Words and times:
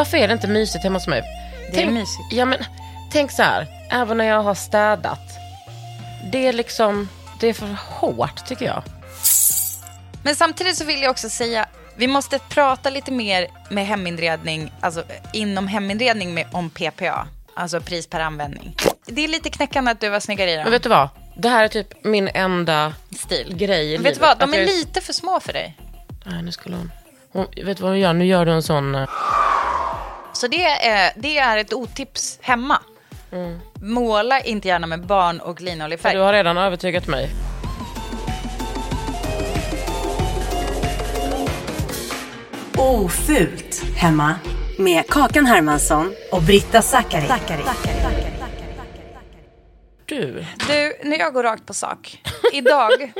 Varför 0.00 0.16
är 0.16 0.26
det 0.28 0.32
inte 0.32 0.48
mysigt 0.48 0.84
hemma 0.84 0.96
hos 0.98 1.06
mig? 1.06 1.22
Det 1.72 1.82
är 1.82 1.90
mysigt. 1.90 2.32
Ja, 2.32 2.44
men, 2.44 2.58
tänk 3.12 3.30
så 3.30 3.42
här, 3.42 3.66
även 3.90 4.16
när 4.16 4.24
jag 4.24 4.42
har 4.42 4.54
städat. 4.54 5.20
Det 6.32 6.46
är 6.46 6.52
liksom, 6.52 7.08
det 7.40 7.46
är 7.48 7.52
för 7.52 7.76
hårt 7.88 8.46
tycker 8.46 8.64
jag. 8.64 8.82
Men 10.22 10.36
samtidigt 10.36 10.76
så 10.76 10.84
vill 10.84 11.02
jag 11.02 11.10
också 11.10 11.28
säga, 11.30 11.66
vi 11.96 12.06
måste 12.06 12.38
prata 12.38 12.90
lite 12.90 13.12
mer 13.12 13.46
med 13.70 13.86
heminredning, 13.86 14.72
alltså 14.80 15.02
inom 15.32 15.68
heminredning 15.68 16.34
med, 16.34 16.46
om 16.52 16.70
PPA. 16.70 17.26
Alltså 17.54 17.80
pris 17.80 18.06
per 18.06 18.20
användning. 18.20 18.76
Det 19.06 19.24
är 19.24 19.28
lite 19.28 19.50
knäckande 19.50 19.90
att 19.90 20.00
du 20.00 20.10
har 20.10 20.20
snygga 20.20 20.44
i 20.50 20.56
Men 20.56 20.64
dem. 20.64 20.72
vet 20.72 20.82
du 20.82 20.88
vad? 20.88 21.08
Det 21.36 21.48
här 21.48 21.64
är 21.64 21.68
typ 21.68 22.04
min 22.04 22.28
enda 22.28 22.92
Stil. 23.18 23.56
grej 23.56 23.86
i 23.88 23.96
Vet 23.96 24.00
livet. 24.00 24.14
du 24.14 24.20
vad, 24.20 24.38
de 24.38 24.54
är 24.54 24.58
jag- 24.58 24.66
lite 24.66 25.00
för 25.00 25.12
små 25.12 25.40
för 25.40 25.52
dig. 25.52 25.76
Nej, 26.24 26.42
nu 26.42 26.52
skulle 26.52 26.76
hon... 26.76 26.92
hon... 27.32 27.46
Vet 27.64 27.76
du 27.76 27.82
vad 27.82 27.92
hon 27.92 27.98
gör? 28.00 28.12
Nu 28.12 28.26
gör 28.26 28.46
du 28.46 28.52
en 28.52 28.62
sån... 28.62 29.06
eh, 30.40 30.48
Så 30.48 30.48
det 30.48 30.64
är, 30.64 31.12
det 31.16 31.38
är 31.38 31.56
ett 31.56 31.72
otips 31.72 32.38
hemma. 32.42 32.78
Mm. 33.32 33.60
Måla 33.82 34.40
inte 34.40 34.68
gärna 34.68 34.86
med 34.86 35.06
barn 35.06 35.40
och 35.40 35.60
linoljefärg. 35.60 36.12
För 36.12 36.18
du 36.18 36.24
har 36.24 36.32
redan 36.32 36.58
övertygat 36.58 37.06
mig. 37.06 37.30
Ofult 42.76 43.82
hemma 43.96 44.34
med 44.78 45.08
Kakan 45.08 45.46
Hermansson 45.46 46.14
och 46.32 46.42
Britta 46.42 46.82
Zackari. 46.82 47.28
Du, 50.06 50.46
Du, 50.68 50.96
nu 51.04 51.16
jag 51.16 51.32
går 51.32 51.42
rakt 51.42 51.66
på 51.66 51.74
sak. 51.74 52.22
Idag, 52.52 52.90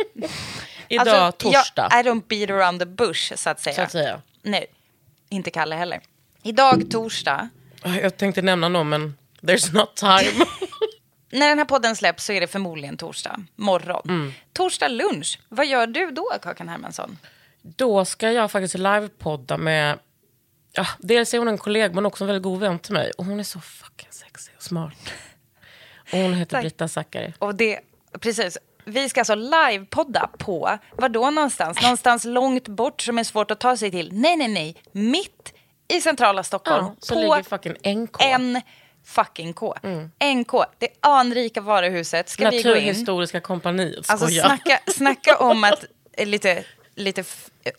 idag 0.88 1.09
alltså, 1.09 1.50
torsdag. 1.50 1.88
Jag, 1.91 2.06
I 2.06 2.09
don't 2.09 2.22
beat 2.28 2.50
around 2.50 2.80
the 2.80 2.86
bush, 2.86 3.34
så 3.36 3.50
att 3.50 3.60
säga. 3.60 3.75
Så 3.75 3.82
att 3.82 3.92
säga. 3.92 4.20
Nej, 4.42 4.66
inte 5.28 5.50
Kalle 5.50 5.76
heller. 5.76 6.00
Idag, 6.43 6.91
torsdag, 6.91 7.49
Jag 8.03 8.17
tänkte 8.17 8.43
nämna 8.43 8.69
någon 8.69 8.89
men 8.89 9.17
there's 9.41 9.75
not 9.75 9.97
time. 9.97 10.45
när 11.31 11.49
den 11.49 11.59
här 11.59 11.65
podden 11.65 11.97
släpps 11.97 12.25
så 12.25 12.33
är 12.33 12.41
det 12.41 12.47
förmodligen 12.47 12.97
torsdag 12.97 13.45
morgon. 13.56 14.03
Mm. 14.05 14.33
Torsdag 14.53 14.89
lunch, 14.89 15.39
vad 15.49 15.67
gör 15.67 15.87
du 15.87 16.11
då, 16.11 16.33
Kakan 16.43 16.69
Hermansson? 16.69 17.19
Då 17.62 18.05
ska 18.05 18.33
jag 18.33 18.51
faktiskt 18.51 18.78
livepodda 18.78 19.56
med... 19.56 19.99
Ja, 20.73 20.87
dels 20.99 21.34
är 21.34 21.39
hon 21.39 21.49
en 21.49 21.59
kollega 21.59 21.95
men 21.95 22.06
också 22.06 22.25
en 22.25 22.27
väldigt 22.27 22.43
god 22.43 22.61
vän 22.61 22.78
till 22.78 22.93
mig. 22.93 23.11
Och 23.19 23.25
hon 23.25 23.41
är 23.41 23.45
så 23.45 23.61
fucking 23.61 24.09
sexig 24.11 24.55
och 24.57 24.62
smart. 24.62 25.12
Och 26.12 26.19
hon 26.19 26.34
heter 26.34 26.51
Tack. 26.51 26.62
Britta 26.62 26.89
Zackari. 26.89 27.34
Och 27.39 27.55
det, 27.55 27.81
precis. 28.21 28.59
Vi 28.84 29.09
ska 29.09 29.21
alltså 29.21 29.34
livepodda 29.34 30.31
på, 30.39 30.78
vad 30.97 31.12
då 31.12 31.31
någonstans? 31.31 31.83
Någonstans 31.83 32.25
långt 32.25 32.69
bort 32.69 33.03
som 33.03 33.19
är 33.19 33.25
svårt 33.25 33.51
att 33.51 33.61
ta 33.61 33.77
sig 33.77 33.91
till. 33.91 34.11
Nej, 34.12 34.37
nej, 34.37 34.49
nej. 34.49 34.83
Mitt 34.93 35.50
i 35.91 36.01
centrala 36.01 36.43
Stockholm. 36.43 36.84
Ja, 36.84 36.97
så 37.01 37.15
på 37.15 37.21
ligger 37.21 37.43
fucking 37.43 38.03
NK. 38.03 38.17
en 38.23 38.61
fucking 39.05 39.53
K. 39.53 39.75
NK, 40.34 40.53
det 40.78 40.89
anrika 41.01 41.61
varuhuset. 41.61 42.28
Ska 42.28 42.51
vi 42.51 42.62
gå 42.62 42.69
in? 42.69 42.75
Naturhistoriska 42.75 43.41
kompaniet. 43.41 44.11
Alltså 44.11 44.27
snacka, 44.27 44.81
snacka 44.93 45.37
om 45.37 45.65
att 45.65 45.84
lite, 46.19 46.65
lite 46.95 47.25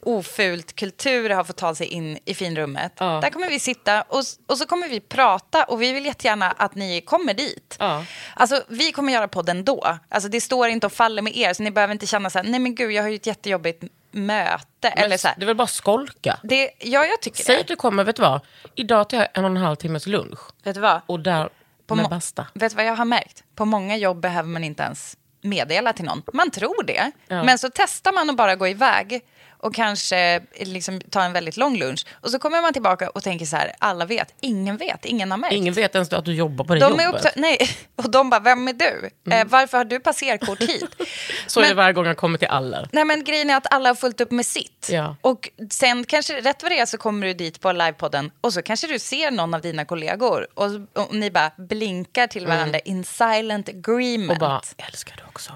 ofult 0.01 0.75
kultur 0.75 1.29
har 1.29 1.43
fått 1.43 1.57
ta 1.57 1.75
sig 1.75 1.87
in 1.87 2.19
i 2.25 2.33
finrummet. 2.33 2.93
Ja. 2.97 3.19
Där 3.21 3.29
kommer 3.29 3.49
vi 3.49 3.59
sitta 3.59 4.01
och, 4.01 4.23
och 4.47 4.57
så 4.57 4.65
kommer 4.65 4.89
vi 4.89 4.99
prata 4.99 5.63
och 5.63 5.81
vi 5.81 5.91
vill 5.91 6.05
jättegärna 6.05 6.51
att 6.51 6.75
ni 6.75 7.01
kommer 7.01 7.33
dit. 7.33 7.75
Ja. 7.79 8.05
Alltså 8.35 8.63
vi 8.67 8.91
kommer 8.91 9.13
göra 9.13 9.27
podden 9.27 9.65
då. 9.65 9.97
Alltså 10.09 10.29
det 10.29 10.41
står 10.41 10.67
inte 10.67 10.85
och 10.87 10.93
faller 10.93 11.21
med 11.21 11.37
er 11.37 11.53
så 11.53 11.63
ni 11.63 11.71
behöver 11.71 11.91
inte 11.91 12.07
känna 12.07 12.29
så 12.29 12.39
här, 12.39 12.45
nej 12.45 12.59
men 12.59 12.75
gud 12.75 12.91
jag 12.91 13.03
har 13.03 13.09
ju 13.09 13.15
ett 13.15 13.27
jättejobbigt 13.27 13.83
möte. 14.11 14.93
Men 14.95 15.03
Eller 15.05 15.17
så 15.17 15.27
här. 15.27 15.35
Det 15.37 15.43
är 15.43 15.47
väl 15.47 15.55
bara 15.55 15.67
skolka. 15.67 16.39
Det, 16.43 16.71
ja 16.79 17.05
jag 17.05 17.21
tycker 17.21 17.43
Säg 17.43 17.55
det. 17.55 17.61
att 17.61 17.67
du 17.67 17.75
kommer, 17.75 18.03
vet 18.03 18.15
du 18.15 18.21
vad? 18.21 18.41
Idag 18.75 19.09
tar 19.09 19.17
jag 19.17 19.27
en 19.33 19.45
och 19.45 19.51
en 19.51 19.57
halv 19.57 19.75
timmes 19.75 20.07
lunch. 20.07 20.39
Vet 20.63 20.75
du 20.75 20.81
vad? 20.81 21.01
Och 21.05 21.19
där 21.19 21.49
På 21.87 21.95
med 21.95 22.09
basta. 22.09 22.47
Vet 22.53 22.71
du 22.71 22.75
vad 22.75 22.85
jag 22.85 22.95
har 22.95 23.05
märkt? 23.05 23.43
På 23.55 23.65
många 23.65 23.97
jobb 23.97 24.19
behöver 24.19 24.49
man 24.49 24.63
inte 24.63 24.83
ens 24.83 25.17
meddela 25.41 25.93
till 25.93 26.05
någon. 26.05 26.21
Man 26.33 26.51
tror 26.51 26.83
det, 26.83 27.11
Ja. 27.27 27.43
men 27.43 27.57
så 27.59 27.69
testar 27.73 28.11
man 28.11 28.29
att 28.29 28.35
bara 28.37 28.55
gå 28.55 28.67
iväg 28.67 29.21
och 29.61 29.75
kanske 29.75 30.41
liksom 30.59 31.01
ta 31.01 31.23
en 31.23 31.33
väldigt 31.33 31.57
lång 31.57 31.77
lunch. 31.77 32.05
Och 32.11 32.31
så 32.31 32.39
kommer 32.39 32.61
man 32.61 32.73
tillbaka 32.73 33.09
och 33.09 33.23
tänker 33.23 33.45
så 33.45 33.55
här, 33.55 33.71
alla 33.79 34.05
vet, 34.05 34.33
ingen 34.41 34.77
vet, 34.77 35.05
ingen 35.05 35.31
har 35.31 35.37
märkt. 35.37 35.53
Ingen 35.53 35.73
vet 35.73 35.95
ens 35.95 36.13
att 36.13 36.25
du 36.25 36.33
jobbar 36.33 36.65
på 36.65 36.73
det 36.73 36.79
de 36.79 36.85
är 36.99 37.05
jobbet. 37.05 37.05
Mm. 37.05 37.15
uppta- 37.15 37.31
nej, 37.35 37.57
och 37.95 38.11
de 38.11 38.29
bara, 38.29 38.39
vem 38.39 38.67
är 38.67 38.73
du? 38.73 39.09
Eh, 39.31 39.45
varför 39.47 39.77
har 39.77 39.85
du 39.85 39.99
passerkort 39.99 40.61
hit? 40.61 40.85
Så 41.47 41.59
är 41.59 41.63
det 41.63 41.69
Men- 41.69 41.77
varje 41.77 41.93
gång 41.93 42.05
jag 42.05 42.17
kommer 42.17 42.37
till 42.37 42.47
Aller. 42.47 42.89
Nej 42.91 43.05
men 43.05 43.23
grejen 43.23 43.49
är 43.49 43.55
att 43.57 43.73
alla 43.73 43.89
har 43.89 43.95
fullt 43.95 44.21
upp 44.21 44.31
med 44.31 44.45
sitt. 44.45 44.87
Ja. 44.91 45.15
Och 45.21 45.49
sen 45.71 46.03
kanske 46.03 46.41
rätt 46.41 46.63
vad 46.63 46.71
det 46.71 46.79
är 46.79 46.85
så 46.85 46.97
kommer 46.97 47.27
du 47.27 47.33
dit 47.33 47.59
på 47.61 47.71
livepodden 47.71 48.31
och 48.41 48.53
så 48.53 48.61
kanske 48.61 48.87
du 48.87 48.99
ser 48.99 49.31
någon 49.31 49.53
av 49.53 49.61
dina 49.61 49.85
kollegor 49.85 50.47
och, 50.53 50.65
och 50.93 51.15
ni 51.15 51.31
bara 51.31 51.51
blinkar 51.57 52.27
till 52.27 52.47
varandra 52.47 52.79
in 52.79 53.03
silent 53.03 53.69
agreement. 53.69 54.15
Mm. 54.23 54.29
Och 54.29 54.37
bara, 54.37 54.61
älskar 54.77 55.15
du 55.17 55.23
också 55.27 55.51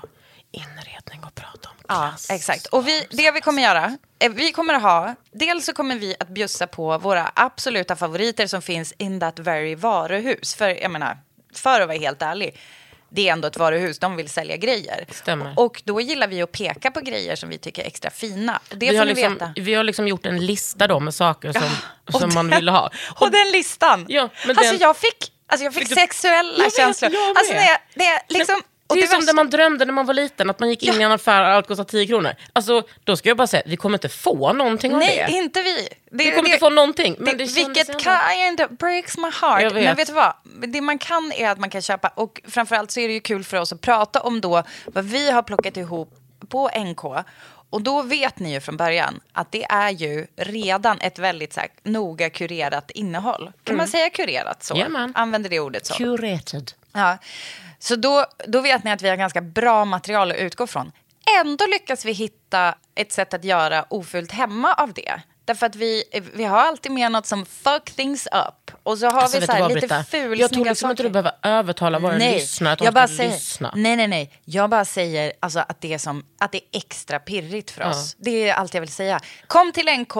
inredning 0.55 1.23
och 1.23 1.35
prata 1.35 1.69
om 1.69 1.75
Ja, 1.87 1.95
klass? 2.09 2.29
exakt. 2.29 2.65
Och 2.65 2.87
vi, 2.87 3.07
det 3.09 3.31
vi 3.31 3.41
kommer 3.41 3.63
göra, 3.63 3.97
eh, 4.19 4.31
vi 4.31 4.51
kommer 4.51 4.73
att 4.73 4.81
ha, 4.81 5.15
dels 5.31 5.65
så 5.65 5.73
kommer 5.73 5.95
vi 5.95 6.15
att 6.19 6.27
bjussa 6.29 6.67
på 6.67 6.97
våra 6.97 7.31
absoluta 7.35 7.95
favoriter 7.95 8.47
som 8.47 8.61
finns 8.61 8.93
in 8.97 9.19
that 9.19 9.39
very 9.39 9.75
varuhus. 9.75 10.55
För 10.55 10.69
jag 10.81 10.91
menar, 10.91 11.17
för 11.55 11.81
att 11.81 11.87
vara 11.87 11.97
helt 11.97 12.21
ärlig, 12.21 12.59
det 13.09 13.29
är 13.29 13.33
ändå 13.33 13.47
ett 13.47 13.57
varuhus, 13.57 13.99
de 13.99 14.15
vill 14.15 14.29
sälja 14.29 14.57
grejer. 14.57 15.05
Stämmer. 15.11 15.53
Och 15.59 15.81
då 15.85 16.01
gillar 16.01 16.27
vi 16.27 16.41
att 16.41 16.51
peka 16.51 16.91
på 16.91 16.99
grejer 16.99 17.35
som 17.35 17.49
vi 17.49 17.57
tycker 17.57 17.83
är 17.83 17.87
extra 17.87 18.11
fina. 18.11 18.59
Det 18.69 18.75
vi, 18.75 18.87
får 18.87 18.97
har 18.97 19.05
ni 19.05 19.13
liksom, 19.13 19.33
veta. 19.33 19.53
vi 19.55 19.73
har 19.73 19.83
liksom 19.83 20.07
gjort 20.07 20.25
en 20.25 20.45
lista 20.45 20.87
då 20.87 20.99
med 20.99 21.13
saker 21.13 21.53
som, 21.53 21.69
och 22.13 22.19
som 22.19 22.33
man 22.33 22.49
den- 22.49 22.59
vill 22.59 22.69
ha. 22.69 22.91
Och 23.19 23.31
den 23.31 23.51
listan! 23.51 24.05
Ja, 24.09 24.29
men 24.47 24.57
alltså 24.57 24.71
den- 24.73 24.81
jag 24.81 24.97
fick, 24.97 25.31
alltså 25.47 25.63
jag 25.63 25.73
fick 25.73 25.81
Fick 25.83 25.89
du- 25.89 25.95
sexuella 25.95 26.53
Jag 26.57 26.63
vet, 26.65 26.75
känslor. 26.75 27.11
jag 27.13 27.21
med. 27.27 27.37
alltså 27.37 27.53
när 27.53 27.63
jag, 27.67 27.77
när 27.95 28.05
jag 28.05 28.19
liksom... 28.27 28.61
och 28.87 28.95
det 28.95 29.01
är 29.03 29.07
som 29.07 29.19
värsta- 29.19 29.31
det 29.31 29.35
man 29.35 29.49
drömde 29.49 29.85
när 29.85 29.93
man 29.93 30.05
var 30.05 30.13
liten, 30.13 30.49
att 30.49 30.59
man 30.59 30.69
gick 30.69 30.83
in 30.83 31.01
i 31.01 31.03
en 31.03 31.11
affär 31.11 31.41
och 31.41 31.47
allt 31.47 31.67
kostade 31.67 31.89
10 31.89 32.07
kronor. 32.07 32.35
Alltså, 32.53 32.83
då 33.03 33.17
ska 33.17 33.29
jag 33.29 33.37
bara 33.37 33.47
säga, 33.47 33.63
vi 33.65 33.77
kommer 33.77 33.97
inte 33.97 34.09
få 34.09 34.53
någonting 34.53 34.93
av 34.93 34.99
Nej, 34.99 35.25
det. 35.27 35.33
inte 35.33 35.61
vi. 35.61 35.87
Det, 36.11 36.23
Vi 36.23 36.31
kommer 36.31 36.49
inte 36.49 36.59
få 36.59 36.69
någonting. 36.69 37.15
Men 37.19 37.37
det, 37.37 37.45
det 37.45 37.53
vilket 37.53 37.87
kind 38.01 38.77
breaks 38.79 39.17
my 39.17 39.29
heart. 39.41 39.73
Men 39.73 39.95
vet 39.95 40.07
du 40.07 40.13
vad? 40.13 40.33
Det 40.67 40.81
man 40.81 40.97
kan 40.97 41.31
är 41.31 41.49
att 41.49 41.59
man 41.59 41.69
kan 41.69 41.81
köpa, 41.81 42.07
och 42.07 42.41
framförallt 42.47 42.91
så 42.91 42.99
är 42.99 43.07
det 43.07 43.13
ju 43.13 43.19
kul 43.19 43.43
för 43.43 43.57
oss 43.57 43.73
att 43.73 43.81
prata 43.81 44.21
om 44.21 44.41
då 44.41 44.63
vad 44.85 45.05
vi 45.05 45.31
har 45.31 45.43
plockat 45.43 45.77
ihop 45.77 46.15
på 46.49 46.69
NK. 46.79 47.03
Och 47.69 47.81
då 47.81 48.01
vet 48.01 48.39
ni 48.39 48.53
ju 48.53 48.59
från 48.61 48.77
början 48.77 49.19
att 49.33 49.51
det 49.51 49.63
är 49.69 49.89
ju 49.89 50.27
redan 50.35 50.99
ett 51.01 51.19
väldigt 51.19 51.53
så 51.53 51.59
här, 51.59 51.69
noga 51.83 52.29
kurerat 52.29 52.91
innehåll. 52.91 53.51
Kan 53.63 53.77
man 53.77 53.87
säga 53.87 54.09
kurerat 54.09 54.63
så? 54.63 54.75
Jajamän. 54.75 55.11
Använder 55.15 55.49
det 55.49 55.59
ordet 55.59 55.85
så? 55.85 55.93
Curated. 55.93 56.71
Ja. 56.93 57.17
Så 57.85 57.95
då, 57.95 58.25
då 58.47 58.61
vet 58.61 58.83
ni 58.83 58.91
att 58.91 59.01
vi 59.01 59.09
har 59.09 59.15
ganska 59.15 59.41
bra 59.41 59.85
material 59.85 60.31
att 60.31 60.37
utgå 60.37 60.67
från. 60.67 60.91
Ändå 61.41 61.65
lyckas 61.65 62.05
vi 62.05 62.11
hitta 62.11 62.75
ett 62.95 63.11
sätt 63.11 63.33
att 63.33 63.43
göra 63.43 63.85
ofult 63.89 64.31
hemma 64.31 64.73
av 64.73 64.93
det. 64.93 65.21
Därför 65.45 65.65
att 65.65 65.75
vi, 65.75 66.03
vi 66.33 66.43
har 66.43 66.57
alltid 66.57 66.91
med 66.91 67.11
något 67.11 67.25
som 67.25 67.45
fuck 67.45 67.91
things 67.91 68.27
up. 68.27 68.71
Och 68.83 68.97
så 68.97 69.05
har 69.07 69.21
Alltså, 69.21 69.39
vi 69.39 69.45
så 69.45 69.51
här 69.51 69.69
lite 69.69 69.87
fulsnygga 70.03 70.35
Jag 70.35 70.53
tror 70.53 70.65
liksom 70.65 70.91
inte 70.91 71.03
du 71.03 71.09
behöver 71.09 71.31
övertala 71.41 71.99
våra 71.99 72.17
lyssnare 72.17 72.73
att 72.73 72.81
jag 72.81 72.93
bara 72.93 73.07
säger, 73.07 73.31
lyssna. 73.31 73.73
Nej, 73.75 73.95
nej, 73.95 74.07
nej. 74.07 74.33
Jag 74.45 74.69
bara 74.69 74.85
säger 74.85 75.33
alltså, 75.39 75.59
att, 75.59 75.81
det 75.81 75.93
är 75.93 75.97
som, 75.97 76.25
att 76.39 76.51
det 76.51 76.57
är 76.57 76.77
extra 76.77 77.19
pirrigt 77.19 77.71
för 77.71 77.83
oss. 77.83 78.15
Det 78.17 78.49
är 78.49 78.53
allt 78.53 78.73
jag 78.73 78.81
vill 78.81 78.91
säga. 78.91 79.19
Kom 79.47 79.71
till 79.71 79.87
NK, 79.99 80.13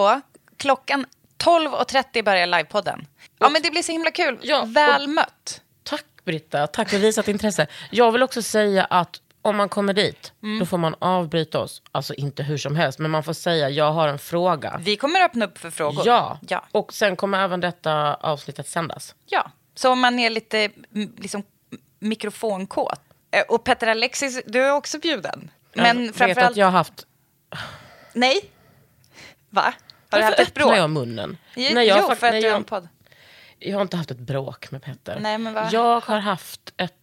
klockan 0.58 1.06
12.30 1.38 2.24
börjar 2.24 2.48
livepodden. 2.48 3.08
Ja, 3.40 3.50
men 3.50 3.62
det 3.62 3.72
blir 3.72 3.84
så 3.84 3.92
himla 3.92 4.12
kul. 4.12 4.40
Ja, 4.42 4.62
och- 4.62 4.76
Väl 4.76 5.08
mött. 5.08 5.62
Britta, 6.25 6.68
tack 6.68 6.89
för 6.89 6.98
visat 6.98 7.27
intresse. 7.27 7.68
Jag 7.92 8.12
vill 8.12 8.24
också 8.24 8.42
säga 8.42 8.83
att 8.86 9.22
om 9.42 9.56
man 9.56 9.69
kommer 9.69 9.94
dit, 9.94 10.33
Mm. 10.44 10.60
då 10.60 10.66
får 10.66 10.77
man 10.77 10.95
avbryta 11.00 11.60
oss. 11.60 11.81
Alltså 11.92 12.13
inte 12.13 12.44
hur 12.44 12.57
som 12.57 12.75
helst, 12.75 13.00
men 13.00 13.12
man 13.12 13.24
får 13.24 13.33
säga 13.33 13.69
jag 13.69 13.92
har 13.92 14.07
en 14.07 14.19
fråga. 14.19 14.80
Vi 14.83 14.95
kommer 14.98 15.24
öppna 15.24 15.45
upp 15.45 15.57
för 15.57 15.69
frågor. 15.69 16.04
Ja. 16.06 16.39
ja. 16.48 16.66
och 16.72 16.94
sen 16.94 17.16
kommer 17.16 17.44
även 17.44 17.60
detta 17.60 18.13
avsnittet 18.13 18.68
sändas. 18.68 19.16
Ja, 19.25 19.51
så 19.75 19.92
om 19.92 20.00
man 20.00 20.19
är 20.19 20.30
lite 20.30 20.69
liksom, 21.18 21.44
mikrofonkåt. 22.00 23.00
Eh, 23.31 23.42
Och 23.48 23.63
Petter 23.63 23.88
Alexis, 23.88 24.42
du 24.45 24.63
är 24.63 24.71
också 24.71 25.00
bjuden. 25.00 25.51
Men 25.74 25.86
jag 25.86 26.06
vet 26.06 26.16
framförallt... 26.16 26.51
att 26.51 26.57
jag 26.57 26.66
har 26.66 26.71
haft... 26.71 27.06
Nej. 28.13 28.51
Va? 29.50 29.74
Har 30.10 30.19
du 30.19 30.25
haft 30.25 30.39
ett 30.39 30.54
bråk? 30.54 30.78
jag 30.78 30.89
munnen? 30.89 31.38
Jo, 31.56 31.80
jag, 31.80 32.18
för 32.18 32.28
att 32.28 32.33
nej, 32.33 32.42
du 32.42 32.50
har 32.50 32.56
en 32.56 32.63
podd. 32.63 32.88
Jag 33.70 33.78
har 33.78 33.82
inte 33.82 33.98
haft 33.98 34.12
ett 34.12 34.20
bråk 34.20 34.72
med 34.72 34.82
Petter. 34.82 35.20
Nej, 35.20 35.38
men 35.38 35.54
vad- 35.54 35.74
Jag 35.74 36.00
har 36.00 36.20
haft 36.20 36.74
ett, 36.78 36.94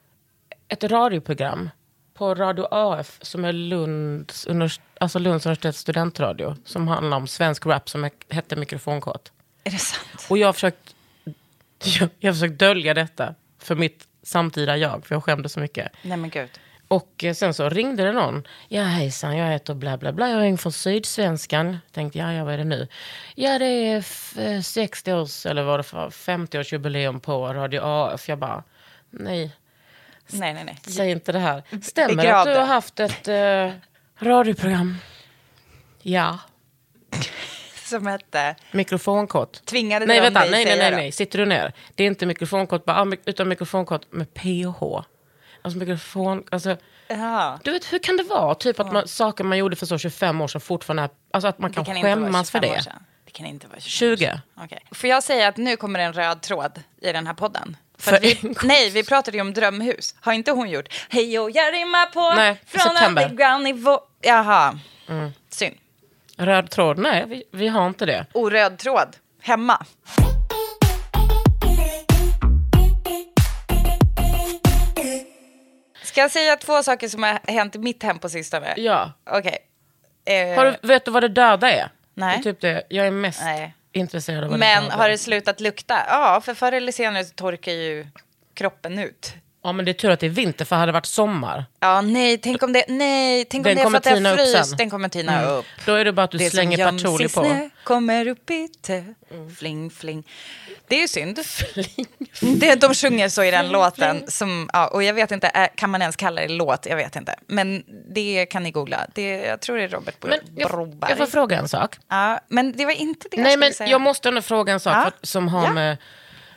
ett 0.69 0.85
radioprogram 0.85 1.71
på 2.15 2.35
Radio 2.35 2.67
AF 2.71 3.19
som 3.23 3.45
är 3.45 3.53
Lunds, 3.53 4.47
univers, 4.47 4.81
alltså 5.01 5.19
Lunds 5.19 5.47
universitets 5.47 5.79
studentradio 5.79 6.57
som 6.65 6.89
handlar 6.89 7.17
om 7.17 7.27
svensk 7.27 7.67
rap 7.67 7.89
som 7.89 8.05
he- 8.05 8.35
hette 8.35 8.57
Mikrofonkåt. 8.57 9.33
Är 9.65 9.71
det 9.71 9.79
sant? 9.79 10.27
Och 10.31 10.39
jag 10.39 10.49
har 10.49 10.53
försökt, 10.53 10.95
jag, 11.85 12.09
jag 12.19 12.29
har 12.31 12.35
försökt 12.35 12.59
dölja 12.59 12.95
detta 12.95 13.35
för 13.59 13.75
mitt 13.75 14.09
samtida 14.23 14.77
jag, 14.77 15.07
för 15.07 15.15
jag 15.15 15.25
skämdes 15.25 15.53
så 15.53 15.61
mycket. 15.61 15.93
Nej, 16.03 16.17
men 16.17 16.31
gud. 16.31 16.51
Och 16.93 17.25
eh, 17.25 17.35
sen 17.35 17.55
så 17.55 17.69
ringde 17.69 18.05
det 18.05 18.13
någon. 18.13 18.43
Ja 18.69 18.83
hejsan, 18.83 19.37
jag 19.37 19.47
heter 19.53 19.75
bla 19.75 19.97
bla 19.99 20.13
bla. 20.13 20.31
Jag 20.31 20.41
ringer 20.41 20.57
från 20.57 20.73
Sydsvenskan. 20.73 21.79
Tänkte, 21.93 22.19
ja, 22.19 22.33
ja 22.33 22.45
vad 22.45 22.55
är 22.55 22.59
det 22.59 22.65
nu? 22.65 22.89
Ja 23.35 23.59
det 23.59 23.67
är 23.67 23.99
f- 23.99 24.39
eh, 24.39 24.61
60 24.61 25.13
års, 25.13 25.47
eller 25.47 25.63
vad 25.63 25.79
det 25.81 25.93
var, 25.93 26.11
50-årsjubileum 26.11 27.21
på 27.21 27.47
Radio 27.55 27.81
AF. 27.85 28.29
Jag 28.29 28.39
bara, 28.39 28.63
nej, 29.11 29.57
Nej, 30.27 30.55
nej, 30.55 30.65
nej. 30.65 30.79
säg 30.87 31.11
inte 31.11 31.33
det 31.33 31.39
här. 31.39 31.63
Stämmer 31.83 32.23
det 32.23 32.37
att 32.37 32.45
du 32.47 32.55
har 32.55 32.67
haft 32.67 33.01
ett 33.01 33.29
eh, 33.29 33.71
radioprogram? 34.19 34.97
Ja. 36.03 36.39
Som 37.85 38.07
hette... 38.07 38.55
Mikrofonkort. 38.73 39.65
Tvingade 39.65 40.07
nej, 40.07 40.21
vänta, 40.21 40.41
nej, 40.41 40.65
nej, 40.65 40.79
nej, 40.79 40.91
nej. 40.91 41.13
Sitter 41.13 41.39
du 41.39 41.47
ner? 41.47 41.73
Det 41.95 42.03
är 42.03 42.07
inte 42.07 42.27
mikrofonkort, 42.27 42.85
bara, 42.85 43.03
ah, 43.03 43.13
utan 43.25 43.49
mikrofonkort 43.49 44.13
med 44.13 44.35
PH. 44.35 45.05
Alltså 45.63 45.79
mikrofon, 45.79 46.45
alltså, 46.51 46.77
Ja. 47.09 47.59
du 47.65 47.73
vet 47.73 47.93
hur 47.93 47.99
kan 47.99 48.17
det 48.17 48.23
vara? 48.23 48.55
Typ 48.55 48.81
att 48.81 48.93
man, 48.93 49.09
saker 49.09 49.45
man 49.45 49.59
gjorde 49.59 49.77
för 49.77 49.87
så 49.87 49.99
25 49.99 50.41
år 50.41 50.49
sedan 50.49 50.61
fortfarande 50.61 51.03
är, 51.03 51.11
alltså 51.31 51.49
att 51.49 51.59
man 51.59 51.73
kan, 51.73 51.85
vara 51.85 52.03
skämmas 52.03 52.51
för 52.51 52.59
25 52.61 52.71
år 52.71 52.77
det. 52.85 52.93
Det 53.25 53.31
kan 53.31 53.47
inte 53.47 53.67
vara 53.67 53.81
25 53.81 54.17
20. 54.17 54.27
år 54.27 54.31
sedan. 54.31 54.41
Okej. 54.65 54.79
Får 54.91 55.11
jag 55.11 55.23
säga 55.23 55.49
att 55.49 55.57
nu 55.57 55.77
kommer 55.77 55.99
en 55.99 56.13
röd 56.13 56.43
tråd 56.43 56.83
i 57.03 57.13
den 57.13 57.27
här 57.27 57.35
podden? 57.35 57.77
För 57.99 58.21
vi, 58.21 58.55
nej, 58.63 58.91
vi 58.91 59.05
pratade 59.05 59.37
ju 59.37 59.41
om 59.41 59.53
drömhus. 59.55 60.15
Har 60.21 60.33
inte 60.33 60.51
hon 60.51 60.71
gjort? 60.71 60.89
Hej 61.09 61.39
och 61.39 61.51
jag 61.51 61.75
rimmar 61.75 62.07
på 62.07 62.35
Nej, 62.37 62.61
från 62.67 62.81
september. 62.81 63.23
Mm. 63.23 63.31
underground 63.33 63.65
nivå. 63.65 64.01
Jaha, 64.21 64.79
synd. 65.49 65.77
Röd 66.37 66.71
tråd? 66.71 66.99
Nej, 66.99 67.25
vi, 67.29 67.45
vi 67.53 67.69
har 67.69 67.87
inte 67.87 68.07
det. 68.07 68.27
Oröd 68.33 68.79
tråd, 68.79 69.17
hemma. 69.43 69.87
Ska 76.13 76.21
jag 76.21 76.31
säga 76.31 76.57
två 76.57 76.83
saker 76.83 77.09
som 77.09 77.23
har 77.23 77.53
hänt 77.53 77.75
i 77.75 77.79
mitt 77.79 78.03
hem 78.03 78.19
på 78.19 78.29
sistone? 78.29 78.75
Ja. 78.77 79.13
Okej. 79.31 79.59
Eh, 80.25 80.57
Har 80.59 80.65
du, 80.67 80.89
vet 80.89 81.05
du 81.05 81.11
vad 81.11 81.23
det 81.23 81.29
döda 81.29 81.71
är? 81.71 81.89
Nej. 82.15 82.37
Det 82.43 82.49
är 82.49 82.53
typ 82.53 82.61
det. 82.61 82.83
Jag 82.89 83.07
är 83.07 83.11
mest 83.11 83.41
Nej. 83.43 83.75
intresserad 83.93 84.45
av 84.45 84.51
vad 84.51 84.59
men 84.59 84.83
det 84.83 84.89
döda 84.89 85.03
har 85.03 85.09
det 85.09 85.19
slutat 85.19 85.61
lukta? 85.61 85.99
Ja, 86.09 86.41
för 86.45 86.55
förr 86.55 86.73
eller 86.73 86.93
senare 86.93 87.25
så 87.25 87.35
torkar 87.35 87.73
ju 87.73 88.07
kroppen 88.55 88.99
ut. 88.99 89.35
Ja, 89.65 89.73
men 89.73 89.85
det 89.85 89.91
är 89.91 89.93
tur 89.93 90.11
att 90.11 90.21
det 90.21 90.27
är 90.27 90.31
vinter, 90.31 90.65
för 90.65 90.77
hade 90.77 90.87
det 90.89 90.93
varit 90.93 91.07
sommar, 91.07 91.65
Ja, 91.81 92.01
nej, 92.01 92.39
tänk 92.39 92.63
om 92.63 92.73
det, 92.73 92.85
nej, 92.89 93.45
tänk 93.45 93.61
om 93.61 93.69
Den 93.69 93.77
det 93.77 93.83
är 93.83 93.91
för 93.91 93.97
att 93.97 94.05
det 94.05 94.33
upp 94.33 94.39
fryst. 94.39 94.67
Mm. 94.67 94.77
Den 94.77 94.91
kommer 94.91 95.09
tina 95.09 95.45
upp. 95.45 95.65
då 95.87 95.95
är 95.95 96.05
det 96.05 96.13
bara 96.13 96.23
att 96.25 96.31
du 96.31 96.39
Det 96.39 96.51
slänger 96.51 96.91
patchouli 96.93 97.29
på. 97.29 97.45
snö 97.45 97.69
kommer 97.85 98.29
upp 98.29 98.51
i 98.51 98.69
tö. 98.83 99.03
Fling, 99.59 99.91
fling. 99.91 100.25
Det 100.89 100.97
är 100.97 101.01
ju 101.01 101.09
synd. 101.09 101.39
Det, 102.41 102.75
de 102.81 102.95
sjunger 102.95 103.29
så 103.29 103.43
i 103.45 103.51
den 103.51 103.69
låten. 103.69 104.25
Som, 104.31 104.71
ja, 104.73 104.89
och 104.89 105.03
jag 105.03 105.15
vet 105.15 105.31
inte, 105.31 105.51
är- 105.55 105.67
kan 105.77 105.91
man 105.91 106.01
ens 106.03 106.17
kalla 106.17 106.41
det 106.41 106.49
låt? 106.49 106.87
Jag 106.87 106.97
vet 106.97 107.17
inte. 107.17 107.35
Men 107.47 107.83
det 108.15 108.47
kan 108.47 108.63
ni 108.63 108.71
googla. 108.71 109.07
Det, 109.15 109.29
jag 109.37 109.61
tror 109.61 109.77
det 109.77 109.83
är 109.85 109.89
Robert 109.89 110.21
Bro- 110.21 110.29
Men 110.31 110.39
jag, 110.57 110.71
Broberg. 110.71 111.11
jag 111.11 111.19
får 111.19 111.27
fråga 111.27 111.59
en 111.59 111.69
sak. 111.69 111.97
ja, 112.09 112.41
men 112.49 112.73
det 112.73 112.85
var 112.85 112.93
inte 112.93 113.29
det 113.31 113.37
jag 113.37 113.43
Nej, 113.43 113.53
skulle 113.53 113.67
men 113.67 113.75
säga. 113.75 113.91
jag 113.91 114.01
måste 114.01 114.29
ändå 114.29 114.43
fråga 114.43 114.73
en 114.73 114.81
sak 114.81 114.97
Ja. 114.97 115.03
för, 115.21 115.27
som 115.27 115.49
har 115.49 115.65
Ja. 115.65 115.73
med 115.73 115.97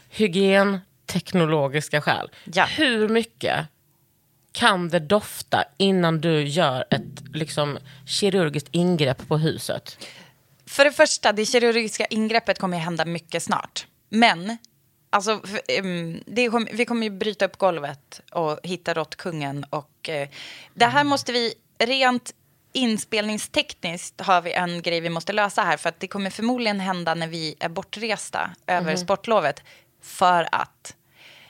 hygien, 0.09 0.79
teknologiska 1.05 2.01
skäl. 2.01 2.29
Ja. 2.43 2.65
Hur 2.65 3.09
mycket 3.09 3.67
kan 4.51 4.89
det 4.89 4.99
dofta 4.99 5.63
innan 5.77 6.21
du 6.21 6.43
gör 6.43 6.85
ett 6.89 7.23
liksom, 7.33 7.77
kirurgiskt 8.05 8.69
ingrepp 8.71 9.27
på 9.27 9.37
huset? 9.37 9.97
För 10.65 10.85
det 10.85 10.91
första, 10.91 11.31
det 11.31 11.45
kirurgiska 11.45 12.05
ingreppet 12.05 12.59
kommer 12.59 12.77
ju 12.77 12.83
hända 12.83 13.05
mycket 13.05 13.43
snart. 13.43 13.87
Men, 14.09 14.57
alltså, 15.09 15.41
det 16.25 16.49
vi 16.71 16.85
kommer 16.85 17.03
ju 17.03 17.09
bryta 17.09 17.45
upp 17.45 17.57
golvet 17.57 18.21
och 18.31 18.59
hitta 18.63 18.93
råttkungen. 18.93 19.65
Och, 19.69 20.09
eh, 20.09 20.29
det 20.73 20.85
här 20.85 21.03
måste 21.03 21.31
vi, 21.31 21.53
rent 21.79 22.33
inspelningstekniskt 22.73 24.21
har 24.21 24.41
vi 24.41 24.53
en 24.53 24.81
grej 24.81 24.99
vi 25.01 25.09
måste 25.09 25.33
lösa 25.33 25.61
här. 25.61 25.77
För 25.77 25.89
att 25.89 25.99
det 25.99 26.07
kommer 26.07 26.29
förmodligen 26.29 26.79
hända 26.79 27.15
när 27.15 27.27
vi 27.27 27.55
är 27.59 27.69
bortresta 27.69 28.49
över 28.67 28.95
sportlovet. 28.95 29.63
För 30.05 30.47
att 30.51 30.95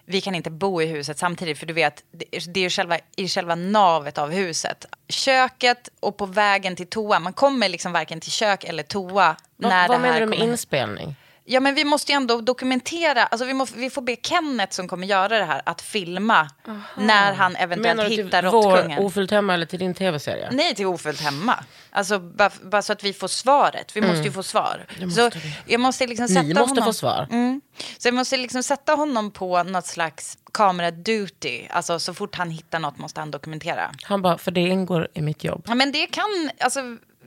vi 0.05 0.21
kan 0.21 0.35
inte 0.35 0.49
bo 0.49 0.81
i 0.81 0.85
huset 0.85 1.17
samtidigt, 1.17 1.57
för 1.57 1.65
du 1.65 1.73
vet, 1.73 2.03
det- 2.11 2.53
det 2.53 2.59
är 2.59 2.63
ju 2.63 2.69
själva, 2.69 2.99
i 3.15 3.27
själva 3.27 3.55
navet 3.55 4.17
av 4.17 4.31
huset. 4.31 4.85
Köket 5.09 5.89
och 5.99 6.17
på 6.17 6.25
vägen 6.25 6.75
till 6.75 6.87
toa, 6.87 7.19
man 7.19 7.33
kommer 7.33 7.69
liksom 7.69 7.91
varken 7.91 8.19
till 8.19 8.31
kök 8.31 8.63
eller 8.63 8.83
toa 8.83 9.35
Vad, 9.55 9.69
när 9.71 9.87
vad 9.87 9.97
det 9.97 10.01
menar 10.01 10.19
du 10.19 10.25
med 10.25 10.39
kommer. 10.39 10.51
inspelning? 10.51 11.15
Ja, 11.47 11.59
men 11.59 11.75
vi 11.75 11.83
måste 11.85 12.11
ju 12.11 12.15
ändå 12.15 12.41
dokumentera, 12.41 13.23
alltså 13.25 13.45
vi, 13.45 13.53
måste, 13.53 13.77
vi 13.79 13.89
får 13.89 14.01
be 14.01 14.15
Kenneth 14.23 14.73
som 14.73 14.87
kommer 14.87 15.07
göra 15.07 15.39
det 15.39 15.45
här 15.45 15.61
att 15.65 15.81
filma 15.81 16.49
när 16.97 17.33
han 17.33 17.55
eventuellt 17.55 17.97
Menar 17.97 18.09
du 18.09 18.15
hittar 18.23 18.41
till 18.41 18.49
vår 18.51 18.63
råttkungen. 18.71 18.99
Ofullt 18.99 19.31
hemma 19.31 19.53
eller 19.53 19.65
till 19.65 19.79
din 19.79 19.93
tv-serie? 19.93 20.49
Nej, 20.51 20.75
till 20.75 20.85
ofullt 20.85 21.21
hemma. 21.21 21.63
Alltså 21.91 22.19
bara, 22.19 22.51
bara 22.63 22.81
så 22.81 22.93
att 22.93 23.03
vi 23.03 23.13
får 23.13 23.27
svaret. 23.27 23.95
Vi 23.95 24.01
måste 24.01 24.23
ju 24.23 24.31
få 24.31 24.43
svar. 24.43 24.85
så 24.89 24.95
Mm. 24.97 25.07
måste 25.09 25.39
vi. 25.39 25.53
jag 25.65 25.79
måste 25.81 26.07
liksom 26.07 26.27
sätta 26.27 26.41
Ni 26.41 26.53
måste 26.53 26.69
honom... 26.71 26.85
få 26.85 26.93
svar. 26.93 27.27
Mm. 27.31 27.61
Så 27.97 28.07
jag 28.07 28.13
måste 28.15 28.37
liksom 28.37 28.63
sätta 28.63 28.93
honom 28.93 29.31
på 29.31 29.63
något 29.63 29.85
slags 29.85 30.37
kamera 30.53 30.91
duty. 30.91 31.61
Alltså 31.69 31.99
så 31.99 32.13
fort 32.13 32.35
han 32.35 32.49
hittar 32.49 32.79
något 32.79 32.97
måste 32.97 33.19
han 33.19 33.31
dokumentera. 33.31 33.91
Han 34.03 34.21
bara, 34.21 34.37
för 34.37 34.51
det 34.51 34.61
ingår 34.61 35.07
i 35.13 35.21
mitt 35.21 35.43
jobb. 35.43 35.65
Ja, 35.67 35.75
men 35.75 35.91
det 35.91 36.07
kan, 36.07 36.49
alltså, 36.59 36.79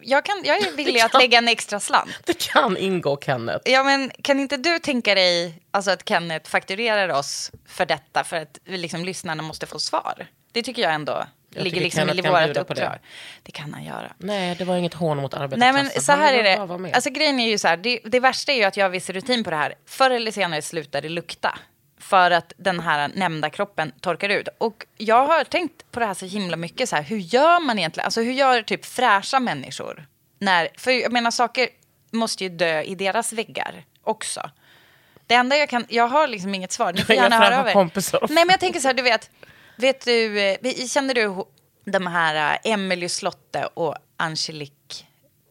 jag, 0.09 0.25
kan, 0.25 0.43
jag 0.45 0.57
är 0.63 0.77
villig 0.77 1.01
att 1.01 1.15
lägga 1.15 1.39
en 1.39 1.49
extra 1.49 1.81
slant. 1.81 2.11
Det 2.25 2.39
kan 2.39 2.77
ingå 2.77 3.19
Kenneth. 3.21 3.71
Ja, 3.71 3.83
men 3.85 4.11
kan 4.23 4.41
inte 4.41 4.57
du 4.57 4.79
tänka 4.79 5.15
dig 5.15 5.63
alltså, 5.71 5.91
att 5.91 6.09
Kenneth 6.09 6.51
fakturerar 6.51 7.09
oss 7.09 7.51
för 7.67 7.87
detta 7.87 8.25
för 8.25 8.37
att 8.37 8.59
vi 8.65 8.79
liksom, 8.79 9.05
lyssnarna 9.05 9.43
måste 9.43 9.67
få 9.67 9.79
svar? 9.79 10.27
Det 10.53 10.63
tycker 10.63 10.83
jag 10.83 10.95
ändå 10.95 11.25
Jag 11.55 11.65
ligger 11.65 11.81
liksom 11.81 12.11
i 12.11 12.23
kan 12.23 12.33
vårt 12.33 12.57
uppdrag. 12.57 12.77
det. 12.77 12.99
Det. 13.43 13.53
kan 13.53 13.75
han 13.75 13.85
göra. 13.85 14.13
Nej, 14.19 14.55
det 14.59 14.65
var 14.65 14.77
inget 14.77 14.95
hån 14.95 15.19
mot 15.19 15.33
Nej 15.33 15.43
arbetarklassen. 15.43 15.91
men 15.95 16.03
så 16.03 16.13
här 16.13 16.35
är 16.35 16.43
det. 16.43 16.95
Alltså 16.95 17.11
grejen 17.11 17.41
är 17.41 17.49
ju 17.49 17.59
så 17.59 17.69
här. 17.69 17.77
Det, 17.77 18.01
det 18.05 18.21
värsta 18.21 18.53
är 18.53 18.57
ju 18.57 18.65
att 18.65 18.77
jag 18.77 18.85
har 18.85 18.91
viss 18.91 19.11
rutin 19.11 19.45
på 19.45 19.51
det 19.51 19.57
här. 19.57 19.75
Förr 19.87 20.11
eller 20.11 20.31
senare 20.31 20.63
slutar 20.63 21.03
det 21.03 21.09
lukta. 21.09 21.59
För 21.99 22.31
att 22.31 22.53
den 22.57 22.81
här 22.81 23.11
nämnda 23.15 23.51
kroppen 23.51 23.93
torkar 24.01 24.29
ut. 24.29 24.49
Och 24.59 24.87
jag 24.97 25.27
har 25.27 25.45
tänkt 25.45 25.91
på 25.91 26.01
det 26.01 26.07
här 26.07 26.15
så 26.15 26.27
himla 26.27 26.57
mycket. 26.57 26.89
Så 26.89 26.97
här, 26.97 27.03
hur 27.03 27.19
gör 27.19 27.61
man 27.61 27.79
egentligen? 27.79 28.05
Alltså 28.05 28.21
hur 28.21 28.33
gör 28.33 28.63
typ 28.63 28.85
fräscha 28.85 29.41
människor? 29.41 30.07
När, 30.39 30.69
för 30.77 30.91
jag 30.91 31.13
menar 31.13 31.31
saker 31.31 31.69
måste 32.11 32.45
ju 32.45 32.51
dö 32.51 32.83
i 32.83 32.95
deras 32.95 33.33
väggar 33.33 33.85
också. 34.03 34.51
Det 35.27 35.35
enda 35.35 35.57
jag 35.57 35.69
kan, 35.69 35.87
jag 35.89 36.09
har 36.09 36.29
liksom 36.29 36.55
inget 36.55 36.73
svar. 36.73 36.93
Ni 36.93 37.03
får 37.05 37.15
gärna 37.15 37.39
höra 37.39 37.61
av 37.61 37.69
er. 37.69 38.21
Nej 38.35 38.45
men 38.45 38.49
jag 38.49 38.61
tänker 38.61 38.81
så 38.81 38.89
här, 38.89 38.95
du 38.95 39.03
vet. 39.03 39.31
Vet 39.77 40.05
du, 40.05 40.41
eh, 40.41 40.87
känner 40.87 41.15
du 41.15 41.45
de 41.85 42.07
här 42.07 42.55
uh, 42.55 42.73
Emily 42.73 43.09
Slotte 43.09 43.69
och 43.75 43.95
Angelique 44.17 45.05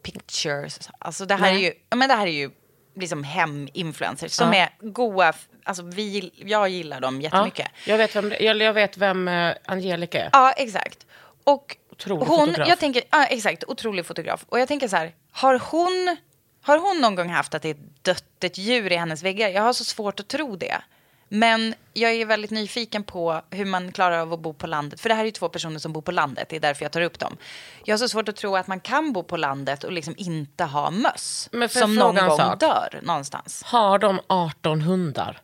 Pictures. 0.04 0.90
Alltså 1.00 1.26
det 1.26 1.36
här 1.36 1.54
Nej. 1.54 1.66
är 1.66 1.70
ju, 1.70 1.74
men 1.96 2.10
det 2.10 2.16
här 2.16 2.28
är 2.28 2.32
ju 2.32 2.52
liksom 3.00 3.24
heminfluencers 3.24 4.32
som 4.32 4.54
Ja. 4.54 4.60
är 4.60 4.70
goa. 4.80 5.34
Alltså 5.64 5.84
vi, 5.84 6.32
jag 6.36 6.70
gillar 6.70 7.02
dem 7.02 7.16
Ja, 7.16 7.24
jättemycket. 7.24 7.68
jag, 7.86 7.98
vet 7.98 8.16
vem, 8.16 8.34
jag, 8.40 8.62
jag 8.62 8.74
vet 8.74 8.98
vem 8.98 9.28
eh, 9.28 9.54
Angelica 9.66 10.22
är. 10.24 10.30
Ja, 10.34 10.52
exakt. 10.52 11.06
Och 11.44 11.78
Otrolig 11.92 12.26
hon, 12.26 12.40
fotograf. 12.48 12.68
jag 12.70 12.80
tänker, 12.80 13.04
ja, 13.12 13.26
exakt, 13.26 13.64
otrolig 13.68 14.06
fotograf. 14.06 14.46
Och 14.50 14.60
jag 14.60 14.68
tänker 14.68 14.88
så 14.88 14.96
här, 14.96 15.14
har 15.32 15.60
hon, 15.72 16.18
har 16.62 16.78
hon 16.78 17.02
någon 17.02 17.16
gång 17.16 17.30
haft 17.30 17.54
att 17.54 17.62
det 17.62 17.70
är 17.70 17.78
dött 18.02 18.44
ett 18.44 18.58
djur 18.58 18.92
i 18.92 18.96
hennes 18.96 19.24
väggar? 19.24 19.50
Jag 19.50 19.62
har 19.62 19.74
så 19.74 19.84
svårt 19.84 20.20
att 20.20 20.28
tro 20.28 20.56
det. 20.56 20.82
Men 21.30 21.74
jag 21.94 22.14
är 22.14 22.26
väldigt 22.26 22.52
nyfiken 22.52 23.04
på 23.04 23.42
hur 23.50 23.66
man 23.66 23.92
klarar 23.92 24.20
av 24.20 24.34
att 24.34 24.40
bo 24.40 24.54
på 24.54 24.68
landet. 24.68 25.00
För 25.00 25.10
det 25.10 25.16
här 25.16 25.22
är 25.22 25.26
ju 25.26 25.32
två 25.32 25.50
personer 25.50 25.80
som 25.80 25.94
bor 25.94 26.02
på 26.02 26.12
landet, 26.12 26.50
det 26.50 26.56
är 26.56 26.60
därför 26.60 26.86
jag 26.86 26.92
tar 26.92 27.02
upp 27.02 27.20
dem. 27.20 27.38
Jag 27.86 27.94
har 27.94 27.98
så 27.98 28.10
svårt 28.10 28.30
att 28.30 28.36
tro 28.36 28.56
att 28.56 28.68
man 28.68 28.80
kan 28.80 29.14
bo 29.14 29.24
på 29.24 29.38
landet 29.38 29.84
och 29.84 29.92
liksom 29.92 30.16
inte 30.18 30.64
ha 30.64 30.92
möss. 30.92 31.50
Som 31.70 31.96
någon 31.96 32.16
gång 32.16 32.38
sak? 32.38 32.60
dör 32.60 33.00
någonstans. 33.04 33.64
Har 33.66 34.00
de 34.00 34.20
18 34.28 34.82
hundar? 34.82 35.42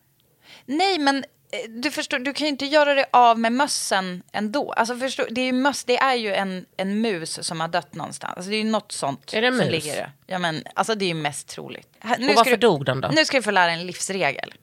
Nej, 0.65 0.99
men 0.99 1.17
eh, 1.17 1.69
du 1.69 1.91
förstår, 1.91 2.19
du 2.19 2.33
kan 2.33 2.45
ju 2.47 2.49
inte 2.49 2.65
göra 2.65 2.93
det 2.93 3.05
av 3.11 3.39
med 3.39 3.51
mössen 3.51 4.23
ändå. 4.31 4.71
Alltså 4.71 4.97
förstår, 4.97 5.27
det 5.31 5.41
är 5.41 5.45
ju 5.45 5.51
möss, 5.53 5.83
det 5.83 5.97
är 5.97 6.15
ju 6.15 6.33
en, 6.33 6.65
en 6.77 7.01
mus 7.01 7.47
som 7.47 7.61
har 7.61 7.67
dött 7.67 7.95
någonstans. 7.95 8.33
Alltså 8.37 8.49
det 8.49 8.55
är 8.55 8.63
ju 8.63 8.69
något 8.69 8.91
sånt 8.91 9.33
Är 9.33 9.41
det 9.41 9.47
en 9.47 9.57
mus? 9.57 9.71
ligger. 9.71 10.11
Ja, 10.27 10.39
men 10.39 10.63
alltså 10.75 10.95
det 10.95 11.05
är 11.05 11.07
ju 11.07 11.13
mest 11.13 11.47
troligt. 11.47 11.87
Nu 12.19 12.25
Och 12.25 12.31
ska 12.31 12.33
varför 12.35 12.51
du, 12.51 12.57
dog 12.57 12.85
den 12.85 13.01
då? 13.01 13.07
Nu 13.07 13.25
ska 13.25 13.37
du 13.37 13.43
få 13.43 13.51
lära 13.51 13.71
en 13.71 13.85
livsregel. 13.87 14.53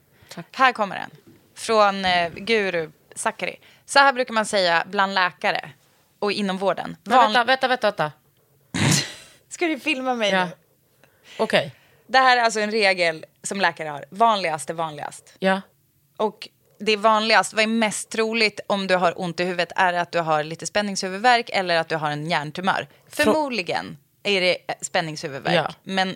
Här 0.51 0.71
kommer 0.71 0.95
den. 0.95 1.09
Från 1.55 2.05
eh, 2.05 2.29
Guru 2.35 2.91
Sakari. 3.15 3.59
Så 3.85 3.99
här 3.99 4.13
brukar 4.13 4.33
man 4.33 4.45
säga 4.45 4.83
bland 4.87 5.13
läkare 5.13 5.69
och 6.19 6.31
inom 6.31 6.57
vården. 6.57 6.97
Men 7.03 7.17
Van- 7.17 7.33
vänta, 7.33 7.43
vänta, 7.43 7.67
vänta. 7.67 7.87
vänta. 7.87 8.11
Ska 9.49 9.67
du 9.67 9.79
filma 9.79 10.13
mig 10.15 10.31
Ja. 10.31 10.45
nu? 10.45 10.51
Okej. 11.37 11.75
Det 12.07 12.17
här 12.17 12.37
är 12.37 12.41
alltså 12.41 12.59
en 12.59 12.71
regel 12.71 13.25
som 13.43 13.61
läkare 13.61 13.89
har. 13.89 14.05
Vanligast 14.09 14.69
är 14.69 14.73
vanligast. 14.73 15.35
Ja. 15.39 15.61
Och 16.17 16.47
det 16.79 16.91
är 16.91 16.97
vanligast, 16.97 17.53
vad 17.53 17.63
är 17.63 17.67
mest 17.67 18.09
troligt 18.09 18.59
om 18.67 18.87
du 18.87 18.95
har 18.95 19.21
ont 19.21 19.39
i 19.39 19.43
huvudet 19.43 19.71
är 19.75 19.93
att 19.93 20.11
du 20.11 20.19
har 20.19 20.43
lite 20.43 20.65
spänningshuvudvärk 20.67 21.49
eller 21.53 21.77
att 21.77 21.89
du 21.89 21.95
har 21.95 22.11
en 22.11 22.29
hjärntumör. 22.29 22.87
Förmodligen 23.09 23.97
är 24.23 24.41
det 24.41 24.57
eh, 24.67 24.75
spänningshuvudvärk, 24.81 25.55
Ja. 25.55 25.73
men 25.83 26.15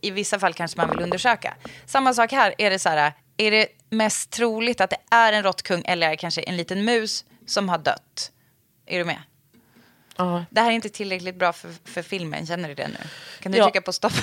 i 0.00 0.10
vissa 0.10 0.38
fall 0.38 0.54
kanske 0.54 0.76
man 0.80 0.90
vill 0.90 1.00
undersöka. 1.00 1.54
Samma 1.86 2.14
sak 2.14 2.32
här, 2.32 2.54
är 2.58 2.70
det 2.70 2.78
så 2.78 2.88
här, 2.88 3.12
är 3.36 3.50
det 3.50 3.66
mest 3.90 4.30
troligt 4.30 4.80
att 4.80 4.90
det 4.90 4.98
är 5.10 5.32
en 5.32 5.42
råttkung 5.42 5.82
eller 5.86 6.16
kanske 6.16 6.40
en 6.42 6.56
liten 6.56 6.84
mus 6.84 7.24
som 7.46 7.68
har 7.68 7.78
dött? 7.78 8.30
Är 8.86 8.98
du 8.98 9.04
med? 9.04 9.22
Ja. 10.16 10.44
Det 10.50 10.60
här 10.60 10.68
är 10.70 10.72
inte 10.74 10.88
tillräckligt 10.88 11.36
bra 11.38 11.52
för, 11.52 11.70
för 11.84 12.02
filmen, 12.02 12.46
känner 12.46 12.68
du 12.68 12.74
det 12.74 12.88
nu? 12.88 12.98
Kan 13.40 13.52
du 13.52 13.58
Ja. 13.58 13.64
trycka 13.64 13.80
på 13.80 13.92
stopp? 13.92 14.12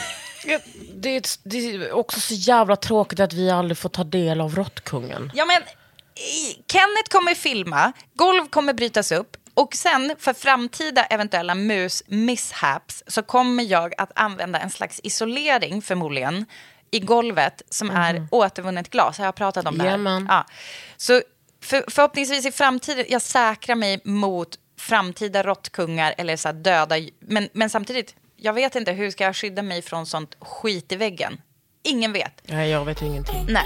Det, 0.96 1.10
är, 1.15 1.24
det 1.50 1.58
är 1.58 1.91
också 1.91 2.20
så 2.20 2.34
jävla 2.34 2.75
tråkigt 2.75 3.20
att 3.20 3.34
vi 3.34 3.50
aldrig 3.50 3.77
får 3.77 3.89
ta 3.89 4.03
del 4.03 4.41
av 4.41 4.55
Råttkungen. 4.55 5.32
Ja, 5.36 5.46
men 5.46 5.62
Kenneth 6.72 7.10
kommer 7.10 7.36
filma, 7.36 7.93
golv 8.13 8.48
kommer 8.50 8.74
brytas 8.74 9.12
upp 9.12 9.38
och 9.53 9.75
sen 9.75 10.15
för 10.20 10.34
framtida 10.34 11.05
eventuella 11.05 11.55
mus-mishaps 11.55 13.03
så 13.08 13.22
kommer 13.24 13.63
jag 13.63 13.93
att 13.98 14.12
använda 14.15 14.60
en 14.60 14.70
slags 14.70 15.00
isolering 15.03 15.82
förmodligen 15.82 16.46
i 16.94 17.00
golvet 17.00 17.62
som 17.70 17.90
är 17.90 18.28
återvunnet 18.32 18.90
glas. 18.90 19.18
Har 19.18 19.26
jag 19.26 19.36
pratat 19.36 19.66
om 19.68 19.78
det 19.78 19.84
här? 19.84 19.90
Jajamän. 19.90 20.26
Ja. 20.30 20.46
Så 20.98 21.22
för, 21.62 21.84
förhoppningsvis 21.88 22.46
i 22.46 22.52
framtiden, 22.52 23.06
jag 23.10 23.22
säkrar 23.22 23.76
mig 23.76 24.02
mot 24.04 24.60
framtida 24.80 25.44
råttkungar 25.44 26.16
eller 26.18 26.36
så 26.36 26.52
döda, 26.52 26.96
men, 27.20 27.50
men 27.54 27.70
samtidigt, 27.70 28.16
jag 28.38 28.54
vet 28.54 28.76
inte 28.76 28.92
hur 28.92 29.12
ska 29.12 29.24
jag 29.24 29.36
skydda 29.36 29.62
mig 29.62 29.82
från 29.82 30.06
sånt 30.06 30.36
skit 30.40 30.92
i 30.92 30.96
väggen? 30.96 31.42
Ingen 31.84 32.14
vet. 32.14 32.42
Nej, 32.44 32.70
jag 32.70 32.86
vet 32.86 33.02
ingenting. 33.02 33.46
Nej. 33.50 33.66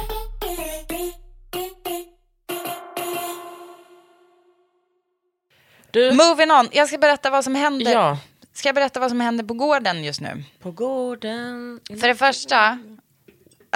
Du, 5.92 6.14
Moving 6.14 6.52
on. 6.52 6.70
Jag 6.72 6.88
ska 6.88 6.98
berätta 6.98 7.30
vad 7.30 7.44
som 7.44 7.56
händer. 7.56 7.92
Ja. 7.92 8.18
Ska 8.54 8.68
jag 8.68 8.76
berätta 8.76 9.00
vad 9.00 9.10
som 9.10 9.20
händer 9.20 9.44
på 9.44 9.54
gården 9.54 10.04
just 10.04 10.22
nu? 10.22 10.44
på 10.62 10.72
gården... 10.72 11.80
För 12.00 12.08
det 12.08 12.16
första, 12.16 12.80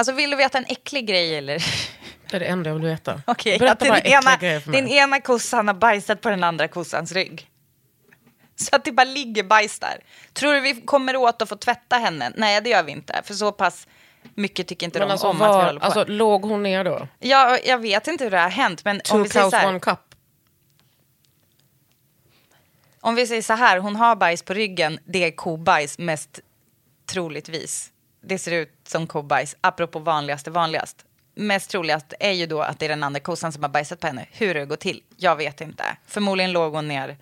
alltså 0.02 0.14
vill 0.14 0.30
du 0.30 0.36
veta 0.38 0.58
en 0.58 0.66
äcklig 0.68 1.08
grej 1.08 1.38
eller? 1.38 1.64
Det 2.30 2.36
är 2.38 2.40
det 2.40 2.46
enda 2.46 2.70
jag 2.70 2.76
vill 2.76 2.86
veta. 2.86 3.22
Okej, 3.28 3.60
Berätta 3.60 3.76
den 3.86 3.88
bara 3.88 3.98
äckliga 3.98 4.18
ena, 4.20 4.36
grejer 4.36 4.60
för 4.60 4.72
mig. 4.72 4.82
den 4.82 4.90
ena 4.90 5.22
kossan 5.22 5.68
har 5.68 5.76
bajsat 5.76 6.22
på 6.22 6.30
den 6.30 6.44
andra 6.44 6.68
kossans 6.68 7.12
rygg. 7.12 7.48
Så 8.56 8.76
att 8.76 8.86
det 8.86 8.92
bara 8.92 9.04
ligger 9.04 9.44
bajs 9.44 9.80
där. 9.80 10.04
Tror 10.34 10.54
du 10.54 10.60
vi 10.60 10.82
kommer 10.82 11.16
åt 11.16 11.42
att 11.42 11.50
få 11.50 11.56
tvätta 11.56 11.96
henne? 11.96 12.32
Nej, 12.36 12.62
det 12.62 12.70
gör 12.70 12.84
vi 12.84 12.92
inte. 12.92 13.22
För 13.24 13.34
så 13.34 13.52
pass 13.52 13.88
mycket 14.36 14.68
tycker 14.68 14.86
inte 14.86 15.00
Men 15.00 15.08
de 15.08 15.12
alltså, 15.12 15.28
om 15.28 15.42
att 15.42 15.48
vi 15.48 15.54
var, 15.54 15.66
håller 15.66 15.80
på. 15.80 15.86
alltså, 15.86 16.06
låg 16.08 16.42
hon 16.46 16.64
ner 16.64 16.84
då? 16.84 17.08
ja, 17.20 17.58
jag 17.66 17.78
vet 17.78 18.08
inte 18.08 18.24
hur 18.24 18.32
det 18.32 18.40
har 18.40 18.50
hänt, 18.50 18.86
men 18.86 18.96
om 18.96 19.02
Two 19.04 19.24
vi, 19.24 19.30
säger 19.30 19.50
så 19.50 19.56
här, 19.56 19.68
one 19.68 19.80
cup. 19.80 20.00
om 23.02 23.16
vi 23.16 23.28
säger 23.28 23.42
så 23.42 23.54
här, 23.54 23.78
hon 23.78 23.96
har 23.96 24.16
bajs 24.16 24.44
på 24.44 24.54
ryggen, 24.54 25.00
det 25.06 25.24
är 25.24 25.32
kobajs 25.32 25.98
mest 26.00 26.40
troligtvis. 27.06 27.92
Det 28.22 28.38
ser 28.38 28.52
ut 28.52 28.74
som 28.88 29.08
kobajs, 29.08 29.56
apropå 29.62 30.00
vanligaste 30.00 30.52
vanligast. 30.52 31.06
Mest 31.36 31.70
troligast 31.70 32.14
är 32.20 32.32
ju 32.32 32.46
då 32.46 32.62
att 32.62 32.80
det 32.80 32.86
är 32.86 32.90
den 32.90 33.04
andra 33.04 33.20
kossan 33.20 33.52
som 33.52 33.64
har 33.64 33.70
bajsat 33.70 34.00
på 34.00 34.08
henne. 34.08 34.26
Hur 34.32 34.54
det 34.54 34.66
går 34.66 34.76
till, 34.76 35.04
jag 35.18 35.36
vet 35.36 35.62
inte. 35.62 35.84
Förmodligen 36.08 36.52
låg 36.52 36.74
hon 36.74 36.88
ner 36.88 37.18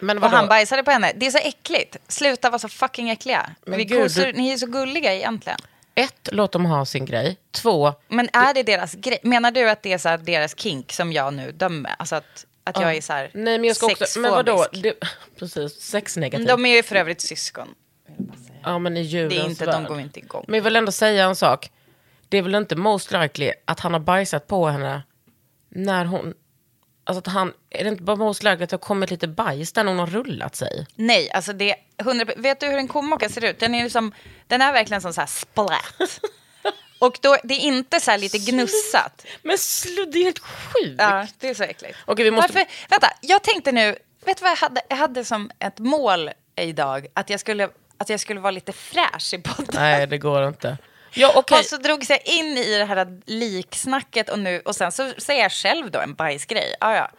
Men 0.00 0.22
och 0.22 0.30
han 0.30 0.48
bajsade 0.48 0.82
på 0.82 0.90
henne. 0.90 1.12
Det 1.16 1.26
är 1.26 1.30
så 1.30 1.38
äckligt. 1.38 1.96
Sluta 2.08 2.50
vara 2.50 2.58
så 2.58 2.68
fucking 2.68 3.10
äckliga. 3.10 3.50
Men 3.66 3.78
Vi 3.78 3.84
gud, 3.84 4.02
kossor, 4.02 4.22
du- 4.22 4.32
Ni 4.32 4.50
är 4.50 4.56
så 4.56 4.66
gulliga 4.66 5.14
egentligen. 5.14 5.58
Ett, 5.94 6.28
låt 6.32 6.52
dem 6.52 6.66
ha 6.66 6.84
sin 6.86 7.04
grej. 7.04 7.36
Två, 7.50 7.94
Men 8.08 8.28
är 8.32 8.54
det 8.54 8.62
deras 8.62 8.94
grej? 8.94 9.18
Menar 9.22 9.50
du 9.50 9.70
att 9.70 9.82
det 9.82 9.92
är 9.92 9.98
så 9.98 10.16
deras 10.16 10.58
kink 10.58 10.92
som 10.92 11.12
jag 11.12 11.34
nu 11.34 11.52
dömer? 11.52 11.94
Alltså 11.98 12.16
att, 12.16 12.46
att 12.64 12.80
jag 12.80 12.96
är 12.96 13.00
så 13.00 13.12
här 13.12 13.30
nej 13.34 13.58
men 13.58 13.64
jag 13.68 13.76
ska 13.76 13.86
också, 13.86 14.20
men 14.20 14.30
vadå? 14.30 14.66
Det, 14.72 14.94
precis, 15.38 15.80
sexnegativ. 15.80 16.46
De 16.46 16.66
är 16.66 16.76
ju 16.76 16.82
för 16.82 16.96
övrigt 16.96 17.20
syskon. 17.20 17.74
Ja 18.64 18.78
men 18.78 18.96
i 18.96 19.00
djurens 19.02 19.34
Det 19.34 19.40
är 19.40 19.44
inte, 19.50 19.66
värld. 19.66 19.74
de 19.74 19.84
går 19.84 20.00
inte 20.00 20.18
igång. 20.18 20.44
Men 20.48 20.54
jag 20.56 20.64
vill 20.64 20.76
ändå 20.76 20.92
säga 20.92 21.24
en 21.24 21.36
sak. 21.36 21.70
Det 22.28 22.38
är 22.38 22.42
väl 22.42 22.54
inte 22.54 22.76
most 22.76 23.12
likely 23.12 23.52
att 23.64 23.80
han 23.80 23.92
har 23.92 24.00
bajsat 24.00 24.46
på 24.46 24.66
henne 24.68 25.02
när 25.68 26.04
hon... 26.04 26.34
Alltså 27.04 27.18
att 27.18 27.26
han, 27.34 27.52
är 27.70 27.84
det 27.84 27.90
inte 27.90 28.02
bara 28.02 28.16
most 28.16 28.42
likely 28.42 28.64
att 28.64 28.70
det 28.70 28.74
har 28.76 28.78
kommit 28.78 29.10
lite 29.10 29.28
bajs 29.28 29.72
där 29.72 29.84
någon 29.84 29.98
har 29.98 30.06
rullat 30.06 30.56
sig? 30.56 30.86
Nej, 30.94 31.30
alltså 31.30 31.52
det 31.52 31.70
är 31.70 31.76
100, 31.98 32.26
Vet 32.36 32.60
du 32.60 32.66
hur 32.66 32.78
en 32.78 32.88
komocka 32.88 33.28
ser 33.28 33.44
ut? 33.44 33.58
Den 33.60 33.74
är, 33.74 33.82
liksom, 33.84 34.14
den 34.46 34.62
är 34.62 34.72
verkligen 34.72 35.00
som 35.02 35.12
så 35.12 35.20
här 35.20 35.28
splat. 35.28 36.20
Och 36.98 37.18
då, 37.22 37.36
det 37.44 37.54
är 37.54 37.58
inte 37.60 38.00
så 38.00 38.10
här 38.10 38.18
lite 38.18 38.38
gnussat. 38.38 39.26
Men 39.42 39.58
slu, 39.58 40.04
det 40.12 40.18
är 40.18 40.24
helt 40.24 40.38
sjukt. 40.38 40.94
Ja, 40.98 41.26
det 41.38 41.48
är 41.48 41.54
så 41.54 41.62
äckligt. 41.62 41.98
Okej, 42.04 42.24
vi 42.24 42.30
måste- 42.30 42.52
Varför, 42.52 42.70
vänta, 42.90 43.08
jag 43.20 43.42
tänkte 43.42 43.72
nu, 43.72 43.96
vet 44.24 44.36
du 44.36 44.42
vad 44.42 44.50
jag 44.50 44.56
hade? 44.56 44.80
Jag 44.88 44.96
hade 44.96 45.24
som 45.24 45.50
ett 45.58 45.78
mål 45.78 46.30
idag 46.56 47.06
att 47.14 47.30
jag 47.30 47.40
skulle, 47.40 47.68
att 48.02 48.08
jag 48.08 48.20
skulle 48.20 48.40
vara 48.40 48.50
lite 48.50 48.72
fräsch 48.72 49.34
i 49.34 49.38
podden. 49.38 49.74
Nej 49.74 50.06
det 50.06 50.18
går 50.18 50.48
inte. 50.48 50.78
Ja 51.14 51.32
okej. 51.36 51.58
Och 51.58 51.64
så 51.64 51.76
drogs 51.76 52.10
jag 52.10 52.20
in 52.26 52.46
i 52.58 52.78
det 52.78 52.84
här 52.84 53.20
liksnacket 53.26 54.30
och, 54.30 54.38
nu, 54.38 54.60
och 54.64 54.76
sen 54.76 54.92
så 54.92 55.12
säger 55.18 55.42
jag 55.42 55.52
själv 55.52 55.90
då 55.90 55.98
en 56.00 56.14
bajsgrej. 56.14 56.74
Ah, 56.80 56.94
ja. 56.94 57.10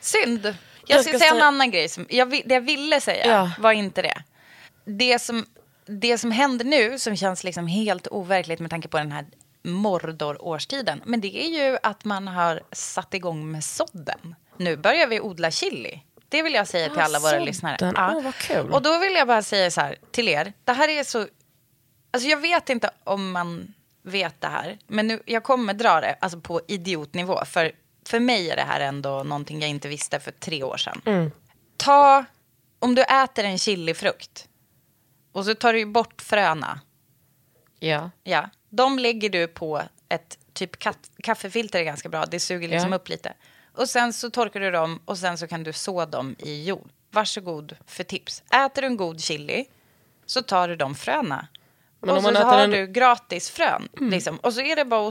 Synd. 0.00 0.44
Jag, 0.46 0.54
Jag 0.86 1.00
ska, 1.04 1.10
ska 1.10 1.18
säga 1.18 1.34
en 1.34 1.42
annan 1.42 1.70
grej. 1.70 1.88
Som 1.88 2.06
jag, 2.10 2.30
det 2.30 2.54
jag 2.54 2.60
ville 2.60 3.00
säga 3.00 3.26
Ja. 3.26 3.50
var 3.58 3.72
inte 3.72 4.02
det. 4.02 4.22
Det 4.84 5.18
som, 5.18 5.46
det 5.86 6.18
som 6.18 6.30
händer 6.30 6.64
nu, 6.64 6.98
som 6.98 7.16
känns 7.16 7.44
liksom 7.44 7.66
helt 7.66 8.06
overkligt 8.06 8.60
med 8.60 8.70
tanke 8.70 8.88
på 8.88 8.98
den 8.98 9.12
här 9.12 9.24
Mordor-årstiden, 9.62 11.02
men 11.04 11.20
det 11.20 11.36
är 11.44 11.48
ju 11.68 11.78
att 11.82 12.04
man 12.04 12.28
har 12.28 12.62
satt 12.72 13.14
igång 13.14 13.50
med 13.50 13.64
sådden. 13.64 14.34
Nu 14.56 14.76
börjar 14.76 15.06
vi 15.06 15.20
odla 15.20 15.50
chili. 15.50 16.00
Det 16.34 16.42
vill 16.42 16.54
jag 16.54 16.68
säga 16.68 16.88
till 16.88 16.98
Ah, 16.98 17.04
alla 17.04 17.18
våra 17.18 17.38
lyssnare. 17.38 17.92
Åh, 17.96 18.22
vad 18.22 18.34
kul. 18.34 18.70
Och 18.72 18.82
då 18.82 18.98
vill 18.98 19.12
jag 19.14 19.26
bara 19.28 19.42
säga 19.42 19.70
så 19.70 19.80
här 19.80 19.96
till 20.10 20.28
er. 20.28 20.52
Det 20.64 20.72
här 20.72 20.88
är 20.88 21.04
så... 21.04 21.26
Alltså 22.10 22.28
jag 22.28 22.36
vet 22.36 22.68
inte 22.70 22.90
om 23.04 23.32
man 23.32 23.74
vet 24.02 24.40
det 24.40 24.46
här. 24.48 24.78
Men 24.86 25.06
nu, 25.06 25.22
jag 25.26 25.44
kommer 25.44 25.74
dra 25.74 26.00
det 26.00 26.16
alltså 26.20 26.40
på 26.40 26.60
idiotnivå. 26.68 27.44
För, 27.44 27.72
för 28.06 28.20
mig 28.20 28.50
är 28.50 28.56
det 28.56 28.62
här 28.62 28.80
ändå 28.80 29.22
någonting 29.22 29.60
jag 29.60 29.70
inte 29.70 29.88
visste 29.88 30.20
för 30.20 30.30
tre 30.30 30.62
år 30.62 30.76
sedan. 30.76 31.02
Mm. 31.06 31.30
Ta, 31.76 32.24
om 32.78 32.94
du 32.94 33.02
äter 33.02 33.44
en 33.44 33.58
chilifrukt 33.58 34.48
och 35.32 35.44
så 35.44 35.54
tar 35.54 35.72
du 35.72 35.84
bort 35.86 36.22
fröna. 36.22 36.80
Ja. 37.78 38.10
Ja, 38.24 38.48
de 38.70 38.98
lägger 38.98 39.28
du 39.30 39.46
på 39.46 39.82
ett 40.08 40.38
typ 40.52 40.70
kaffefilter 41.22 41.78
är 41.78 41.84
ganska 41.84 42.08
bra. 42.08 42.24
Det 42.26 42.40
suger 42.40 42.68
liksom 42.68 42.90
Ja. 42.92 42.96
upp 42.96 43.08
lite. 43.08 43.32
Och 43.76 43.88
sen 43.88 44.12
så 44.12 44.30
torkar 44.30 44.60
du 44.60 44.70
dem 44.70 45.00
och 45.04 45.18
sen 45.18 45.38
så 45.38 45.46
kan 45.46 45.62
du 45.62 45.72
så 45.72 46.04
dem 46.04 46.36
i 46.38 46.64
jord. 46.64 46.88
Varsågod 47.10 47.76
för 47.86 48.04
tips. 48.04 48.42
Äter 48.66 48.82
du 48.82 48.86
en 48.88 48.96
god 48.96 49.20
chili 49.20 49.64
så 50.26 50.42
tar 50.42 50.68
du 50.68 50.76
de 50.76 50.94
fröna. 50.94 51.48
Men 52.00 52.16
och 52.16 52.22
så, 52.22 52.34
så 52.34 52.40
har 52.42 52.58
en- 52.58 52.70
du 52.70 52.86
gratis 52.86 53.50
frön. 53.50 53.88
Liksom. 54.00 54.36
Och 54.36 54.52
så 54.54 54.60
är 54.60 54.76
det 54.76 54.84
bara 54.84 55.08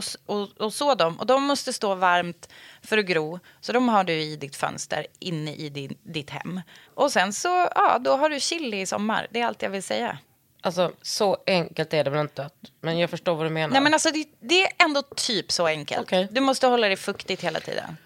att 0.58 0.74
så 0.74 0.94
dem. 0.94 1.20
Och 1.20 1.26
de 1.26 1.42
måste 1.42 1.72
stå 1.72 1.94
varmt 1.94 2.48
för 2.82 2.98
att 2.98 3.04
gro. 3.06 3.40
Så 3.60 3.72
de 3.72 3.88
har 3.88 4.04
du 4.04 4.12
i 4.12 4.36
ditt 4.36 4.56
fönster 4.56 5.06
inne 5.18 5.54
i 5.54 5.68
din, 5.68 5.98
ditt 6.02 6.30
hem. 6.30 6.60
Och 6.94 7.12
sen 7.12 7.32
så, 7.32 7.48
ja, 7.74 7.98
då 8.00 8.16
har 8.16 8.30
du 8.30 8.40
chili 8.40 8.80
i 8.80 8.86
sommar. 8.86 9.26
Det 9.30 9.40
är 9.40 9.46
allt 9.46 9.62
jag 9.62 9.70
vill 9.70 9.82
säga. 9.82 10.18
Alltså 10.60 10.92
så 11.02 11.36
enkelt 11.46 11.94
är 11.94 12.04
det 12.04 12.10
väl 12.10 12.20
inte. 12.20 12.50
Men 12.80 12.98
jag 12.98 13.10
förstår 13.10 13.34
vad 13.34 13.46
du 13.46 13.50
menar. 13.50 13.72
Nej 13.72 13.80
men 13.82 13.94
alltså 13.94 14.10
det, 14.10 14.26
det 14.40 14.62
är 14.62 14.68
ändå 14.84 15.02
typ 15.02 15.52
så 15.52 15.66
enkelt. 15.66 16.02
Okej. 16.02 16.28
Du 16.30 16.40
måste 16.40 16.66
hålla 16.66 16.88
det 16.88 16.96
fuktigt 16.96 17.44
hela 17.44 17.60
tiden. 17.60 17.96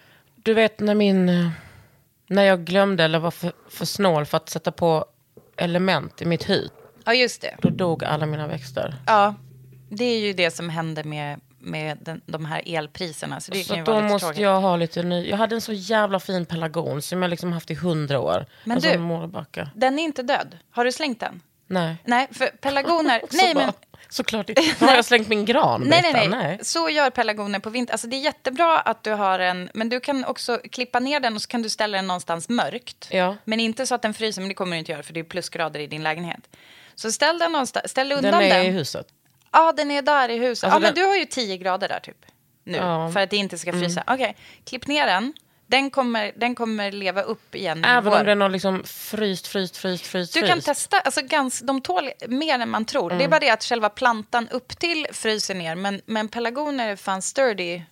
Du 0.42 0.54
vet 0.54 0.80
när 0.80 0.94
min... 0.94 1.28
eh, 1.28 1.48
När 2.28 2.42
jag 2.42 2.64
glömde 2.64 3.04
eller 3.04 3.18
var 3.18 3.30
för, 3.30 3.52
för 3.68 3.84
snål 3.84 4.26
för 4.26 4.36
att 4.36 4.48
sätta 4.48 4.72
på 4.72 5.04
element 5.56 6.22
i 6.22 6.24
mitt 6.24 6.48
hus. 6.50 6.70
Ja 7.04 7.14
just 7.14 7.42
det. 7.42 7.56
Då 7.62 7.68
dog 7.70 8.04
alla 8.04 8.26
mina 8.26 8.46
växter. 8.46 8.94
Ja, 9.06 9.34
det 9.90 10.04
är 10.04 10.18
ju 10.18 10.32
det 10.32 10.50
som 10.50 10.68
händer 10.70 11.04
med, 11.04 11.40
med 11.58 11.98
den, 12.02 12.20
de 12.26 12.44
här 12.44 12.62
elpriserna. 12.66 13.40
Så 13.40 13.52
det 13.52 13.64
Så 13.64 13.68
kan 13.68 13.78
ju 13.78 13.84
då 13.84 13.92
vara 13.92 14.02
lite 14.02 14.12
måste 14.12 14.26
tråkigt. 14.26 14.42
jag 14.42 14.60
ha 14.60 14.76
lite 14.76 15.02
ny. 15.02 15.28
Jag 15.28 15.36
hade 15.36 15.54
en 15.54 15.60
så 15.60 15.72
jävla 15.72 16.20
fin 16.20 16.46
pelargon 16.46 17.02
som 17.02 17.22
jag 17.22 17.28
liksom 17.28 17.52
haft 17.52 17.70
i 17.70 17.74
hundra 17.74 18.20
år. 18.20 18.46
Men 18.64 18.80
du- 18.80 18.88
en 18.90 19.00
målbacka. 19.02 19.70
Den 19.74 19.98
är 19.98 20.02
inte 20.02 20.22
död. 20.22 20.56
Har 20.70 20.84
du 20.84 20.92
slängt 20.92 21.20
den? 21.20 21.40
Nej. 21.66 21.96
Nej, 22.04 22.28
för 22.32 22.46
pelargoner... 22.46 23.20
Nej, 23.32 23.54
men, 23.54 23.72
Såklart 24.10 24.48
inte. 24.48 24.62
Har 24.86 24.94
jag 24.94 25.04
slängt 25.04 25.28
min 25.28 25.44
gran? 25.44 25.82
nej, 25.82 26.00
nej, 26.02 26.12
Britta? 26.12 26.28
nej, 26.28 26.58
Så 26.62 26.88
gör 26.90 27.10
pelargoner 27.10 27.58
på 27.58 27.70
vintern. 27.70 27.94
Alltså, 27.94 28.06
det 28.06 28.16
är 28.16 28.20
jättebra 28.20 28.80
att 28.80 29.04
du 29.04 29.10
har 29.12 29.38
en... 29.38 29.70
Men 29.74 29.88
du 29.88 30.00
kan 30.00 30.24
också 30.24 30.60
klippa 30.72 31.00
ner 31.00 31.20
den 31.20 31.34
och 31.34 31.42
så 31.42 31.48
kan 31.48 31.62
du 31.62 31.68
ställa 31.68 31.96
den 31.98 32.06
någonstans 32.06 32.48
mörkt. 32.48 33.08
Ja. 33.10 33.36
Men 33.44 33.60
inte 33.60 33.86
så 33.86 33.94
att 33.94 34.02
den 34.02 34.14
fryser, 34.14 34.40
men 34.42 34.48
det 34.48 34.54
kommer 34.54 34.72
du 34.72 34.78
inte 34.78 34.92
göra 34.92 35.02
för 35.02 35.12
det 35.12 35.20
är 35.20 35.24
plusgrader 35.24 35.80
i 35.80 35.86
din 35.86 36.02
lägenhet. 36.02 36.40
Så 36.94 37.12
ställ 37.12 37.38
den 37.38 37.52
någonstans, 37.52 37.90
ställ 37.90 38.12
undan 38.12 38.32
Den 38.32 38.40
den. 38.50 38.52
är 38.60 38.64
i 38.64 38.70
huset. 38.70 39.06
Ja, 39.52 39.72
den 39.72 39.90
är 39.90 40.02
där 40.02 40.28
i 40.28 40.38
huset. 40.38 40.64
Alltså 40.64 40.76
ja, 40.76 40.80
men 40.80 40.94
den- 40.94 41.04
du 41.04 41.08
har 41.08 41.16
ju 41.16 41.24
10 41.24 41.56
grader 41.56 41.88
där 41.88 42.00
typ. 42.00 42.16
Nu, 42.64 42.76
Ja. 42.76 43.00
Mm. 43.00 43.12
för 43.12 43.20
att 43.20 43.30
det 43.30 43.36
inte 43.36 43.58
ska 43.58 43.72
frysa. 43.72 44.04
Okej, 44.06 44.36
klipp 44.64 44.86
ner 44.86 45.06
den. 45.06 45.32
Den 45.70 45.90
kommer, 45.90 46.32
den 46.36 46.54
kommer 46.54 46.92
leva 46.92 47.22
upp 47.22 47.54
igen. 47.54 47.84
Även 47.84 48.12
om 48.12 48.26
den 48.26 48.40
har 48.40 48.48
liksom 48.48 48.82
fryst, 48.84 49.46
fryst, 49.46 49.76
fryst, 49.76 50.06
fryst. 50.06 50.34
Du 50.34 50.46
kan 50.46 50.60
testa, 50.60 51.00
alltså 51.00 51.20
gans, 51.24 51.60
de 51.60 51.80
tål 51.80 52.10
mer 52.28 52.58
än 52.58 52.68
man 52.70 52.84
tror. 52.84 53.06
Mm. 53.12 53.18
Det 53.18 53.24
är 53.24 53.28
bara 53.28 53.40
det 53.40 53.50
att 53.50 53.64
själva 53.64 53.88
plantan 53.88 54.48
upp 54.48 54.78
till 54.78 55.06
fryser 55.12 55.54
ner. 55.54 55.74
Men, 55.74 56.00
men 56.06 56.28
pelargoner 56.28 56.88
är 56.88 56.96
fan 56.96 57.22
sturdy 57.22 57.82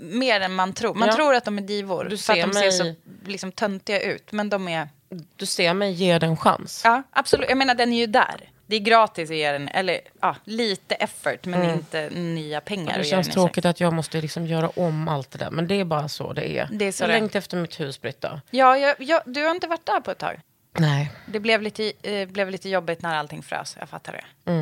mer 0.00 0.40
än 0.40 0.54
man 0.54 0.72
tror. 0.72 0.94
Man 0.94 1.08
Ja. 1.08 1.14
tror 1.14 1.34
att 1.34 1.44
de 1.44 1.58
är 1.58 1.62
divor 1.62 2.04
Du 2.04 2.18
för 2.18 2.32
att 2.32 2.38
ser 2.38 2.46
de 2.46 2.52
ser 2.54 2.60
mig- 2.60 2.72
så 2.72 2.94
liksom, 3.30 3.52
töntiga 3.52 4.00
ut. 4.00 4.32
Men 4.32 4.50
de 4.50 4.68
är... 4.68 4.88
Du 5.36 5.46
ser 5.46 5.74
mig 5.74 5.92
ge 5.92 6.18
den 6.18 6.30
en 6.30 6.36
chans. 6.36 6.80
Ja, 6.84 7.02
absolut. 7.10 7.48
Jag 7.48 7.58
menar, 7.58 7.74
den 7.74 7.92
är 7.92 7.98
ju 7.98 8.06
där. 8.06 8.50
Det 8.66 8.76
är 8.76 8.80
gratis 8.80 9.30
att 9.30 9.36
ge 9.36 9.52
den, 9.52 9.68
eller 9.68 10.00
ja, 10.20 10.36
lite 10.44 10.94
effort, 10.94 11.46
men 11.46 11.70
inte 11.70 12.10
nya 12.10 12.60
pengar. 12.60 12.88
Mm. 12.88 12.98
Det 12.98 13.04
känns 13.04 13.28
tråkigt 13.28 13.64
att 13.64 13.80
jag 13.80 13.92
måste 13.92 14.20
liksom 14.20 14.46
göra 14.46 14.68
om 14.68 15.08
allt 15.08 15.30
det 15.30 15.38
där. 15.38 15.50
Men 15.50 15.68
det 15.68 15.80
är 15.80 15.84
bara 15.84 16.08
så 16.08 16.32
det 16.32 16.58
är. 16.58 16.68
Det 16.72 16.84
är 16.84 16.92
så 16.92 17.02
jag 17.04 17.08
längtar 17.08 17.38
efter 17.38 17.56
mitt 17.56 17.80
hus, 17.80 18.00
Britta. 18.00 18.40
Ja, 18.50 18.76
jag, 18.76 18.96
jag, 18.98 19.22
du 19.26 19.44
har 19.44 19.50
inte 19.50 19.66
varit 19.66 19.86
där 19.86 20.00
på 20.00 20.10
ett 20.10 20.18
tag. 20.18 20.40
Nej. 20.78 21.12
Det 21.26 21.40
blev 21.40 21.62
lite, 21.62 21.92
eh, 22.02 22.28
blev 22.28 22.50
lite 22.50 22.68
jobbigt 22.68 23.02
när 23.02 23.16
allting 23.16 23.42
frös. 23.42 23.76
Jag 23.80 23.88
fattar 23.88 24.12
det. 24.12 24.52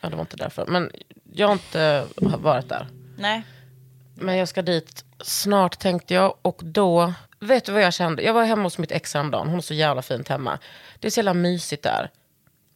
Ja, 0.00 0.08
det 0.08 0.16
var 0.16 0.20
inte 0.20 0.36
därför. 0.36 0.66
Men 0.66 0.90
jag 1.32 1.46
har 1.46 1.52
inte 1.52 2.06
varit 2.16 2.68
där. 2.68 2.86
Nej. 3.18 3.42
Men 4.14 4.36
jag 4.36 4.48
ska 4.48 4.62
dit 4.62 5.04
snart 5.20 5.78
tänkte 5.78 6.14
jag. 6.14 6.34
Och 6.42 6.60
då, 6.64 7.12
vet 7.40 7.64
du 7.64 7.72
vad 7.72 7.82
jag 7.82 7.94
kände? 7.94 8.22
Jag 8.22 8.32
var 8.34 8.44
hemma 8.44 8.62
hos 8.62 8.78
mitt 8.78 8.92
ex 8.92 9.14
häromdagen. 9.14 9.48
Hon 9.48 9.58
är 9.58 9.62
så 9.62 9.74
jävla 9.74 10.02
fint 10.02 10.28
hemma. 10.28 10.58
Det 10.98 11.06
är 11.06 11.10
så 11.10 11.18
jävla 11.18 11.34
mysigt 11.34 11.82
där. 11.82 12.10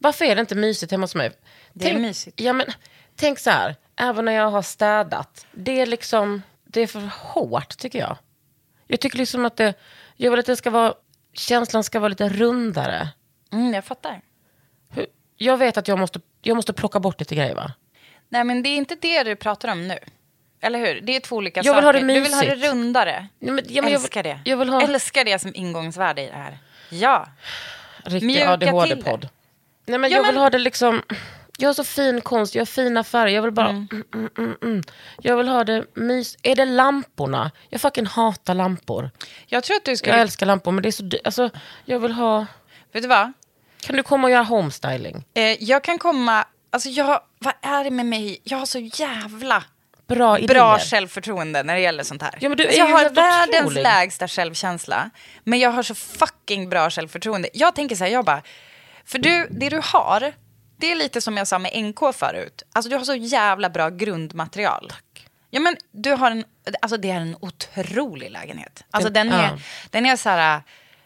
Varför 0.03 0.25
är 0.25 0.35
det 0.35 0.41
inte 0.41 0.55
mysigt 0.55 0.91
hemma 0.91 1.03
hos 1.03 1.15
mig? 1.15 1.31
Det 1.73 1.89
är 1.89 1.99
mysigt. 1.99 2.39
Ja, 2.39 2.53
men, 2.53 2.65
tänk 3.15 3.39
så 3.39 3.49
här, 3.49 3.75
även 3.95 4.25
när 4.25 4.31
jag 4.31 4.49
har 4.51 4.61
städat. 4.61 5.45
Det 5.51 5.79
är 5.81 5.85
liksom, 5.85 6.41
det 6.65 6.81
är 6.81 6.87
för 6.87 7.09
hårt 7.19 7.77
tycker 7.77 7.99
jag. 7.99 8.17
Jag 8.87 8.99
tycker 8.99 9.17
liksom 9.17 9.45
att 9.45 9.55
det, 9.57 9.73
jag 10.15 10.31
vill 10.31 10.39
att 10.39 10.45
det 10.45 10.55
ska 10.55 10.69
vara, 10.69 10.93
känslan 11.33 11.83
ska 11.83 11.99
vara 11.99 12.09
lite 12.09 12.29
rundare. 12.29 13.09
Mm, 13.51 13.73
jag 13.73 13.85
fattar. 13.85 14.21
Hur- 14.89 15.07
Jag 15.37 15.57
vet 15.57 15.77
att 15.77 15.87
jag 15.87 15.99
måste, 15.99 16.19
jag 16.41 16.55
måste 16.55 16.73
plocka 16.73 16.99
bort 16.99 17.19
lite 17.19 17.35
grejer 17.35 17.55
va? 17.55 17.71
Nej, 18.29 18.43
men 18.43 18.63
det 18.63 18.69
är 18.69 18.77
inte 18.77 18.95
det 19.01 19.23
du 19.23 19.35
pratar 19.35 19.71
om 19.71 19.87
nu. 19.87 19.99
Eller 20.61 20.79
hur? 20.79 21.01
Det 21.01 21.15
är 21.15 21.19
två 21.19 21.35
olika 21.35 21.59
Jag 21.63 21.63
vill 21.63 21.83
saker. 21.83 21.85
ha 21.85 21.91
det 21.93 21.99
Du 22.13 22.21
vill 22.21 22.33
ha 22.33 22.41
det 22.41 22.47
mysigt. 22.55 22.71
rundare. 22.71 23.27
Nej, 23.39 23.51
men- 23.51 23.65
ja, 23.67 23.81
men 23.81 23.91
jag 23.91 24.01
Älskar 24.01 24.23
det. 24.23 24.39
jag 24.45 24.57
vill 24.57 24.69
ha- 24.69 24.81
Älskar 24.81 25.23
det 25.25 25.39
som 25.39 25.51
ingångsvärde 25.55 26.21
i 26.21 26.25
det 26.25 26.35
här. 26.35 26.57
Ja. 26.89 27.27
Riktig 28.05 28.41
ADHD-podd. 28.41 29.29
Nej 29.85 29.99
men 29.99 30.11
Ja, 30.11 30.17
jag 30.17 30.23
vill 30.23 30.33
men- 30.33 30.41
ha 30.41 30.49
det 30.49 30.57
liksom, 30.57 31.01
jag 31.57 31.69
har 31.69 31.73
så 31.73 31.83
fin 31.83 32.21
konst, 32.21 32.55
jag 32.55 32.61
har 32.61 32.65
fina 32.65 33.03
färger, 33.03 33.35
jag 33.35 33.41
vill 33.41 33.51
bara, 33.51 33.69
mm. 33.69 33.87
Mm, 34.13 34.29
mm, 34.37 34.55
mm. 34.61 34.83
jag 35.21 35.37
vill 35.37 35.47
ha 35.47 35.63
det 35.63 35.85
mys. 35.95 36.37
Är 36.43 36.55
det 36.55 36.65
lamporna? 36.65 37.51
Jag 37.69 37.81
fucking 37.81 38.05
hatar 38.05 38.53
lampor. 38.53 39.11
Jag 39.45 39.63
tror 39.63 39.77
att 39.77 39.85
du 39.85 39.97
skulle... 39.97 40.13
Jag 40.13 40.21
älskar 40.21 40.45
lampor 40.45 40.71
men 40.71 40.83
det 40.83 40.89
är 40.89 40.91
så 40.91 41.09
alltså, 41.23 41.49
jag 41.85 41.99
vill 41.99 42.11
ha, 42.11 42.45
Vet 42.93 43.03
du 43.03 43.09
vad? 43.09 43.33
kan 43.81 43.95
du 43.95 44.03
komma 44.03 44.27
och 44.27 44.31
göra 44.31 44.43
homestyling? 44.43 45.25
Eh, 45.33 45.63
jag 45.63 45.83
kan 45.83 45.99
komma... 45.99 46.45
Alltså 46.69 46.89
jag... 46.89 47.21
Vad 47.39 47.53
är 47.61 47.83
det 47.83 47.91
med 47.91 48.05
mig? 48.05 48.39
Jag 48.43 48.57
har 48.57 48.65
så 48.65 48.79
jävla 48.79 49.63
Bra 50.07 50.37
idéer. 50.39 50.47
bra 50.55 50.79
självförtroende 50.79 51.63
när 51.63 51.73
det 51.75 51.79
gäller 51.81 52.03
sånt 52.03 52.21
här. 52.21 52.37
Ja, 52.41 52.49
du 52.55 52.63
Alltså, 52.63 52.79
jag 52.79 52.85
har 52.85 53.09
världens 53.09 53.61
otrolig. 53.65 53.83
lägsta 53.83 54.27
självkänsla, 54.27 55.09
men 55.43 55.59
jag 55.59 55.69
har 55.71 55.83
så 55.83 55.95
fucking 55.95 56.69
bra 56.69 56.89
självförtroende. 56.89 57.49
Jag 57.53 57.75
tänker 57.75 57.95
så 57.95 58.03
här, 58.03 58.11
jag 58.11 58.25
bara... 58.25 58.41
För 59.05 59.19
du, 59.19 59.47
det 59.51 59.69
du 59.69 59.81
har, 59.83 60.33
det 60.77 60.91
är 60.91 60.95
lite 60.95 61.21
som 61.21 61.37
jag 61.37 61.47
sa 61.47 61.59
med 61.59 61.83
NK 61.83 61.99
förut. 62.15 62.63
Alltså 62.73 62.89
du 62.89 62.95
har 62.95 63.03
så 63.03 63.15
jävla 63.15 63.69
bra 63.69 63.89
grundmaterial. 63.89 64.87
Tack. 64.89 65.27
Ja, 65.49 65.59
men 65.59 65.77
du 65.91 66.11
har 66.11 66.31
en... 66.31 66.45
Alltså 66.81 66.97
det 66.97 67.11
är 67.11 67.15
en 67.19 67.37
otrolig 67.39 68.31
lägenhet. 68.31 68.83
Alltså 68.91 69.09
den 69.09 69.29
är, 69.31 69.43
Ja. 69.43 69.57
den 69.89 70.05
är 70.05 70.15
så 70.15 70.29
här... 70.29 70.61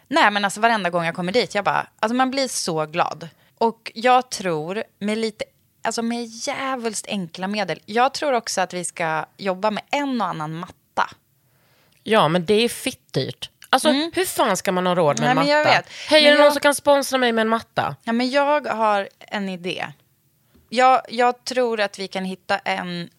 Nej, 0.08 0.32
men 0.32 0.46
alltså 0.46 0.60
varenda 0.62 0.90
gång 0.90 1.06
jag 1.06 1.16
kommer 1.16 1.32
dit, 1.32 1.56
jag 1.56 1.66
bara... 1.66 1.88
Alltså 2.00 2.16
man 2.16 2.32
blir 2.32 2.48
så 2.48 2.86
glad. 2.86 3.30
Och 3.58 3.92
jag 3.96 4.32
tror 4.32 4.84
med 5.00 5.18
lite... 5.18 5.46
Alltså 5.82 6.02
med 6.02 6.26
jävulst 6.26 7.08
enkla 7.08 7.48
medel. 7.48 7.80
Jag 7.86 8.14
tror 8.14 8.34
också 8.34 8.62
att 8.62 8.74
vi 8.74 8.86
ska 8.86 9.26
jobba 9.38 9.72
med 9.72 9.84
en 9.92 10.22
och 10.22 10.28
annan 10.28 10.54
matta. 10.54 11.10
Ja 12.04 12.28
men 12.28 12.46
det 12.46 12.54
är 12.54 12.70
fitt 12.70 13.14
dyrt. 13.14 13.50
Alltså 13.86 14.20
hur 14.20 14.26
fan 14.26 14.58
ska 14.58 14.72
man 14.72 14.88
ha 14.88 14.96
råd 14.96 15.20
med 15.20 15.32
Mm. 15.32 15.44
Nej, 15.46 15.52
en 15.54 15.58
matta? 15.60 15.70
jag 15.70 15.78
vet. 15.78 15.90
Hej, 16.10 16.22
Men 16.24 16.28
är 16.28 16.32
det 16.32 16.38
någon 16.38 16.44
jag- 16.46 16.54
som 16.54 16.60
kan 16.62 16.76
sponsra 16.76 17.18
mig 17.18 17.32
med 17.32 17.42
en 17.42 17.50
matta? 17.50 17.96
Ja, 18.04 18.14
men 18.14 18.30
jag 18.30 18.68
har 18.68 19.10
en 19.20 19.50
idé. 19.50 19.86
Jag, 20.70 21.02
jag 21.10 21.44
tror 21.44 21.80
att 21.80 22.00
vi 22.00 22.08
kan 22.08 22.26
hitta 22.26 22.58
en, 22.58 23.10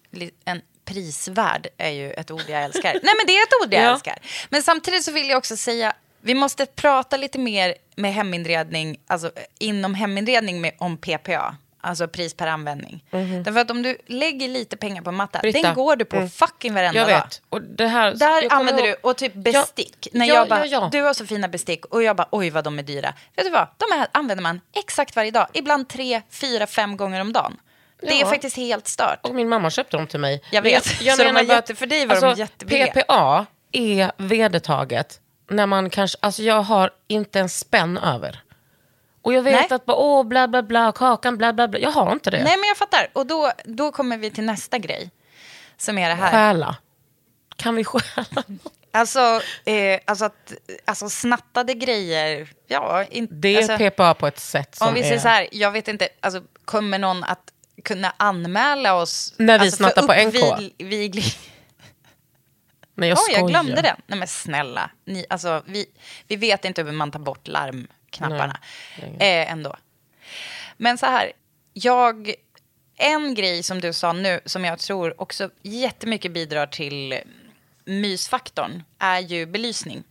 en 0.45 0.61
prisvärd, 0.85 1.67
är 1.77 1.89
ju 1.89 2.11
ett 2.11 2.31
ord 2.31 2.43
jag 2.47 2.63
älskar. 2.63 2.93
Nej, 3.03 3.13
men 3.17 3.27
det 3.27 3.37
är 3.37 3.43
ett 3.43 3.53
ord 3.65 3.73
jag 3.73 3.83
Ja. 3.83 3.93
älskar. 3.93 4.17
Men 4.49 4.63
samtidigt 4.63 5.03
så 5.03 5.11
vill 5.11 5.29
jag 5.29 5.37
också 5.37 5.57
säga, 5.57 5.93
vi 6.21 6.33
måste 6.35 6.65
prata 6.65 7.17
lite 7.17 7.39
mer 7.39 7.75
med 7.95 8.13
heminredning, 8.13 8.99
alltså 9.07 9.31
inom 9.59 9.93
heminredning 9.95 10.61
med, 10.61 10.71
om 10.77 10.97
PPA. 10.97 11.55
Alltså 11.81 12.07
pris 12.07 12.33
per 12.33 12.47
användning. 12.47 13.03
Därför 13.43 13.59
att 13.59 13.71
om 13.71 13.81
du 13.83 13.97
lägger 14.07 14.47
lite 14.47 14.77
pengar 14.77 15.01
på 15.01 15.09
en 15.09 15.15
matta, 15.15 15.39
Britta. 15.39 15.61
den 15.61 15.75
går 15.75 15.95
du 15.95 16.05
på 16.05 16.15
Mm. 16.15 16.29
fucking 16.29 16.73
varenda 16.73 16.99
Jag 16.99 17.07
dag. 17.09 17.15
vet. 17.15 17.41
Och 17.49 17.61
det 17.61 17.87
här, 17.87 18.13
Där 18.13 18.41
jag 18.43 18.53
använder 18.53 18.83
ihåg- 18.85 18.95
du, 19.03 19.09
och 19.09 19.17
typ 19.17 19.31
Ja, 19.35 19.41
bestick. 19.41 20.07
När 20.13 20.25
ja, 20.25 20.33
jag 20.33 20.47
bara, 20.49 20.65
ja, 20.65 20.79
ja. 20.81 20.89
du 20.91 21.01
har 21.01 21.13
så 21.13 21.25
fina 21.25 21.47
bestick 21.47 21.85
och 21.85 22.03
jag 22.03 22.15
bara, 22.15 22.27
oj 22.31 22.49
vad 22.49 22.63
de 22.63 22.79
är 22.79 22.83
dyra. 22.83 23.13
Vet 23.35 23.45
du 23.45 23.51
vad, 23.51 23.67
de 23.77 23.95
här 23.97 24.07
använder 24.11 24.41
man 24.43 24.61
exakt 24.75 25.15
varje 25.15 25.31
dag. 25.31 25.47
Ibland 25.53 25.89
tre, 25.89 26.21
fyra, 26.31 26.67
fem 26.67 26.97
gånger 26.97 27.21
om 27.21 27.33
dagen. 27.33 27.57
Det 28.01 28.07
är 28.13 28.19
Ja. 28.21 28.25
faktiskt 28.29 28.57
helt 28.57 28.87
stört. 28.87 29.19
Och 29.25 29.35
min 29.35 29.49
mamma 29.49 29.69
köpte 29.69 29.97
dem 29.97 30.07
till 30.07 30.19
mig. 30.19 30.43
Jag 30.51 30.61
vet. 30.61 30.85
Så 30.85 31.03
de 31.03 31.05
menar 31.17 31.33
var 31.33 31.43
bara 31.43 31.53
jätte- 31.55 31.75
för 31.75 31.85
dig 31.85 32.05
var 32.05 32.21
de 32.21 32.33
jättebilliga. 32.35 32.87
PPA 32.93 33.45
är 33.71 34.11
vedertaget 34.17 35.19
när 35.49 35.65
man 35.65 35.89
kanske, 35.89 36.17
alltså 36.21 36.41
jag 36.43 36.61
har 36.61 36.89
inte 37.07 37.39
en 37.39 37.49
spänn 37.49 37.97
över. 37.97 38.39
Och 39.29 39.33
jag 39.33 39.41
vet 39.41 39.69
Nej. 39.69 39.75
att 39.75 39.85
bara, 39.85 39.97
åh 39.97 40.23
bla 40.23 40.47
bla 40.47 40.63
bla, 40.63 40.91
kakan 40.91 41.37
bla 41.37 41.53
bla 41.53 41.67
bla. 41.67 41.79
Jag 41.79 41.91
har 41.91 42.11
inte 42.11 42.31
det. 42.31 42.43
Nej 42.43 42.57
men 42.57 42.67
jag 42.67 42.77
fattar. 42.77 43.07
Och 43.13 43.25
då, 43.25 43.51
då 43.65 43.91
kommer 43.91 44.17
vi 44.17 44.31
till 44.31 44.43
nästa 44.43 44.77
grej. 44.77 45.11
Som 45.77 45.97
är 45.97 46.09
det 46.09 46.15
här. 46.15 46.31
Stjäla. 46.31 46.75
Kan 47.55 47.75
vi 47.75 47.83
stjäla? 47.83 48.43
Alltså, 48.91 49.41
eh, 49.65 49.99
alltså, 50.05 50.25
att, 50.25 50.53
alltså 50.85 51.09
snattade 51.09 51.73
grejer. 51.73 52.49
Ja, 52.67 53.03
in, 53.03 53.27
Det 53.31 53.47
är 53.47 53.57
alltså, 53.57 53.89
PPA 53.89 54.13
på 54.13 54.27
ett 54.27 54.39
sätt 54.39 54.75
som 54.75 54.87
Om 54.87 54.93
vi 54.93 54.99
är... 54.99 55.03
säger 55.03 55.19
så 55.19 55.27
här, 55.27 55.47
jag 55.51 55.71
vet 55.71 55.87
inte, 55.87 56.09
alltså, 56.19 56.41
kommer 56.65 56.99
någon 56.99 57.23
att 57.23 57.51
kunna 57.83 58.13
anmäla 58.17 58.93
oss? 58.93 59.33
När 59.37 59.59
vi 59.59 59.65
alltså, 59.65 59.77
snattar 59.77 60.01
på 60.01 60.29
NK? 60.29 60.35
uppvigling? 60.35 61.23
Nej 62.95 63.09
jag 63.09 63.17
Oj, 63.17 63.23
skojar. 63.23 63.39
jag 63.39 63.49
glömde 63.49 63.81
den. 63.81 63.95
Nej 64.07 64.19
men 64.19 64.27
snälla. 64.27 64.89
Ni, 65.05 65.25
alltså, 65.29 65.63
vi, 65.65 65.85
vi 66.27 66.35
vet 66.35 66.65
inte 66.65 66.83
hur 66.83 66.91
man 66.91 67.11
tar 67.11 67.19
bort 67.19 67.47
larmknapparna. 68.17 68.59
Eh, 69.01 69.51
ändå. 69.51 69.75
Men 70.77 70.97
så 70.97 71.05
här, 71.05 71.31
jag... 71.73 72.33
En 73.01 73.33
grej 73.33 73.63
som 73.63 73.81
du 73.81 73.93
sa 73.93 74.13
nu 74.13 74.39
som 74.45 74.65
jag 74.65 74.79
tror 74.79 75.21
också 75.21 75.49
jättemycket 75.61 76.31
bidrar 76.31 76.67
till 76.67 77.19
mysfaktorn 77.85 78.83
är 78.99 79.19
ju 79.19 79.45
belysning. 79.45 80.03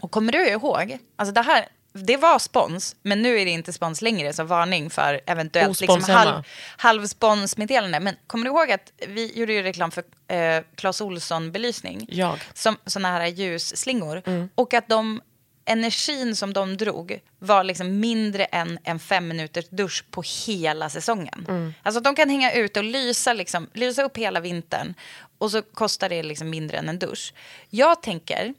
Och 0.00 0.10
kommer 0.10 0.32
du 0.32 0.48
ihåg, 0.48 0.98
alltså 1.16 1.32
det 1.32 1.42
här, 1.42 1.68
det 1.92 2.16
var 2.16 2.38
spons, 2.38 2.96
men 3.02 3.22
nu 3.22 3.40
är 3.40 3.44
det 3.44 3.50
inte 3.50 3.72
spons 3.72 4.02
längre, 4.02 4.32
så 4.32 4.44
varning 4.44 4.90
för 4.90 5.20
eventuellt 5.26 5.80
liksom 5.80 5.98
Ospons 5.98 6.16
halv, 6.16 6.42
halvsponsmeddelande. 6.76 8.00
Men 8.00 8.16
kommer 8.26 8.44
du 8.44 8.50
ihåg 8.50 8.72
att 8.72 8.92
vi 9.06 9.38
gjorde 9.38 9.52
ju 9.52 9.62
reklam 9.62 9.90
för 9.90 10.04
eh, 10.28 10.62
Clas 10.74 11.00
Ohlson 11.00 11.52
belysning? 11.52 12.06
Jag. 12.08 12.38
Som 12.54 12.76
sådana 12.86 13.08
här 13.08 13.26
ljusslingor. 13.26 14.22
Och 14.54 14.74
att 14.74 14.88
de 14.88 15.20
energin 15.66 16.36
som 16.36 16.52
de 16.52 16.76
drog 16.76 17.20
var 17.38 17.64
liksom 17.64 18.00
mindre 18.00 18.44
än 18.44 18.78
en 18.84 18.98
fem 18.98 19.28
minuters 19.28 19.68
dusch 19.70 20.04
på 20.10 20.22
hela 20.46 20.90
säsongen. 20.90 21.46
Alltså 21.82 22.00
de 22.00 22.14
kan 22.14 22.30
hänga 22.30 22.52
ute 22.52 22.80
och 22.80 22.84
lysa, 22.84 23.32
liksom, 23.32 23.68
lysa 23.72 24.02
upp 24.02 24.16
hela 24.16 24.40
vintern 24.40 24.94
och 25.38 25.50
så 25.50 25.62
kostar 25.62 26.08
det 26.08 26.22
liksom 26.22 26.50
mindre 26.50 26.76
än 26.78 26.88
en 26.88 26.98
dusch. 26.98 27.34
Jag 27.70 28.02
tänker, 28.02 28.54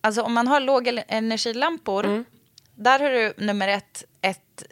alltså 0.00 0.22
om 0.22 0.32
man 0.32 0.48
har 0.48 0.60
låg 0.60 1.02
energilampor, 1.08 2.24
där 2.74 3.00
har 3.00 3.10
du 3.10 3.32
nummer 3.36 3.68
ett, 3.68 4.04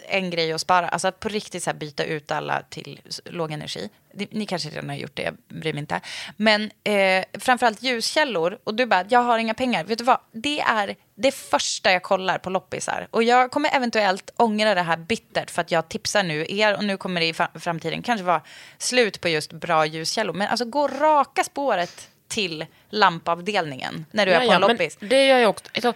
en 0.08 0.30
grej 0.30 0.52
att 0.52 0.60
spara. 0.60 0.88
Alltså 0.88 1.08
att 1.08 1.20
på 1.20 1.28
riktigt 1.28 1.62
så 1.62 1.72
byta 1.72 2.04
ut 2.04 2.30
alla 2.30 2.62
till 2.62 3.00
låg 3.24 3.52
energi. 3.52 3.90
Ni, 4.30 4.46
kanske 4.46 4.68
redan 4.68 4.88
har 4.88 4.96
gjort 4.96 5.16
det, 5.16 5.22
jag 5.22 5.34
bryr 5.48 5.72
mig 5.72 5.80
inte. 5.80 6.00
Men 6.36 6.70
eh, 6.84 7.24
framförallt 7.40 7.82
ljuskällor. 7.82 8.58
Och 8.64 8.74
du 8.74 8.86
bara, 8.86 9.04
jag 9.08 9.20
har 9.20 9.38
inga 9.38 9.54
pengar. 9.54 9.84
Vet 9.84 9.98
du 9.98 10.04
vad? 10.04 10.18
Det 10.32 10.60
är 10.60 10.96
det 11.14 11.30
första 11.30 11.92
jag 11.92 12.02
kollar 12.02 12.38
på 12.38 12.50
loppisar. 12.50 13.08
Och 13.10 13.22
jag 13.22 13.50
kommer 13.50 13.76
eventuellt 13.76 14.30
ångra 14.36 14.74
det 14.74 14.82
här 14.82 14.96
bittert 14.96 15.50
för 15.50 15.60
att 15.60 15.70
jag 15.70 15.88
tipsar 15.88 16.22
nu 16.22 16.46
er 16.48 16.76
och 16.76 16.84
nu 16.84 16.96
kommer 16.96 17.20
det 17.20 17.26
i 17.26 17.34
framtiden 17.60 18.02
kanske 18.02 18.24
vara 18.24 18.42
slut 18.78 19.20
på 19.20 19.28
just 19.28 19.52
bra 19.52 19.86
ljuskällor. 19.86 20.34
Men 20.34 20.48
alltså 20.48 20.64
gå 20.64 20.88
raka 20.88 21.44
spåret 21.44 22.08
till 22.28 22.66
lampavdelningen 22.90 24.06
när 24.10 24.26
du 24.26 24.32
är 24.32 24.46
på 24.46 24.52
en 24.52 24.60
men 24.60 24.70
loppis. 24.70 24.96
Det 25.00 25.26
gör 25.26 25.38
jag 25.38 25.50
också. 25.50 25.92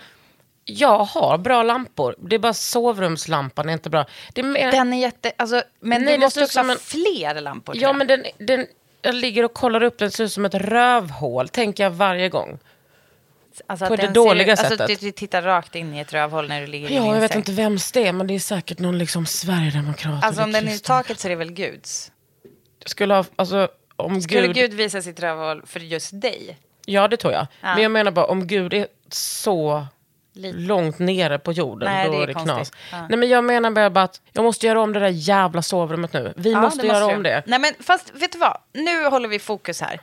Alltså, 0.69 0.85
jag 0.85 0.99
har 1.05 1.39
bra 1.39 1.63
lampor. 1.63 2.15
Det 2.19 2.35
är 2.37 2.39
bara 2.39 2.55
sovrumslampan 2.55 3.69
är 3.69 3.73
inte 3.73 3.91
bra. 3.91 4.05
Det 4.33 4.41
är 4.41 4.45
mer, 4.45 4.73
Den 4.73 4.93
är 4.93 5.01
jätte... 5.01 5.33
Alltså, 5.37 5.63
men 5.81 6.03
Nej, 6.03 6.15
du 6.15 6.21
måste 6.21 6.45
också 6.45 6.61
ha 6.61 6.73
en- 6.73 6.79
fler 6.79 7.41
lampor. 7.41 7.77
ja, 7.79 7.93
men 7.93 8.07
den, 8.07 8.25
den, 8.39 8.67
jag 9.03 9.15
ligger 9.15 9.45
och 9.45 9.55
kollar 9.55 9.83
upp 9.83 9.99
den, 9.99 10.11
ser 10.11 10.25
ut 10.25 10.33
som 10.33 10.45
ett 10.45 10.55
rövhål, 10.55 11.49
tänker 11.49 11.83
jag 11.83 11.91
varje 11.91 12.29
gång. 12.29 12.59
alltså, 13.67 13.87
på 13.87 13.97
det 13.97 14.09
dåliga 14.09 14.57
ser, 14.57 14.63
sättet. 14.65 14.81
Alltså, 14.81 15.01
du, 15.01 15.07
du 15.07 15.13
tittar 15.13 15.43
rakt 15.43 15.75
in 15.75 15.95
i 15.95 15.99
ett 16.01 16.13
rövhål 16.13 16.49
när 16.49 16.61
du 16.61 16.67
ligger 16.67 16.91
i 16.91 16.95
Ja, 16.95 17.03
din 17.03 17.11
jag 17.13 17.21
vet 17.21 17.35
inte 17.35 17.53
vems 17.53 17.93
det 17.93 18.07
är, 18.09 18.13
men 18.13 18.27
det 18.27 18.35
är 18.35 18.39
säkert 18.39 18.79
någon 18.79 18.99
liksom 18.99 19.27
Sverigedemokrat. 19.27 20.25
Alltså 20.25 20.43
om 20.43 20.53
den 20.53 20.69
är 20.69 20.75
i 20.75 20.79
taket 20.79 21.19
så 21.21 21.29
är 21.29 21.31
det 21.31 21.37
väl 21.37 21.53
Guds. 21.53 22.13
Skulle 22.87 23.15
ha, 23.15 23.25
alltså, 23.37 23.69
om 23.97 24.23
Skulle 24.23 24.47
Gud, 24.47 24.55
Gud 24.55 24.73
visa 24.75 25.03
sitt 25.03 25.21
rövhål 25.21 25.63
för 25.67 25.81
just 25.81 26.21
dig? 26.21 26.59
Ja, 26.87 27.09
det 27.09 27.17
tror 27.17 27.33
jag. 27.33 27.47
Ja. 27.61 27.75
Men 27.75 27.83
jag 27.83 27.93
menar 27.93 28.11
bara, 28.11 28.27
om 28.27 28.47
Gud 28.47 28.75
är 28.75 28.87
så 29.09 29.87
Lite. 30.35 30.59
långt 30.59 30.99
nere 30.99 31.39
på 31.39 31.53
jorden, 31.53 31.93
Nej, 31.93 32.07
då 32.07 32.13
det 32.13 32.23
är 32.23 32.27
det 32.27 32.35
konstigt. 32.35 32.55
knas. 32.55 32.73
Ja. 32.93 33.07
Nej, 33.09 33.19
men 33.19 33.29
jag 33.29 33.45
menar 33.45 33.91
bara 33.91 34.05
att 34.05 34.21
jag 34.33 34.45
måste 34.45 34.67
göra 34.67 34.81
om 34.81 34.93
det 34.93 35.01
där 35.01 35.09
jävla 35.09 35.63
sovrummet 35.63 36.13
nu. 36.13 36.33
Vi 36.37 36.55
måste 36.55 36.87
göra 36.87 37.07
du. 37.07 37.15
om 37.15 37.23
det. 37.23 37.43
Nej 37.47 37.59
men 37.59 37.75
fast 37.81 38.15
vet 38.15 38.33
du 38.33 38.39
vad? 38.39 38.59
Nu 38.73 39.05
håller 39.05 39.29
vi 39.29 39.39
fokus 39.39 39.81
här. 39.81 40.01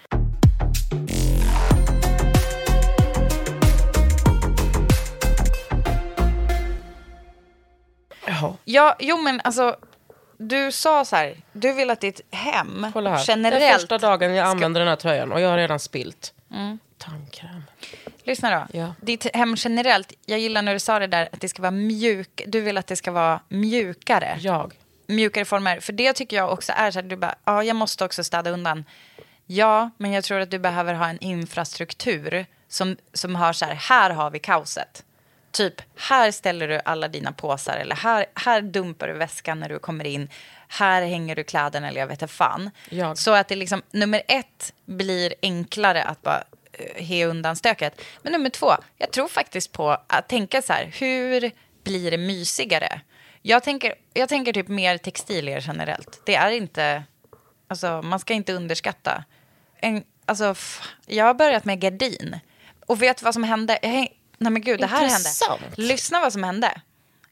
Jaha. 8.28 8.54
Ja, 8.66 8.96
jo 9.00 9.18
men 9.18 9.42
alltså. 9.44 9.76
Du 10.42 10.72
sa 10.72 11.06
så 11.06 11.16
här, 11.16 11.36
du 11.54 11.74
vill 11.74 11.90
att 11.90 12.02
ditt 12.02 12.22
hem 12.32 12.84
här. 12.84 13.02
Det 13.02 13.10
är 13.10 13.24
generellt... 13.28 13.82
första 13.82 13.98
dagen 13.98 14.34
jag 14.36 14.48
använder 14.48 14.82
den 14.82 14.88
här 14.88 14.96
tröjan 14.96 15.32
och 15.32 15.42
jag 15.42 15.50
har 15.50 15.58
redan 15.58 15.80
spilt. 15.80 16.34
Tandkräm. 16.98 17.64
Lyssna 18.30 18.50
då. 18.50 18.80
Ja. 18.80 18.94
Ditt 19.02 19.36
hem 19.36 19.56
generellt, 19.58 20.14
jag 20.26 20.40
gillar 20.40 20.62
när 20.62 20.74
du 20.74 20.80
sa 20.80 21.00
det 21.00 21.08
där 21.08 21.30
att 21.32 21.42
det 21.42 21.50
ska 21.50 21.62
vara 21.62 21.72
mjuk. 21.72 22.42
Du 22.48 22.62
vill 22.62 22.78
att 22.78 22.88
det 22.88 22.96
ska 22.96 23.12
vara 23.12 23.40
mjukare. 23.50 24.38
Jag. 24.40 24.74
mjukare 25.08 25.46
former. 25.46 25.80
För 25.80 25.94
det 25.94 26.14
tycker 26.14 26.38
jag 26.38 26.52
också 26.52 26.74
är 26.76 26.92
så 26.92 27.00
att 27.00 27.10
du 27.10 27.16
bara, 27.16 27.36
ja, 27.46 27.64
jag 27.64 27.76
måste 27.76 28.06
också 28.06 28.24
städa 28.24 28.50
undan. 28.50 28.86
Ja, 29.46 29.90
men 29.98 30.12
jag 30.12 30.24
tror 30.24 30.40
att 30.40 30.52
du 30.52 30.60
behöver 30.60 30.94
ha 30.94 31.10
en 31.10 31.20
infrastruktur 31.20 32.46
som, 32.68 32.98
som 33.14 33.36
har 33.36 33.54
så 33.54 33.66
här, 33.66 33.74
här 33.76 34.10
har 34.10 34.32
vi 34.32 34.40
kaoset. 34.40 35.04
Typ, 35.52 35.82
här 35.96 36.32
ställer 36.32 36.68
du 36.68 36.80
alla 36.86 37.08
dina 37.08 37.32
påsar 37.32 37.78
eller 37.78 37.96
här, 37.96 38.26
här 38.36 38.62
dumpar 38.62 39.08
du 39.08 39.14
väskan 39.14 39.60
när 39.60 39.70
du 39.70 39.80
kommer 39.80 40.06
in. 40.06 40.30
Här 40.68 41.02
hänger 41.02 41.36
du 41.36 41.44
kläderna 41.44 41.88
eller 41.88 42.00
jag 42.00 42.08
vet 42.08 42.22
inte 42.22 42.34
fan. 42.34 42.72
Jag. 42.90 43.18
Så 43.18 43.34
att 43.34 43.48
det 43.48 43.56
liksom, 43.56 43.82
nummer 43.92 44.22
ett 44.28 44.74
blir 44.86 45.34
enklare 45.42 46.04
att 46.04 46.22
bara 46.22 46.44
he 46.96 47.26
undan 47.26 47.56
stöket. 47.56 48.02
Men 48.22 48.34
nummer 48.34 48.50
två, 48.50 48.72
jag 48.98 49.12
tror 49.12 49.28
faktiskt 49.28 49.72
på 49.72 49.98
att 50.08 50.30
tänka 50.30 50.62
så 50.62 50.74
här, 50.74 50.86
hur 51.00 51.52
blir 51.84 52.12
det 52.12 52.18
mysigare? 52.18 53.02
Jag 53.42 53.64
tänker, 53.64 53.94
jag 54.14 54.30
tänker 54.30 54.54
typ 54.54 54.68
mer 54.68 54.98
textilier 54.98 55.64
generellt. 55.68 56.22
Det 56.26 56.36
är 56.36 56.52
inte, 56.52 57.04
alltså 57.68 58.02
man 58.02 58.20
ska 58.20 58.34
inte 58.34 58.54
underskatta. 58.54 59.24
En, 59.82 60.04
alltså, 60.26 60.56
jag 61.06 61.26
har 61.26 61.34
börjat 61.34 61.66
med 61.66 61.80
gardin. 61.82 62.40
Och 62.86 63.02
vet 63.02 63.22
vad 63.24 63.34
som 63.34 63.44
hände? 63.44 63.80
Jag 63.82 63.90
häng, 63.90 64.08
nej 64.38 64.52
men 64.52 64.62
gud, 64.62 64.80
det 64.80 64.88
här 64.88 65.04
Intressant. 65.04 65.62
hände. 65.62 65.76
Lyssna 65.82 66.20
vad 66.20 66.34
som 66.34 66.44
hände. 66.44 66.82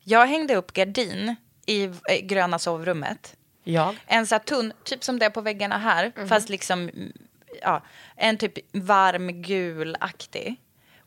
Jag 0.03 0.27
hängde 0.27 0.55
upp 0.55 0.73
gardin 0.73 1.35
i 1.65 1.83
eh, 1.83 1.91
gröna 2.23 2.59
sovrummet. 2.59 3.35
Jag. 3.63 3.95
En 4.05 4.27
så 4.27 4.35
här 4.35 4.39
tunn, 4.39 4.73
typ 4.83 5.03
som 5.03 5.19
det 5.19 5.25
är 5.25 5.29
på 5.29 5.41
väggarna 5.41 5.77
här, 5.77 6.11
Mhm. 6.15 6.29
fast 6.29 6.49
liksom, 6.49 6.79
mm, 6.89 7.13
ja, 7.61 7.83
en 8.15 8.37
typ 8.37 8.53
varm 8.71 9.41
gulaktig. 9.41 10.55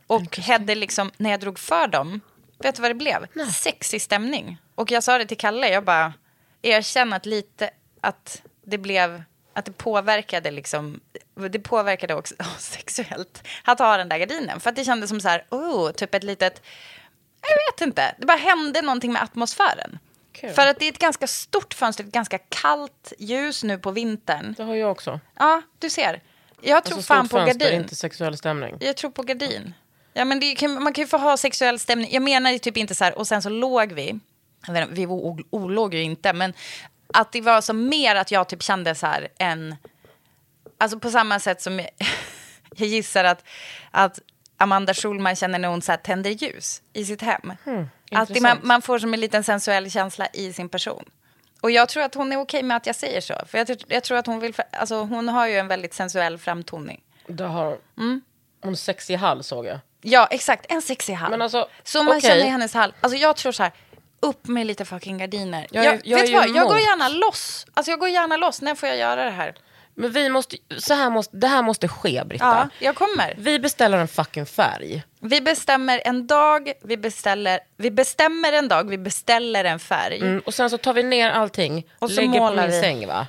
Och 0.07 0.38
hade 0.38 0.74
liksom, 0.74 1.11
när 1.16 1.31
jag 1.31 1.40
drog 1.40 1.59
för 1.59 1.87
dem, 1.87 2.20
vet 2.59 2.74
du 2.74 2.83
vad 2.83 2.90
det 2.90 2.94
blev? 2.94 3.26
Sexig 3.53 4.03
stämning. 4.03 4.59
Och 4.74 4.90
jag 4.90 5.03
sa 5.03 5.18
det 5.18 5.26
till 5.26 5.38
Kalle, 5.38 5.68
jag 5.68 5.85
bara, 5.85 6.12
erkänn 6.62 7.12
att 7.12 7.26
lite, 7.26 7.70
att 8.00 8.42
det 8.64 8.79
blev, 8.79 9.22
att 9.53 9.64
det 9.64 9.72
påverkade 9.72 10.50
liksom, 10.50 11.00
det 11.50 11.59
påverkade 11.59 12.14
också 12.14 12.35
sexuellt 12.59 13.42
att 13.64 13.79
ha 13.79 13.96
den 13.96 14.09
där 14.09 14.18
gardinen. 14.18 14.61
För 14.61 14.70
att 14.70 14.76
det 14.76 14.85
kändes 14.85 15.11
som 15.11 15.20
så 15.20 15.29
här, 15.29 15.44
oh, 15.50 15.90
typ 15.90 16.14
ett 16.14 16.24
litet, 16.24 16.62
jag 17.42 17.72
vet 17.72 17.87
inte, 17.87 18.14
det 18.18 18.26
bara 18.26 18.38
hände 18.38 18.83
någonting 18.83 19.12
med 19.12 19.22
atmosfären. 19.22 19.98
Kul. 20.33 20.50
För 20.50 20.66
att 20.66 20.79
det 20.79 20.85
är 20.85 20.92
ett 20.92 20.98
ganska 20.98 21.26
stort 21.26 21.74
fönster, 21.74 22.05
ett 22.05 22.12
ganska 22.12 22.38
kallt 22.38 23.12
ljus 23.18 23.64
nu 23.64 23.79
på 23.79 23.90
vintern. 23.90 24.55
Det 24.57 24.62
har 24.62 24.74
jag 24.74 24.90
också. 24.90 25.20
Ja, 25.38 25.62
du 25.79 25.90
ser. 25.90 26.22
Jag 26.62 26.85
tror 26.85 26.96
Alltså 26.96 27.07
fan 27.14 27.29
på 27.29 27.37
fönster, 27.37 27.59
gardin. 27.59 27.81
inte 27.81 27.96
sexuell 27.96 28.37
stämning. 28.37 28.77
Jag 28.81 28.96
tror 28.96 29.11
på 29.11 29.23
gardin. 29.23 29.75
Ja, 30.12 30.25
men 30.25 30.57
kan, 30.57 30.83
man 30.83 30.92
kan 30.92 31.03
ju 31.03 31.09
få 31.09 31.18
ha 31.18 31.37
sexuell 31.37 31.79
stämning. 31.79 32.12
Jag 32.12 32.23
menar 32.23 32.51
ju 32.51 32.59
typ 32.59 32.77
inte 32.77 32.94
så 32.94 33.05
här, 33.05 33.18
och 33.18 33.27
sen 33.27 33.42
så 33.42 33.49
låg 33.49 33.92
vi. 33.92 34.18
Inte, 34.68 34.88
vi 34.90 35.07
olåg 35.51 35.94
ju 35.94 36.03
inte, 36.03 36.33
men 36.33 36.53
att 37.14 37.33
det 37.33 37.40
var 37.40 37.61
som 37.61 37.88
mer 37.88 38.16
att 38.16 38.31
jag 38.31 38.49
typ 38.49 38.62
kände 38.62 38.94
så 38.94 39.07
här 39.07 39.29
en... 39.38 39.77
Alltså 40.79 40.99
på 40.99 41.11
samma 41.11 41.40
sätt 41.40 41.62
som 41.62 41.79
jag, 41.79 41.88
jag 42.77 42.88
gissar 42.88 43.25
att, 43.25 43.44
att 43.90 44.18
Amanda 44.57 44.94
Schulman 44.94 45.37
känner 45.37 45.59
när 45.59 45.68
hon 45.68 45.83
så 45.83 45.92
här 45.92 45.96
tänder 45.96 46.31
ljus 46.31 46.83
i 46.92 47.05
sitt 47.05 47.23
hem. 47.23 47.53
att 48.12 48.29
det, 48.29 48.40
man, 48.40 48.59
man 48.62 48.83
får 48.83 48.99
som 48.99 49.14
en 49.14 49.20
liten 49.20 49.44
sensuell 49.44 49.90
känsla 49.90 50.27
i 50.33 50.53
sin 50.53 50.68
person. 50.68 51.05
Och 51.61 51.70
jag 51.70 51.88
tror 51.88 52.03
att 52.03 52.14
hon 52.14 52.33
är 52.33 52.37
okej 52.40 52.62
med 52.62 52.77
att 52.77 52.87
jag 52.87 52.96
säger 52.96 53.20
så. 53.20 53.35
För 53.46 53.59
jag, 53.59 53.83
jag 53.88 54.05
tror 54.05 54.18
att 54.18 54.27
hon 54.27 54.40
vill... 54.40 54.55
Alltså 54.73 54.94
hon 55.03 55.29
har 55.29 55.46
ju 55.46 55.59
en 55.59 55.68
väldigt 55.68 55.94
sensuell 55.94 56.38
framtoning. 56.38 57.01
Det 57.27 57.44
har 57.44 57.79
Mm. 57.99 58.20
hon 58.62 58.77
sexig 58.77 59.16
hall 59.16 59.42
såg 59.44 59.66
jag. 59.66 59.79
Ja, 60.03 60.29
exakt. 60.31 60.66
En 60.68 60.83
sexig 60.83 61.14
hall. 61.14 61.31
Men 61.31 61.42
alltså, 61.42 61.68
så 61.83 62.03
man 62.03 62.16
okej. 62.16 62.31
känner 62.31 62.44
i 62.44 62.49
hennes 62.49 62.75
hall. 62.75 62.94
Alltså 63.01 63.18
jag 63.18 63.37
tror 63.37 63.53
så 63.53 63.62
här, 63.62 63.73
upp 64.20 64.46
med 64.46 64.66
lite 64.66 64.85
fucking 64.85 65.18
gardiner. 65.18 65.66
Jag 65.70 65.85
Jag, 65.85 66.01
jag 66.05 66.18
vet 66.18 66.33
vad, 66.33 66.49
jag 66.49 66.68
går 66.68 66.79
gärna 66.79 67.09
loss. 67.09 67.66
Alltså 67.75 67.90
jag 67.92 68.01
går 68.01 68.09
gärna 68.09 68.37
loss. 68.37 68.62
När 68.62 68.75
får 68.75 68.88
jag 68.88 68.99
göra 68.99 69.25
det 69.25 69.31
här? 69.31 69.55
Men 69.94 70.12
vi 70.12 70.29
måste, 70.29 70.57
så 70.79 70.94
här 70.94 71.11
måste, 71.11 71.37
det 71.37 71.46
här 71.46 71.62
måste 71.62 71.88
ske 71.88 72.25
Britta. 72.25 72.44
Ja, 72.79 72.85
jag 72.87 72.94
kommer. 72.94 73.35
Vi 73.38 73.59
beställer 73.59 73.99
en 73.99 74.09
fucking 74.09 74.46
färg. 74.46 75.03
Vi 75.23 75.41
bestämmer 75.41 76.03
en 76.05 76.27
dag, 76.27 76.73
vi 76.83 76.97
beställer, 76.97 77.61
vi 77.77 77.91
bestämmer 77.91 78.53
en 78.53 78.69
dag, 78.69 78.89
vi 78.91 78.99
beställer 78.99 79.65
en 79.65 79.79
färg. 79.79 80.17
Mm, 80.21 80.41
och 80.47 80.55
sen 80.55 80.71
så 80.71 80.79
tar 80.79 80.95
vi 80.95 81.03
ner 81.03 81.31
allting, 81.31 81.87
Och 81.99 82.11
så 82.11 82.17
lägger 82.21 82.33
på 82.33 82.39
målar 82.39 82.63
min 82.63 82.71
vi. 82.77 82.81
säng 82.81 83.07
va? 83.07 83.27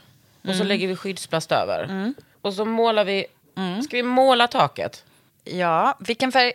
Och 0.47 0.55
så 0.55 0.63
lägger 0.63 0.87
vi 0.87 0.95
skyddsplast 0.95 1.51
över. 1.51 2.13
Och 2.41 2.53
så 2.53 2.65
målar 2.65 3.05
vi, 3.05 3.25
ska 3.85 3.97
vi 3.97 4.03
måla 4.03 4.47
taket? 4.47 5.05
Ja, 5.43 5.97
vilken 5.99 6.31
färg? 6.31 6.53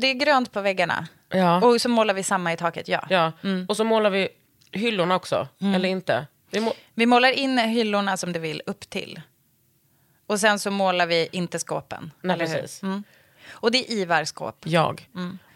Det 0.00 0.06
är 0.06 0.14
grönt 0.14 0.52
på 0.52 0.60
väggarna. 0.60 1.06
Ja. 1.28 1.60
Och 1.66 1.80
så 1.80 1.88
målar 1.88 2.14
vi 2.14 2.22
samma 2.22 2.52
i 2.52 2.56
taket, 2.56 2.88
ja. 2.88 3.06
Ja, 3.10 3.32
och 3.68 3.76
så 3.76 3.84
målar 3.84 4.10
vi 4.10 4.28
hyllorna 4.72 5.16
också, 5.16 5.48
eller 5.74 5.88
inte? 5.88 6.26
Vi 6.50 6.60
må- 6.60 6.72
Vi 6.94 7.06
målar 7.06 7.30
in 7.30 7.58
hyllorna 7.58 8.16
som 8.16 8.32
du 8.32 8.40
vill 8.40 8.62
upp 8.66 8.90
till. 8.90 9.20
Och 10.26 10.40
sen 10.40 10.58
så 10.58 10.70
målar 10.70 11.06
vi 11.06 11.28
inte 11.32 11.58
skåpen. 11.58 12.10
Nej, 12.20 12.38
precis. 12.38 12.80
Mm. 13.52 13.60
Och 13.60 13.70
det 13.70 13.78
är 13.78 13.96
Ivar-skåp. 13.96 14.56
jag. 14.64 15.08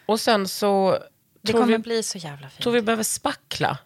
Och 0.07 0.21
sen 0.21 0.49
så 0.49 0.99
Mm. 1.47 1.59
Det 1.59 1.61
kommer 1.61 1.77
vi, 1.77 1.79
bli 1.83 2.03
så 2.03 2.19
jävla 2.19 2.49
fint. 2.49 2.63
tror 2.63 2.73
vi 2.73 2.83
behöver 2.83 3.03
spackla. 3.03 3.79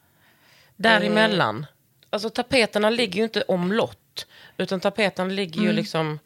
Däremellan. 0.77 1.67
Alltså 2.11 2.31
tapeterna 2.31 2.91
ligger 2.91 3.17
ju 3.17 3.25
inte 3.25 3.43
omlott. 3.43 4.27
Utan 4.57 4.81
tapeterna 4.81 5.29
ligger 5.31 5.63
ju 5.63 5.73
liksom 5.73 6.19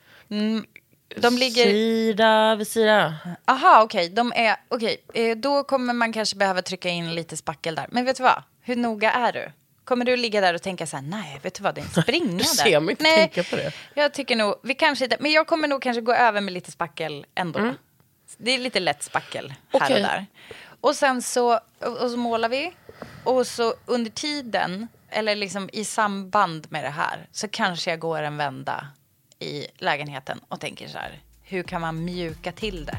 De 1.17 1.37
ligger... 1.39 1.65
sida 1.65 2.55
vid 2.57 2.69
sida. 2.69 3.15
Aha, 3.45 3.83
okej. 3.83 4.09
De 4.09 4.33
är... 4.37 4.57
Okej, 4.69 5.05
eh, 5.15 5.37
då 5.37 5.65
kommer 5.65 5.93
man 5.95 6.13
kanske 6.13 6.37
behöva 6.37 6.63
trycka 6.63 6.89
in 6.89 7.15
lite 7.15 7.37
spackel 7.37 7.75
där. 7.75 7.87
Men 7.91 8.05
vet 8.05 8.17
du 8.17 8.23
vad? 8.23 8.43
Hur 8.61 8.77
noga 8.77 9.13
är 9.13 9.33
du? 9.33 9.53
Kommer 9.85 10.05
du 10.05 10.17
ligga 10.17 10.41
där 10.41 10.55
och 10.55 10.63
tänka 10.63 10.87
så 10.87 10.97
här, 10.97 11.05
nej, 11.05 11.41
vet 11.43 11.55
du 11.55 11.63
vad, 11.63 11.75
det 11.75 11.81
är 11.81 11.85
en 11.85 11.91
springa 12.03 12.27
Du 12.27 12.37
där. 12.37 12.45
ser 12.45 12.81
mig 12.81 12.93
inte 12.93 13.03
nej, 13.03 13.29
tänka 13.29 13.51
på 13.51 13.57
det. 13.57 13.73
Jag 13.95 14.15
tycker 14.15 14.37
nog, 14.37 14.55
vi 14.63 14.75
kanske 14.75 15.09
men 15.21 15.33
jag 15.33 15.47
kommer 15.47 15.69
nog 15.69 15.83
kanske 15.83 16.01
gå 16.01 16.13
över 16.15 16.41
med 16.41 16.55
lite 16.55 16.71
spackel 16.71 17.27
ändå. 17.35 17.59
Mm. 17.59 17.75
Det 18.37 18.51
är 18.51 18.59
lite 18.59 18.81
lätt 18.81 19.03
spackel 19.03 19.49
här 19.49 19.81
Okej. 19.81 19.95
och 19.97 20.01
där. 20.03 20.27
Och 20.81 20.97
sen 20.97 21.23
så, 21.23 21.61
och 21.81 22.11
så 22.11 22.17
målar 22.17 22.49
vi. 22.49 22.73
Och 23.25 23.47
så 23.47 23.75
under 23.87 24.11
tiden, 24.11 24.89
eller 25.11 25.35
liksom 25.35 25.71
i 25.73 25.85
samband 25.85 26.67
med 26.71 26.85
det 26.85 26.91
här, 26.91 27.27
så 27.33 27.49
kanske 27.49 27.91
jag 27.91 27.99
går 27.99 28.23
en 28.23 28.37
vända 28.37 28.87
i 29.39 29.67
lägenheten 29.79 30.41
och 30.49 30.61
tänker 30.61 30.89
så 30.89 30.99
här, 30.99 31.21
hur 31.43 31.63
kan 31.63 31.81
man 31.81 32.05
mjuka 32.05 32.53
till 32.53 32.85
det? 32.85 32.99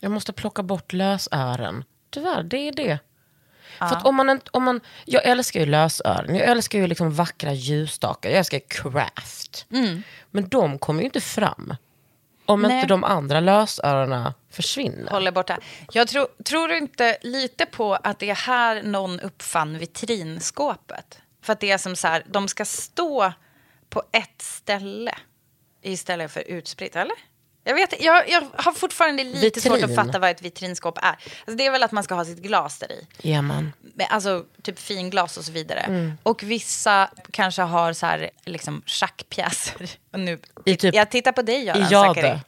Jag 0.00 0.12
måste 0.12 0.32
plocka 0.32 0.62
bort 0.62 0.92
lösören. 0.92 1.84
Tyvärr, 2.10 2.42
det 2.42 2.68
är 2.68 2.72
det. 2.72 2.98
För 3.78 3.86
att 3.86 4.06
om 4.06 4.16
man, 4.16 4.40
om 4.50 4.62
man, 4.62 4.80
jag 5.04 5.24
älskar 5.26 5.60
ju 5.60 5.66
lösören, 5.66 6.34
jag 6.34 6.48
älskar 6.48 6.78
ju 6.78 6.86
liksom 6.86 7.14
vackra 7.14 7.52
ljusstakar, 7.52 8.30
jag 8.30 8.38
älskar 8.38 8.60
craft. 8.68 9.66
Men 10.30 10.48
de 10.48 10.78
kommer 10.78 11.00
ju 11.00 11.06
inte 11.06 11.20
fram 11.20 11.74
om 12.46 12.62
Nej. 12.62 12.76
inte 12.76 12.86
de 12.86 13.04
andra 13.04 13.40
lösöronen 13.40 14.32
försvinner. 14.50 15.10
Håller 15.10 15.32
borta. 15.32 15.58
Jag 15.92 16.08
tror, 16.08 16.28
tror 16.44 16.68
du 16.68 16.78
inte 16.78 17.18
lite 17.22 17.66
på 17.66 17.94
att 17.94 18.18
det 18.18 18.30
är 18.30 18.34
här 18.34 18.82
någon 18.82 19.20
uppfann 19.20 19.78
vitrinskåpet? 19.78 21.18
För 21.42 21.52
att 21.52 21.60
det 21.60 21.70
är 21.70 21.78
som 21.78 21.96
så 21.96 22.08
här, 22.08 22.24
de 22.28 22.48
ska 22.48 22.64
stå 22.64 23.32
på 23.88 24.02
ett 24.12 24.42
ställe 24.42 25.14
istället 25.82 26.32
för 26.32 26.40
utspritt, 26.40 26.96
eller? 26.96 27.16
Jag, 27.64 27.74
vet, 27.74 28.02
jag, 28.02 28.28
jag 28.28 28.42
har 28.56 28.72
fortfarande 28.72 29.24
lite 29.24 29.60
svårt 29.60 29.72
att 29.72 29.82
Vitrin. 29.82 29.96
fatta 29.96 30.18
vad 30.18 30.30
ett 30.30 30.42
vitrinskåp 30.42 30.98
är. 30.98 31.08
Alltså 31.08 31.56
det 31.56 31.66
är 31.66 31.70
väl 31.70 31.82
att 31.82 31.92
man 31.92 32.04
ska 32.04 32.14
ha 32.14 32.24
sitt 32.24 32.38
glas 32.42 32.78
där 32.78 32.92
i. 32.92 33.06
Ja, 33.22 33.42
man. 33.42 33.72
Alltså 34.08 34.44
typ 34.62 34.78
finglas 34.78 35.36
och 35.36 35.44
så 35.44 35.52
vidare. 35.52 35.80
Mm. 35.80 36.12
Och 36.22 36.42
vissa 36.42 37.10
kanske 37.30 37.62
har 37.62 37.92
så 37.92 38.06
här 38.06 38.30
liksom 38.44 38.82
schackpjäser. 38.86 39.90
Och 40.12 40.20
nu, 40.20 40.38
I 40.64 40.76
typ- 40.76 40.94
jag 40.94 41.10
tittar 41.10 41.32
på 41.32 41.42
dig 41.42 41.64
Göran 41.64 41.82
I 41.82 41.86
jade. 41.90 42.40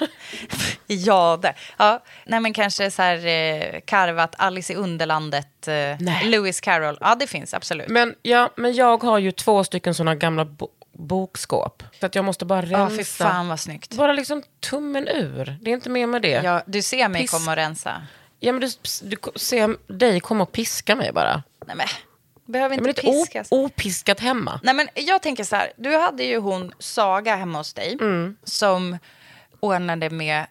I 0.86 0.94
jade. 0.96 1.54
Ja. 1.76 2.02
Nej 2.24 2.40
men 2.40 2.52
kanske 2.52 2.90
så 2.90 3.02
här 3.02 3.26
eh, 3.26 3.80
karvat 3.84 4.34
Alice 4.38 4.72
i 4.72 4.76
Underlandet, 4.76 5.68
eh. 5.68 6.24
Lewis 6.24 6.60
Carroll. 6.60 6.98
Ja 7.00 7.14
det 7.14 7.26
finns 7.26 7.54
absolut. 7.54 7.88
Men, 7.88 8.14
ja, 8.22 8.50
men 8.56 8.74
jag 8.74 9.02
har 9.02 9.18
ju 9.18 9.32
två 9.32 9.64
stycken 9.64 9.94
såna 9.94 10.14
gamla 10.14 10.44
bokskåp. 10.94 11.82
Så 12.00 12.06
att 12.06 12.14
jag 12.14 12.24
måste 12.24 12.44
bara 12.44 12.66
Ja 12.66 12.78
rensa. 12.78 12.96
fy 12.96 13.04
fan 13.04 13.48
vad 13.48 13.60
snyggt. 13.60 13.94
Bara 13.94 14.12
liksom 14.12 14.42
tummen 14.60 15.08
ur. 15.08 15.58
Det 15.62 15.70
är 15.70 15.74
inte 15.74 15.90
mer 15.90 16.06
med 16.06 16.22
det. 16.22 16.28
Ja, 16.44 16.62
du 16.66 16.82
ser 16.82 17.08
mig 17.08 17.22
Piss. 17.22 17.30
komma 17.30 17.50
och 17.50 17.56
rensa. 17.56 18.02
Ja, 18.40 18.52
men 18.52 18.60
du, 18.60 18.68
du 19.02 19.16
ser 19.38 19.92
dig 19.92 20.20
komma 20.20 20.42
och 20.42 20.52
piska 20.52 20.96
mig 20.96 21.12
bara. 21.12 21.42
Nej 21.66 21.76
men, 21.76 21.86
behöver 22.46 22.74
Ja, 22.74 22.78
inte 22.78 22.88
lite 22.88 23.06
o- 23.06 23.24
piskas. 23.24 23.48
opiskat 23.50 24.20
hemma. 24.20 24.60
Nej, 24.62 24.74
men 24.74 24.88
jag 24.94 25.22
tänker 25.22 25.44
så 25.44 25.56
här, 25.56 25.72
du 25.76 25.96
hade 25.96 26.24
ju 26.24 26.38
hon 26.38 26.72
Saga 26.78 27.36
hemma 27.36 27.58
hos 27.58 27.74
dig 27.74 27.96
Mm. 28.00 28.36
som 28.44 28.98
ordnade 29.60 30.10
med, 30.10 30.46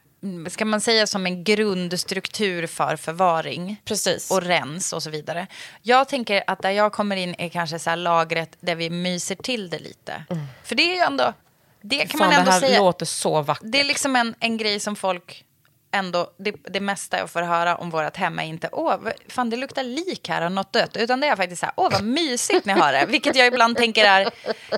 ska 0.50 0.66
man 0.66 0.82
säga 0.82 1.08
som 1.08 1.26
en 1.26 1.44
grundstruktur 1.44 2.68
för 2.68 2.96
förvaring 2.96 3.82
Precis. 3.86 4.32
och 4.32 4.42
rens 4.42 4.94
och 4.94 5.04
så 5.04 5.10
vidare. 5.10 5.48
Jag 5.82 6.10
tänker 6.10 6.44
att 6.48 6.62
där 6.62 6.72
jag 6.72 6.92
kommer 6.94 7.16
in 7.16 7.36
är 7.38 7.50
kanske 7.50 7.80
så 7.80 7.96
lagret 7.96 8.58
där 8.60 8.76
vi 8.76 8.90
myser 8.90 9.36
till 9.36 9.70
det 9.70 9.80
lite. 9.80 10.24
För 10.64 10.76
det 10.76 10.84
är 10.84 10.96
ju 10.96 11.00
ändå, 11.02 11.34
det 11.82 11.98
kan 11.98 12.04
Mm. 12.06 12.10
Fan, 12.10 12.20
man 12.20 12.30
det 12.30 12.36
ändå 12.36 12.52
här 12.52 12.60
säga. 12.60 12.80
låter 12.80 13.06
så 13.06 13.42
vackert. 13.42 13.72
Det 13.72 13.80
är 13.80 13.84
liksom 13.84 14.16
en, 14.16 14.36
en 14.40 14.58
grej 14.58 14.80
som 14.80 14.96
folk 14.96 15.46
ändå, 15.94 16.32
det, 16.38 16.52
det 16.52 16.80
mesta 16.80 17.18
jag 17.18 17.30
får 17.30 17.42
höra 17.42 17.76
om 17.76 17.90
vårt 17.90 18.18
hem 18.18 18.40
är 18.40 18.44
inte 18.44 18.70
åh, 18.72 18.96
fan 19.28 19.50
det 19.50 19.58
luktar 19.58 19.84
lik 19.84 20.30
här 20.30 20.46
och 20.46 20.52
något 20.52 20.74
dött. 20.74 20.98
Utan 20.98 21.20
det 21.20 21.28
är 21.28 21.36
faktiskt 21.36 21.60
så 21.60 21.66
här, 21.66 21.74
åh 21.78 21.92
vad 21.92 22.04
mysigt 22.04 22.66
ni 22.66 22.74
har 22.74 22.94
det. 22.94 23.06
Vilket 23.06 23.36
jag 23.36 23.48
ibland 23.48 23.78
tänker 23.78 24.06
är 24.06 24.30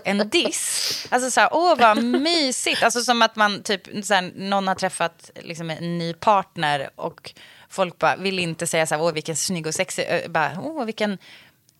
en 0.04 0.30
diss. 0.30 1.08
Alltså 1.12 1.32
så 1.32 1.42
här, 1.42 1.50
åh 1.52 1.78
vad 1.78 2.04
mysigt. 2.04 2.84
Alltså 2.84 3.02
som 3.02 3.22
att 3.22 3.36
man 3.36 3.64
typ, 3.64 4.06
så 4.06 4.14
här, 4.14 4.32
någon 4.36 4.68
har 4.68 4.76
träffat 4.76 5.32
liksom 5.36 5.70
en 5.70 5.98
ny 5.98 6.14
partner 6.14 6.90
och 6.96 7.34
folk 7.70 8.00
bara 8.00 8.16
vill 8.16 8.40
inte 8.40 8.68
säga 8.68 8.86
så 8.86 8.96
här, 8.96 9.02
åh 9.02 9.12
vilken 9.12 9.36
snygg 9.36 9.68
och 9.68 9.76
sexig, 9.76 10.08
bara, 10.30 10.52
åh 10.64 10.86
vilken 10.86 11.18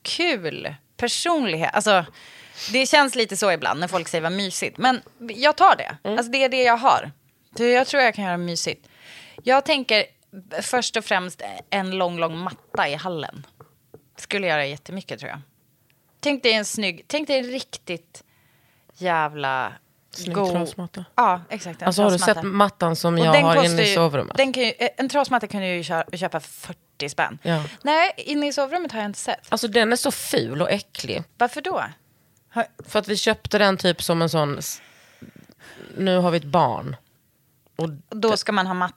kul 0.02 0.76
personlighet. 0.98 1.70
Alltså, 1.74 2.06
det 2.72 2.86
känns 2.86 3.16
lite 3.16 3.38
så 3.38 3.52
ibland 3.52 3.80
när 3.80 3.88
folk 3.88 4.08
säger 4.08 4.22
vad 4.22 4.32
mysigt. 4.32 4.78
Men 4.78 5.02
jag 5.20 5.56
tar 5.56 5.76
det. 5.76 5.98
Alltså, 6.10 6.32
det 6.32 6.44
är 6.44 6.50
det 6.50 6.64
jag 6.64 6.78
har. 6.78 7.12
Så 7.58 7.64
jag 7.64 7.88
tror 7.88 8.04
jag 8.04 8.16
kan 8.16 8.26
göra 8.26 8.38
mysigt. 8.38 8.88
Jag 9.48 9.66
tänker 9.66 10.06
först 10.62 10.98
och 10.98 11.06
främst 11.06 11.42
en 11.70 11.92
lång, 11.92 12.20
lång 12.20 12.38
matta 12.38 12.90
i 12.90 12.96
hallen. 12.96 13.46
Skulle 14.18 14.48
göra 14.48 14.66
jättemycket 14.66 15.20
tror 15.20 15.30
jag. 15.30 15.42
Tänk 16.20 16.44
dig 16.44 16.54
en 16.54 16.66
snygg, 16.66 17.06
tänk 17.08 17.28
dig 17.28 17.38
en 17.40 17.46
riktigt 17.46 18.24
jävla 18.94 19.74
Snygg 20.12 20.36
god... 20.36 20.52
trasmatta. 20.52 21.06
Ja, 21.16 21.42
exakt. 21.50 21.84
Alltså 21.84 22.04
har 22.04 22.12
du 22.12 22.18
sett 22.20 22.44
mattan 22.44 22.96
som 22.96 23.14
Och 23.14 23.20
jag 23.20 23.42
har 23.42 23.66
inne 23.66 23.82
i 23.82 23.96
sovrummet? 23.96 24.38
Den 24.38 24.54
kan 24.54 24.64
ju, 24.64 24.70
eh, 24.70 24.90
en 24.98 25.10
trasmatta 25.10 25.48
kan 25.48 25.62
du 25.62 25.68
ju 25.68 25.84
kö- 25.84 26.18
köpa 26.18 26.40
för 26.40 26.50
40 26.98 27.10
spänn. 27.10 27.40
Ja. 27.42 27.64
Nej, 27.84 28.14
inne 28.18 28.48
i 28.48 28.54
sovrummet 28.54 28.92
har 28.92 29.00
jag 29.00 29.10
inte 29.10 29.20
sett. 29.20 29.48
Alltså 29.50 29.68
den 29.68 29.92
är 29.92 29.96
så 29.96 30.12
ful 30.12 30.62
och 30.62 30.72
äcklig. 30.72 31.24
Varför 31.38 31.62
då? 31.62 31.84
Har, 32.50 32.66
För 32.88 33.00
att 33.00 33.08
vi 33.08 33.18
köpte 33.18 33.58
den 33.58 33.78
typ 33.78 34.04
som 34.04 34.22
en 34.22 34.30
sån... 34.30 34.60
Nu 35.98 36.18
har 36.18 36.32
vi 36.32 36.38
ett 36.38 36.44
barn. 36.44 36.96
Och 37.76 37.90
då 38.10 38.38
ska 38.38 38.52
man 38.52 38.68
ha 38.68 38.74
matta. 38.74 38.96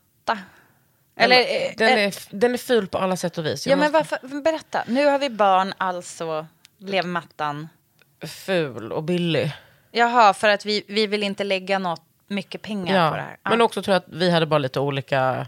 Eller, 1.17 1.41
eh, 1.41 1.73
den, 1.77 1.89
eh, 1.89 2.05
är, 2.05 2.09
f- 2.09 2.29
den 2.31 2.55
är 2.55 2.59
ful 2.59 2.87
på 2.87 2.99
alla 2.99 3.17
sätt 3.17 3.39
och 3.39 3.47
vis. 3.47 3.67
Ja, 3.67 3.71
Jag 3.71 3.79
men 3.79 3.93
måste- 3.93 4.19
varför, 4.23 4.41
berätta. 4.43 4.85
Nu 4.87 5.07
har 5.07 5.19
vi 5.19 5.31
barn, 5.31 5.75
alltså 5.79 6.47
blev 6.79 7.07
mattan. 7.07 7.69
Ful 8.27 8.93
och 8.93 9.03
billig. 9.03 9.53
Jaha, 9.91 10.35
för 10.35 10.49
att 10.49 10.65
vi, 10.67 10.85
vi 10.89 11.07
vill 11.07 11.23
inte 11.23 11.45
lägga 11.45 11.79
något, 11.79 12.03
mycket 12.27 12.63
pengar 12.63 13.11
på 13.11 13.17
det 13.17 13.23
här. 13.23 13.37
Ja. 13.43 13.51
Men 13.51 13.61
också 13.61 13.83
tror 13.83 13.93
jag 13.93 14.01
att 14.03 14.09
vi 14.09 14.31
hade 14.31 14.47
bara 14.47 14.59
lite 14.59 14.81
olika 14.81 15.47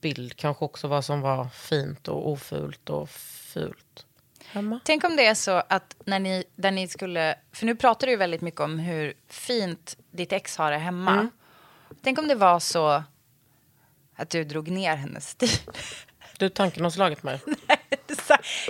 bild. 0.00 0.36
Kanske 0.36 0.64
också 0.64 0.88
vad 0.88 1.04
som 1.04 1.20
var 1.20 1.48
fint 1.48 2.08
och 2.08 2.30
ofult 2.32 2.90
och 2.90 3.10
fult. 3.10 4.06
Hemma. 4.46 4.80
Tänk 4.84 5.04
om 5.04 5.16
det 5.16 5.26
är 5.26 5.34
så 5.34 5.62
att 5.68 5.96
när 6.04 6.18
ni, 6.18 6.44
där 6.56 6.70
ni 6.70 6.88
skulle... 6.88 7.34
För 7.52 7.66
nu 7.66 7.74
pratar 7.76 8.06
du 8.06 8.10
ju 8.10 8.16
väldigt 8.16 8.40
mycket 8.40 8.60
om 8.60 8.78
hur 8.78 9.14
fint 9.28 9.96
ditt 10.10 10.32
ex 10.32 10.56
har 10.56 10.70
det 10.70 10.78
hemma. 10.78 11.12
Mm. 11.12 11.30
Tänk 12.02 12.18
om 12.18 12.28
det 12.28 12.34
var 12.34 12.60
så 12.60 13.02
att 14.16 14.30
du 14.30 14.44
drog 14.44 14.70
ner 14.70 14.96
hennes 14.96 15.28
stil. 15.28 15.48
Du, 16.38 16.48
tanken 16.48 16.84
har 16.84 16.90
slagit 16.90 17.22
mig. 17.22 17.40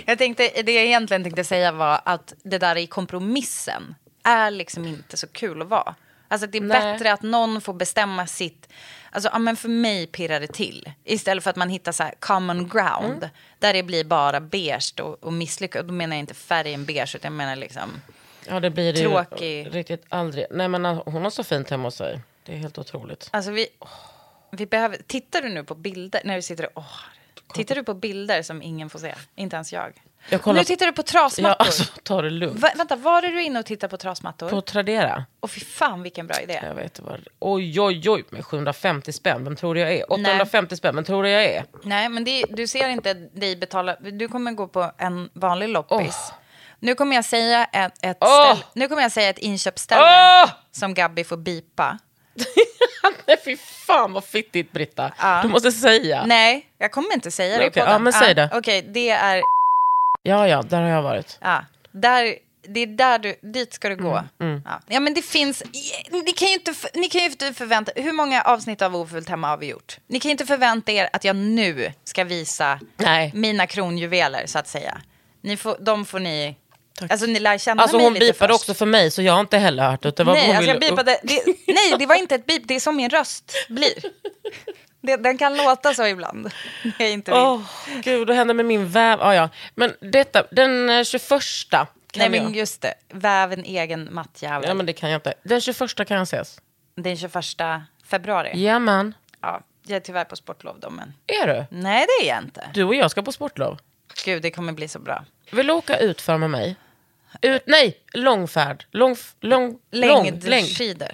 Jag 0.05 0.17
tänkte, 0.17 0.61
det 0.63 0.71
jag 0.71 0.85
egentligen 0.85 1.23
tänkte 1.23 1.43
säga 1.43 1.71
var 1.71 2.01
att 2.05 2.33
det 2.43 2.57
där 2.57 2.75
i 2.75 2.87
kompromissen 2.87 3.95
är 4.23 4.51
liksom 4.51 4.85
inte 4.85 5.17
så 5.17 5.27
kul 5.27 5.61
att 5.61 5.67
vara. 5.67 5.95
Alltså 6.27 6.47
det 6.47 6.57
är 6.57 6.61
Nej. 6.61 6.93
bättre 6.93 7.13
att 7.13 7.21
någon 7.21 7.61
får 7.61 7.73
bestämma 7.73 8.27
sitt... 8.27 8.69
Alltså, 9.11 9.29
ja, 9.33 9.39
men 9.39 9.55
för 9.55 9.69
mig 9.69 10.07
pirrar 10.07 10.39
det 10.39 10.47
till. 10.47 10.91
Istället 11.03 11.43
för 11.43 11.49
att 11.49 11.55
man 11.55 11.69
hittar 11.69 11.91
så 11.91 12.03
här 12.03 12.13
common 12.19 12.69
ground. 12.69 13.17
Mm. 13.17 13.29
Där 13.59 13.73
det 13.73 13.83
blir 13.83 14.03
bara 14.03 14.39
beige 14.39 14.93
och, 15.01 15.23
och 15.23 15.33
misslyckat. 15.33 15.87
Då 15.87 15.93
menar 15.93 16.15
jag 16.15 16.19
inte 16.19 16.33
färgen 16.33 16.85
beige, 16.85 17.15
utan 17.15 17.31
jag 17.31 17.37
menar 17.37 17.55
liksom... 17.55 18.01
Ja, 18.47 18.59
det 18.59 18.69
blir 18.69 18.93
det 18.93 18.99
Tråkig. 19.01 19.63
ju 19.63 19.69
riktigt 19.69 20.05
aldrig. 20.09 20.45
Nej, 20.51 20.67
men 20.67 20.85
alltså, 20.85 21.09
hon 21.09 21.23
har 21.23 21.29
så 21.29 21.43
fint 21.43 21.69
hemma 21.69 21.83
hos 21.87 21.95
sig. 21.95 22.19
Det 22.45 22.53
är 22.53 22.57
helt 22.57 22.77
otroligt. 22.77 23.29
Alltså 23.31 23.51
vi, 23.51 23.67
vi 24.53 24.65
behöver... 24.65 24.97
Tittar 25.07 25.41
du 25.41 25.49
nu 25.49 25.63
på 25.63 25.75
bilder? 25.75 26.21
När 26.23 26.35
du 26.35 26.41
sitter 26.41 26.65
och... 26.65 26.71
Åh, 26.75 26.99
tittar 27.53 27.75
du 27.75 27.83
på 27.83 27.93
bilder 27.93 28.41
som 28.41 28.61
ingen 28.61 28.89
får 28.89 28.99
se? 28.99 29.15
Inte 29.35 29.55
ens 29.55 29.73
jag. 29.73 29.93
Jag 30.29 30.41
kollar- 30.41 30.59
Nu 30.59 30.63
tittar 30.63 30.85
du 30.85 30.91
på 30.91 30.99
Ja, 31.01 31.03
trasmattor. 31.03 31.55
alltså, 31.65 31.83
ta 32.03 32.21
det 32.21 32.29
lugnt. 32.29 32.59
Va, 32.59 32.69
vänta, 32.75 32.95
var 32.95 33.23
är 33.23 33.31
du 33.31 33.43
inne 33.43 33.59
och 33.59 33.65
tittar 33.65 33.87
på 33.87 33.97
trasmattor? 33.97 34.49
På 34.49 34.61
Tradera. 34.61 35.25
Och 35.39 35.51
fy 35.51 35.59
fan 35.59 36.03
vilken 36.03 36.27
bra 36.27 36.41
idé. 36.41 36.59
Jag 36.63 36.75
vet 36.75 36.99
vad. 36.99 37.27
Oj, 37.39 37.81
oj, 37.81 38.09
oj. 38.09 38.25
Med 38.29 38.45
750 38.45 39.13
spänn. 39.13 39.43
Vem 39.43 39.55
tror 39.55 39.75
du 39.75 39.81
jag 39.81 39.93
är? 39.93 40.11
850 40.13 40.75
spänn. 40.75 40.95
Vem 40.95 41.03
tror 41.05 41.23
du 41.23 41.29
jag 41.29 41.43
är? 41.43 41.65
Nej, 41.83 42.09
men 42.09 42.23
det, 42.23 42.45
du 42.49 42.67
ser 42.67 42.89
inte 42.89 43.13
dig 43.13 43.55
betala. 43.55 43.95
Du 43.95 44.27
kommer 44.27 44.51
gå 44.51 44.67
på 44.67 44.91
en 44.97 45.29
vanlig 45.33 45.69
loppis. 45.69 46.33
Nu 46.79 46.95
kommer 46.95 47.15
jag 47.15 47.25
säga 47.25 47.65
ett, 47.65 47.93
ett, 48.05 48.17
Åh! 48.21 48.55
ställ, 48.55 48.65
nu 48.73 48.87
kommer 48.87 49.01
jag 49.01 49.11
säga 49.11 49.29
ett 49.29 49.37
inköpsställe 49.37 50.01
Åh! 50.45 50.51
som 50.71 50.93
Gabby 50.93 51.23
får 51.23 51.37
bipa. 51.37 51.97
Nej, 53.27 53.37
fy 53.45 53.57
fan 53.87 54.13
vad 54.13 54.23
fittigt, 54.23 54.71
Britta. 54.71 55.11
Ja. 55.19 55.39
Du 55.43 55.47
måste 55.49 55.71
säga. 55.71 56.25
Nej, 56.25 56.65
jag 56.77 56.91
kommer 56.91 57.13
inte 57.13 57.31
säga 57.31 57.57
det 57.57 57.65
i 57.65 57.69
Okej, 57.69 57.81
podden. 57.81 57.91
ja, 57.93 57.99
men 57.99 58.13
säg 58.13 58.35
det. 58.35 58.49
Okej, 58.53 58.81
det 58.81 59.09
är... 59.09 59.41
Ja, 60.23 60.47
ja, 60.47 60.61
där 60.61 60.81
har 60.81 60.89
jag 60.89 61.01
varit. 61.01 61.37
Ja, 61.41 61.65
där, 61.91 62.35
det 62.67 62.79
är 62.79 62.87
där 62.87 63.19
du... 63.19 63.35
Dit 63.41 63.73
ska 63.73 63.89
du 63.89 63.95
gå. 63.95 64.23
Mm, 64.39 64.61
Ja. 64.65 64.79
ja, 64.87 64.99
men 64.99 65.13
det 65.13 65.21
finns... 65.21 65.63
Ni 66.11 66.31
kan 66.33 66.47
ju 66.47 66.53
inte, 66.53 66.73
ni 66.93 67.09
kan 67.09 67.21
ju 67.21 67.27
inte 67.27 67.53
förvänta... 67.53 67.91
Hur 67.95 68.11
många 68.11 68.41
avsnitt 68.41 68.81
av 68.81 68.95
Ofullt 68.95 69.29
hemma 69.29 69.47
har 69.47 69.57
vi 69.57 69.67
gjort? 69.69 69.97
Ni 70.07 70.19
kan 70.19 70.29
ju 70.29 70.31
inte 70.31 70.45
förvänta 70.45 70.91
er 70.91 71.09
att 71.13 71.23
jag 71.23 71.35
nu 71.35 71.91
ska 72.03 72.23
visa 72.23 72.79
Nej. 72.97 73.31
mina 73.35 73.67
kronjuveler, 73.67 74.43
så 74.45 74.59
att 74.59 74.67
säga. 74.67 74.97
Ni 75.41 75.57
får, 75.57 75.77
de 75.79 76.05
får 76.05 76.19
ni... 76.19 76.55
Alltså, 77.09 77.25
ni 77.25 77.39
lär 77.39 77.57
känna 77.57 77.81
Alltså 77.81 77.97
mig 77.97 78.05
hon 78.05 78.13
lite 78.13 78.25
bipade 78.25 78.53
först. 78.53 78.61
också 78.61 78.73
för 78.73 78.85
mig 78.85 79.11
så 79.11 79.21
jag 79.21 79.33
har 79.33 79.39
inte 79.39 79.57
heller 79.57 79.89
hört 79.89 80.01
det. 80.01 80.15
det. 80.15 80.23
var- 80.23 80.33
Nej, 80.33 80.47
hon 80.47 80.55
alltså 80.55 80.71
jag 80.71 80.79
bipade, 80.79 81.19
det, 81.23 81.43
nej, 81.67 81.95
det 81.99 82.05
var 82.05 82.15
inte 82.15 82.35
ett 82.35 82.45
bip. 82.45 82.63
Det 82.67 82.75
är 82.75 82.79
som 82.79 82.95
min 82.95 83.09
röst 83.09 83.53
blir. 83.69 83.93
Det, 85.01 85.15
den 85.17 85.37
kan 85.37 85.57
låta 85.57 85.93
så 85.93 86.07
ibland. 86.07 86.49
Jag 86.99 87.11
inte 87.11 87.31
vill. 87.31 87.39
Åh, 87.39 87.61
gud, 88.03 88.27
det 88.27 88.33
hände 88.33 88.53
med 88.53 88.65
min 88.65 88.87
väv. 88.89 89.21
Ah, 89.21 89.33
ja. 89.35 89.49
Men 89.75 89.93
detta, 89.99 90.43
den 90.51 90.89
eh, 90.89 91.03
21 91.03 91.29
kan 91.69 91.87
Nej, 92.15 92.29
men 92.29 92.43
jag. 92.43 92.55
just 92.55 92.81
det. 92.81 92.93
Väv 93.09 93.53
en 93.53 93.63
egen 93.65 94.13
mattjävel. 94.13 94.67
Ja, 94.67 94.73
men 94.73 94.85
det 94.85 94.93
kan 94.93 95.09
jag 95.09 95.17
inte. 95.17 95.33
Den 95.43 95.61
21 95.61 95.79
kan 96.07 96.17
jag 96.17 96.23
ses. 96.23 96.61
Den 96.95 97.17
21 97.17 97.33
februari. 98.05 98.49
Jajamän. 98.53 99.13
Ja, 99.41 99.61
jag 99.87 99.95
är 99.95 99.99
tyvärr 99.99 100.23
på 100.25 100.35
sportlov 100.35 100.79
då, 100.79 100.89
men... 100.89 101.13
Är 101.27 101.47
du? 101.47 101.65
Nej, 101.69 102.05
det 102.07 102.25
är 102.25 102.29
jag 102.35 102.43
inte. 102.43 102.69
Du 102.73 102.83
och 102.83 102.95
jag 102.95 103.11
ska 103.11 103.21
på 103.21 103.31
sportlov. 103.31 103.79
Gud, 104.25 104.41
det 104.41 104.51
kommer 104.51 104.73
bli 104.73 104.87
så 104.87 104.99
bra. 104.99 105.25
Vill 105.51 105.67
du 105.67 105.73
åka 105.73 105.97
ut 105.97 106.21
för 106.21 106.37
med 106.37 106.49
mig? 106.49 106.75
Ut, 107.41 107.63
nej, 107.67 107.97
långfärd. 108.13 108.85
Lång, 108.91 109.15
lång, 109.41 109.79
lång, 109.91 110.23
längd. 110.23 110.43
Längdskidor. 110.43 111.11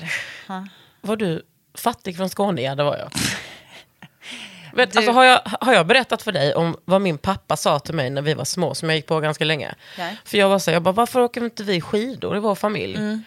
Ja. 0.47 0.67
Var 1.01 1.15
du 1.15 1.45
fattig 1.73 2.17
från 2.17 2.29
Skåne? 2.29 2.61
Ja, 2.61 2.75
det 2.75 2.83
var 2.83 2.97
jag. 2.97 3.11
Vet, 4.73 4.91
Du- 4.91 4.97
alltså, 4.97 5.11
har, 5.11 5.23
jag, 5.23 5.41
har 5.61 5.73
jag 5.73 5.87
berättat 5.87 6.21
för 6.21 6.31
dig 6.31 6.53
om 6.55 6.77
vad 6.85 7.01
min 7.01 7.17
pappa 7.17 7.57
sa 7.57 7.79
till 7.79 7.93
mig 7.95 8.09
när 8.09 8.21
vi 8.21 8.33
var 8.33 8.45
små, 8.45 8.75
som 8.75 8.89
jag 8.89 8.95
gick 8.95 9.05
på 9.07 9.19
ganska 9.19 9.45
länge? 9.45 9.75
Nej. 9.97 10.17
För 10.25 10.37
jag 10.37 10.49
var 10.49 10.59
så 10.59 10.71
här, 10.71 10.75
jag 10.75 10.83
bara, 10.83 10.91
varför 10.91 11.19
åker 11.19 11.43
inte 11.43 11.63
vi 11.63 11.81
skidor 11.81 12.37
i 12.37 12.39
vår 12.39 12.55
familj? 12.55 12.95
Mm. 12.95 13.23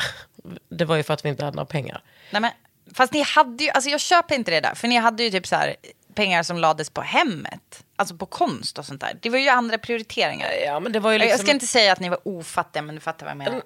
Det 0.68 0.84
var 0.84 0.96
ju 0.96 1.02
för 1.02 1.14
att 1.14 1.24
vi 1.24 1.28
inte 1.28 1.44
hade 1.44 1.54
några 1.56 1.66
pengar. 1.66 2.02
Nej, 2.30 2.42
men, 2.42 2.50
fast 2.94 3.12
ni 3.12 3.22
hade 3.22 3.64
ju, 3.64 3.70
alltså 3.70 3.90
jag 3.90 4.00
köper 4.00 4.34
inte 4.34 4.50
det 4.50 4.60
där, 4.60 4.74
för 4.74 4.88
ni 4.88 4.96
hade 4.96 5.22
ju 5.22 5.30
typ 5.30 5.46
så 5.46 5.56
här 5.56 5.76
pengar 6.14 6.42
som 6.42 6.58
lades 6.58 6.90
på 6.90 7.00
hemmet. 7.00 7.84
Alltså 7.96 8.16
på 8.16 8.26
konst 8.26 8.78
och 8.78 8.84
sånt 8.84 9.00
där. 9.00 9.18
Det 9.22 9.30
var 9.30 9.38
ju 9.38 9.48
andra 9.48 9.78
prioriteringar. 9.78 10.48
Ja, 10.66 10.80
men 10.80 10.92
det 10.92 11.00
var 11.00 11.12
ju 11.12 11.18
Jag 11.18 11.24
liksom... 11.24 11.44
ska 11.46 11.52
inte 11.52 11.66
säga 11.66 11.92
att 11.92 12.00
ni 12.00 12.08
var 12.08 12.18
ofattiga, 12.28 12.82
men 12.82 12.94
du 12.94 13.00
fattar 13.00 13.26
vad 13.26 13.30
jag 13.30 13.36
menar. 13.38 13.62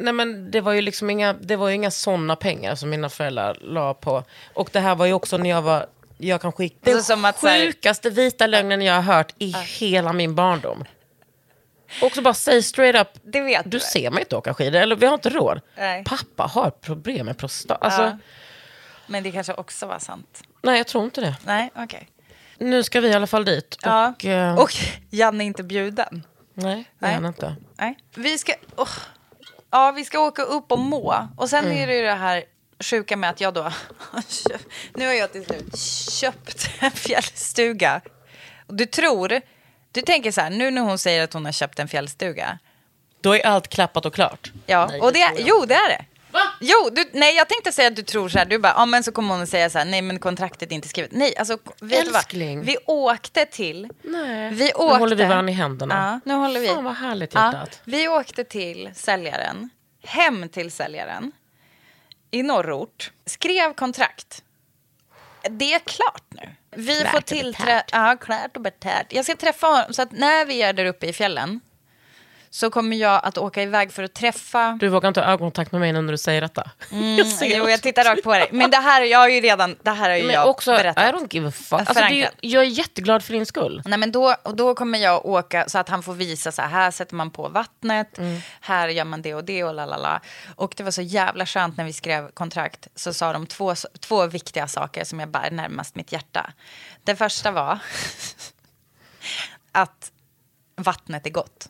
Nej 0.00 0.12
men 0.12 0.50
det 0.50 0.60
var 0.60 0.72
ju 0.72 0.80
liksom 0.80 1.10
inga, 1.10 1.32
det 1.32 1.56
var 1.56 1.68
ju 1.68 1.74
inga 1.74 1.90
sådana 1.90 2.36
pengar 2.36 2.74
som 2.74 2.90
mina 2.90 3.08
föräldrar 3.08 3.58
la 3.60 3.94
på. 3.94 4.24
Och 4.54 4.70
det 4.72 4.80
här 4.80 4.94
var 4.94 5.06
ju 5.06 5.12
också 5.12 5.36
när 5.36 5.50
jag 5.50 5.62
var, 5.62 5.86
jag 6.18 6.40
kanske 6.40 6.62
gick, 6.62 6.78
den 6.82 6.94
Alltså 6.96 7.12
som 7.12 7.24
att 7.24 7.36
sjukaste 7.40 8.10
vita 8.10 8.46
lögnen 8.46 8.82
jag 8.82 8.94
har 8.94 9.14
hört 9.14 9.34
i 9.38 9.54
hela 9.78 10.12
min 10.12 10.34
barndom. 10.34 10.84
Och 12.02 12.12
så 12.12 12.22
bara 12.22 12.34
säg 12.34 12.62
straight 12.62 13.00
up, 13.00 13.08
Det 13.22 13.40
vet 13.40 13.64
du 13.64 13.70
du. 13.70 13.80
ser 13.80 14.10
mig 14.10 14.20
inte 14.22 14.36
åka 14.36 14.54
skidor, 14.54 14.80
eller 14.80 14.96
vi 14.96 15.06
har 15.06 15.14
inte 15.14 15.30
råd. 15.30 15.60
Nej. 15.76 16.04
Pappa 16.04 16.42
har 16.42 16.70
problem 16.70 17.26
med 17.26 17.38
prostat. 17.38 17.78
Alltså, 17.80 18.02
Ja. 18.02 18.18
Men 19.06 19.22
det 19.22 19.32
kanske 19.32 19.52
också 19.54 19.86
var 19.86 19.98
sant. 19.98 20.42
Nej 20.62 20.76
jag 20.78 20.86
tror 20.86 21.04
inte 21.04 21.20
det. 21.20 21.36
Nej, 21.44 21.70
okej. 21.76 22.08
Nu 22.58 22.82
ska 22.82 23.00
vi 23.00 23.08
i 23.08 23.12
alla 23.14 23.26
fall 23.26 23.44
dit. 23.44 23.76
Ja. 23.82 24.08
Och, 24.08 24.24
eh, 24.24 24.58
Och 24.58 24.70
Janne 25.10 25.44
är 25.44 25.46
inte 25.46 25.62
bjuden. 25.62 26.26
nej, 26.54 26.76
det 26.76 26.84
Nej. 27.06 27.10
är 27.10 27.14
han 27.14 27.24
inte. 27.26 27.56
Nej. 27.78 27.98
Vi 28.14 28.38
ska... 28.38 28.52
åh. 28.76 28.88
Ja, 29.70 29.92
vi 29.92 30.04
ska 30.04 30.18
åka 30.20 30.42
upp 30.42 30.72
och 30.72 30.78
må. 30.78 31.28
Och 31.36 31.50
sen 31.50 31.64
Mm. 31.64 31.78
är 31.78 31.86
det 31.86 31.94
ju 31.96 32.02
det 32.02 32.14
här 32.14 32.44
sjuka 32.84 33.16
med 33.16 33.30
att 33.30 33.40
jag 33.40 33.54
då... 33.54 33.72
nu 34.94 35.06
har 35.06 35.12
jag 35.12 35.32
till 35.32 35.44
slut 35.44 35.78
köpt 36.10 36.70
en 36.78 36.90
fjällstuga. 36.90 38.00
Och 38.66 38.74
du 38.74 38.86
tror... 38.86 39.40
Du 39.92 40.02
tänker 40.02 40.32
så 40.32 40.40
här, 40.40 40.50
nu 40.50 40.70
när 40.70 40.82
hon 40.82 40.98
säger 40.98 41.24
att 41.24 41.32
hon 41.32 41.44
har 41.44 41.52
köpt 41.52 41.78
en 41.78 41.88
fjällstuga. 41.88 42.58
Då 43.20 43.34
är 43.36 43.46
allt 43.46 43.68
klappat 43.68 44.06
och 44.06 44.14
klart. 44.14 44.52
Ja, 44.66 44.86
Nej, 44.90 45.00
och 45.00 45.12
det, 45.12 45.32
jo 45.38 45.64
det 45.66 45.74
är 45.74 45.88
det. 45.88 46.04
Jo, 46.60 46.90
du, 46.92 47.04
nej 47.12 47.34
jag 47.36 47.48
tänkte 47.48 47.72
säga 47.72 47.88
att 47.88 47.96
du 47.96 48.02
tror 48.02 48.28
så 48.28 48.38
här, 48.38 48.44
du 48.46 48.58
bara, 48.58 48.72
ja 48.76 48.86
men 48.86 49.02
så 49.04 49.12
kommer 49.12 49.34
hon 49.34 49.42
att 49.42 49.48
säga 49.48 49.70
så 49.70 49.78
här, 49.78 49.84
nej 49.84 50.02
men 50.02 50.18
kontraktet 50.18 50.70
är 50.70 50.74
inte 50.76 50.88
skrivet. 50.88 51.10
Nej, 51.12 51.36
alltså 51.36 51.58
vet 51.80 52.04
du 52.04 52.10
vad? 52.10 52.16
Älskling. 52.16 52.62
Vi 52.62 52.76
åkte 52.86 53.44
till, 53.46 53.88
Nej. 54.02 54.50
vi 54.50 54.64
Nu 54.64 54.70
åkte. 54.70 54.98
håller 54.98 55.16
vi 55.16 55.24
varandra 55.24 55.50
i 55.52 55.54
händerna. 55.54 56.20
Ja, 56.24 56.30
nu 56.32 56.34
håller 56.38 56.60
vi. 56.60 56.66
Fan 56.68 56.84
vad 56.84 56.94
härligt 56.96 57.34
Ja, 57.34 57.52
hjärtat. 57.52 57.80
vi 57.84 58.08
åkte 58.08 58.44
till 58.44 58.90
säljaren, 58.94 59.70
hem 60.04 60.48
till 60.48 60.70
säljaren, 60.70 61.32
i 62.30 62.42
norrort, 62.42 63.12
skrev 63.26 63.74
kontrakt. 63.74 64.42
Det 65.50 65.74
är 65.74 65.78
klart 65.78 66.24
nu. 66.28 66.48
Vi 66.76 67.00
Klart 67.00 67.12
får 67.12 67.20
tillträde. 67.20 67.84
Ja, 67.92 68.16
klart 68.20 68.56
och 68.56 68.62
betärt. 68.62 69.06
Jag 69.12 69.24
ska 69.24 69.36
träffa 69.36 69.66
honom, 69.66 69.92
så 69.92 70.02
att 70.02 70.12
när 70.12 70.44
vi 70.44 70.62
är 70.62 70.72
där 70.72 70.84
uppe 70.84 71.06
i 71.06 71.12
fjällen 71.12 71.60
så 72.56 72.70
kommer 72.70 72.96
jag 72.96 73.20
att 73.24 73.38
åka 73.38 73.62
iväg 73.62 73.92
för 73.92 74.02
att 74.02 74.14
träffa... 74.14 74.76
Du 74.80 74.88
vågar 74.88 75.08
inte 75.08 75.20
ha 75.20 75.26
ögonkontakt 75.26 75.72
med 75.72 75.80
mig 75.80 75.92
när 75.92 76.02
du 76.02 76.18
säger 76.18 76.40
detta. 76.40 76.70
jag 77.18 77.26
ser 77.26 77.56
Jo, 77.58 77.68
jag 77.68 77.82
tittar 77.82 78.04
rakt 78.04 78.22
på 78.22 78.32
dig. 78.32 78.48
Men 78.52 78.70
det 78.70 78.76
här, 78.76 79.02
jag 79.02 79.18
har 79.18 79.28
ju 79.28 79.40
redan, 79.40 79.76
det 79.82 79.90
här 79.90 80.10
har 80.10 80.26
Men 80.26 80.34
jag 80.34 80.48
också, 80.50 80.70
berättat. 80.70 81.14
I 81.14 81.16
don't 81.18 81.34
give 81.34 81.48
a 81.48 81.52
fuck. 81.52 81.80
Alltså, 81.80 82.04
är, 82.04 82.30
jag 82.40 82.62
är 82.62 82.66
jätteglad 82.66 83.24
för 83.24 83.32
din 83.32 83.46
skull. 83.46 83.82
Nej, 83.84 83.98
men 83.98 84.12
då, 84.12 84.36
och 84.42 84.56
då 84.56 84.74
kommer 84.74 84.98
jag 84.98 85.26
åka 85.26 85.68
så 85.68 85.78
att 85.78 85.88
han 85.88 86.02
får 86.02 86.14
visa 86.14 86.52
så 86.52 86.62
här, 86.62 86.68
här 86.68 86.90
sätter 86.90 87.14
man 87.14 87.30
på 87.30 87.48
vattnet, 87.48 88.18
Mm. 88.18 88.40
här 88.60 88.88
gör 88.88 89.04
man 89.04 89.22
det 89.22 89.34
och 89.34 89.44
det 89.44 89.64
och 89.64 89.74
lalala. 89.74 90.20
Och 90.56 90.74
det 90.76 90.82
var 90.82 90.90
så 90.90 91.02
jävla 91.02 91.46
skönt 91.46 91.76
när 91.76 91.84
vi 91.84 91.92
skrev 91.92 92.30
kontrakt 92.30 92.88
så 92.94 93.12
sa 93.12 93.32
de 93.32 93.46
två, 93.46 93.74
två 94.00 94.26
viktiga 94.26 94.68
saker 94.68 95.04
som 95.04 95.20
jag 95.20 95.28
bär 95.28 95.50
närmast 95.50 95.94
mitt 95.94 96.12
hjärta. 96.12 96.50
Det 97.04 97.16
första 97.16 97.50
var 97.50 97.78
att 99.72 100.12
vattnet 100.76 101.26
är 101.26 101.30
gott. 101.30 101.68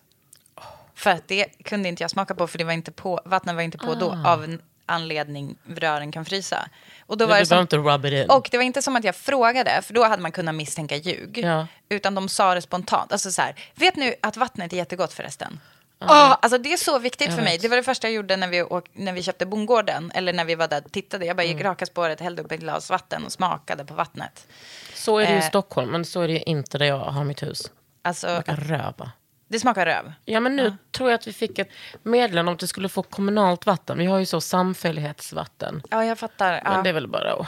För 1.06 1.10
att 1.10 1.28
det 1.28 1.44
kunde 1.64 1.88
inte 1.88 2.02
jag 2.02 2.10
smaka 2.10 2.34
på 2.34 2.46
för 2.46 2.58
det 2.58 2.64
var 2.64 2.72
inte 2.72 2.92
på, 2.92 3.20
vattnet 3.24 3.54
var 3.54 3.62
inte 3.62 3.78
på 3.78 3.94
då 3.94 4.12
av 4.24 4.56
anledning 4.86 5.56
rören 5.76 6.12
kan 6.12 6.24
frysa. 6.24 6.68
Och 7.06 7.16
då 7.18 7.24
var 7.24 7.28
det 7.28 7.48
behöver 7.48 7.68
som, 7.68 8.36
och 8.36 8.48
det 8.50 8.56
var 8.56 8.64
inte 8.64 8.82
som 8.82 8.96
att 8.96 9.04
jag 9.04 9.16
frågade, 9.16 9.82
för 9.82 9.94
då 9.94 10.04
hade 10.04 10.22
man 10.22 10.32
kunnat 10.32 10.54
misstänka 10.54 10.96
ljug. 10.96 11.38
Ja. 11.38 11.66
Utan 11.88 12.14
de 12.14 12.28
sa 12.28 12.54
det 12.54 12.62
spontant. 12.62 13.12
Alltså 13.12 13.30
så 13.30 13.42
här, 13.42 13.54
vet 13.74 13.96
ni 13.96 14.14
att 14.22 14.36
vattnet 14.36 14.72
är 14.72 14.76
jättegott 14.76 15.12
förresten? 15.12 15.60
Ah, 15.98 16.34
alltså 16.34 16.58
det 16.58 16.72
är 16.72 16.76
så 16.76 16.98
viktigt 16.98 17.34
för 17.34 17.42
mig. 17.42 17.52
vet. 17.52 17.62
Det 17.62 17.68
var 17.68 17.76
det 17.76 17.82
första 17.82 18.06
jag 18.06 18.14
gjorde 18.14 18.36
när 18.36 18.48
vi, 18.48 18.62
åk, 18.62 18.86
när 18.92 19.12
vi 19.12 19.22
köpte 19.22 19.46
bondgården. 19.46 20.10
Eller 20.14 20.32
när 20.32 20.44
vi 20.44 20.54
var 20.54 20.68
där 20.68 20.82
och 20.84 20.92
tittade. 20.92 21.26
Jag 21.26 21.36
bara 21.36 21.42
Mm. 21.42 21.56
gick 21.56 21.64
raka 21.66 21.86
spåret, 21.86 22.20
hällde 22.20 22.42
upp 22.42 22.52
ett 22.52 22.60
glas 22.60 22.90
vatten 22.90 23.24
och 23.24 23.32
smakade 23.32 23.84
på 23.84 23.94
vattnet. 23.94 24.46
Så 24.94 25.18
är 25.18 25.26
det 25.26 25.30
ju 25.32 25.38
i 25.38 25.40
Eh. 25.42 25.48
Stockholm, 25.48 25.90
men 25.90 26.04
så 26.04 26.20
är 26.22 26.28
det 26.28 26.50
inte 26.50 26.78
där 26.78 26.86
jag 26.86 26.98
har 26.98 27.24
mitt 27.24 27.42
hus. 27.42 27.70
Alltså, 28.02 28.26
Smakar 28.26 28.56
röva. 28.56 29.10
Det 29.48 29.60
smakar 29.60 29.86
röv. 29.86 30.12
Ja, 30.24 30.40
men 30.40 30.56
nu 30.56 30.76
tror 30.92 31.10
jag 31.10 31.18
att 31.18 31.26
vi 31.26 31.32
fick 31.32 31.58
ett 31.58 31.68
meddelande 32.02 32.50
om 32.50 32.54
att 32.56 32.62
vi 32.62 32.66
skulle 32.66 32.88
få 32.88 33.02
kommunalt 33.02 33.66
vatten. 33.66 33.98
Vi 33.98 34.06
har 34.06 34.18
ju 34.18 34.26
så 34.26 34.40
samfällighetsvatten. 34.40 35.82
Ja, 35.90 36.04
jag 36.04 36.18
fattar. 36.18 36.52
Ja. 36.64 36.70
Men 36.70 36.84
det 36.84 36.88
är 36.90 36.94
väl 36.94 37.08
bara 37.08 37.32
att... 37.32 37.46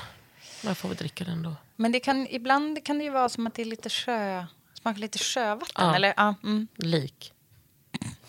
Jag 0.65 0.77
får 0.77 0.89
väl 0.89 0.97
dricka 0.99 1.25
den 1.25 1.43
då. 1.43 1.53
Men 1.77 1.93
det 1.93 2.01
kan, 2.01 2.27
ibland 2.31 2.85
kan 2.85 2.99
det 2.99 3.05
ju 3.05 3.11
vara 3.11 3.29
som 3.29 3.47
att 3.47 3.55
det 3.55 3.63
är 3.63 3.67
lite 3.67 3.91
sjö... 3.91 4.45
Smakar 4.75 4.99
lite 5.01 5.19
sjövatten. 5.19 5.87
Ja. 5.89 5.95
Eller, 5.95 6.15
ja, 6.17 6.35
mm. 6.45 6.69
Lik. 6.77 7.33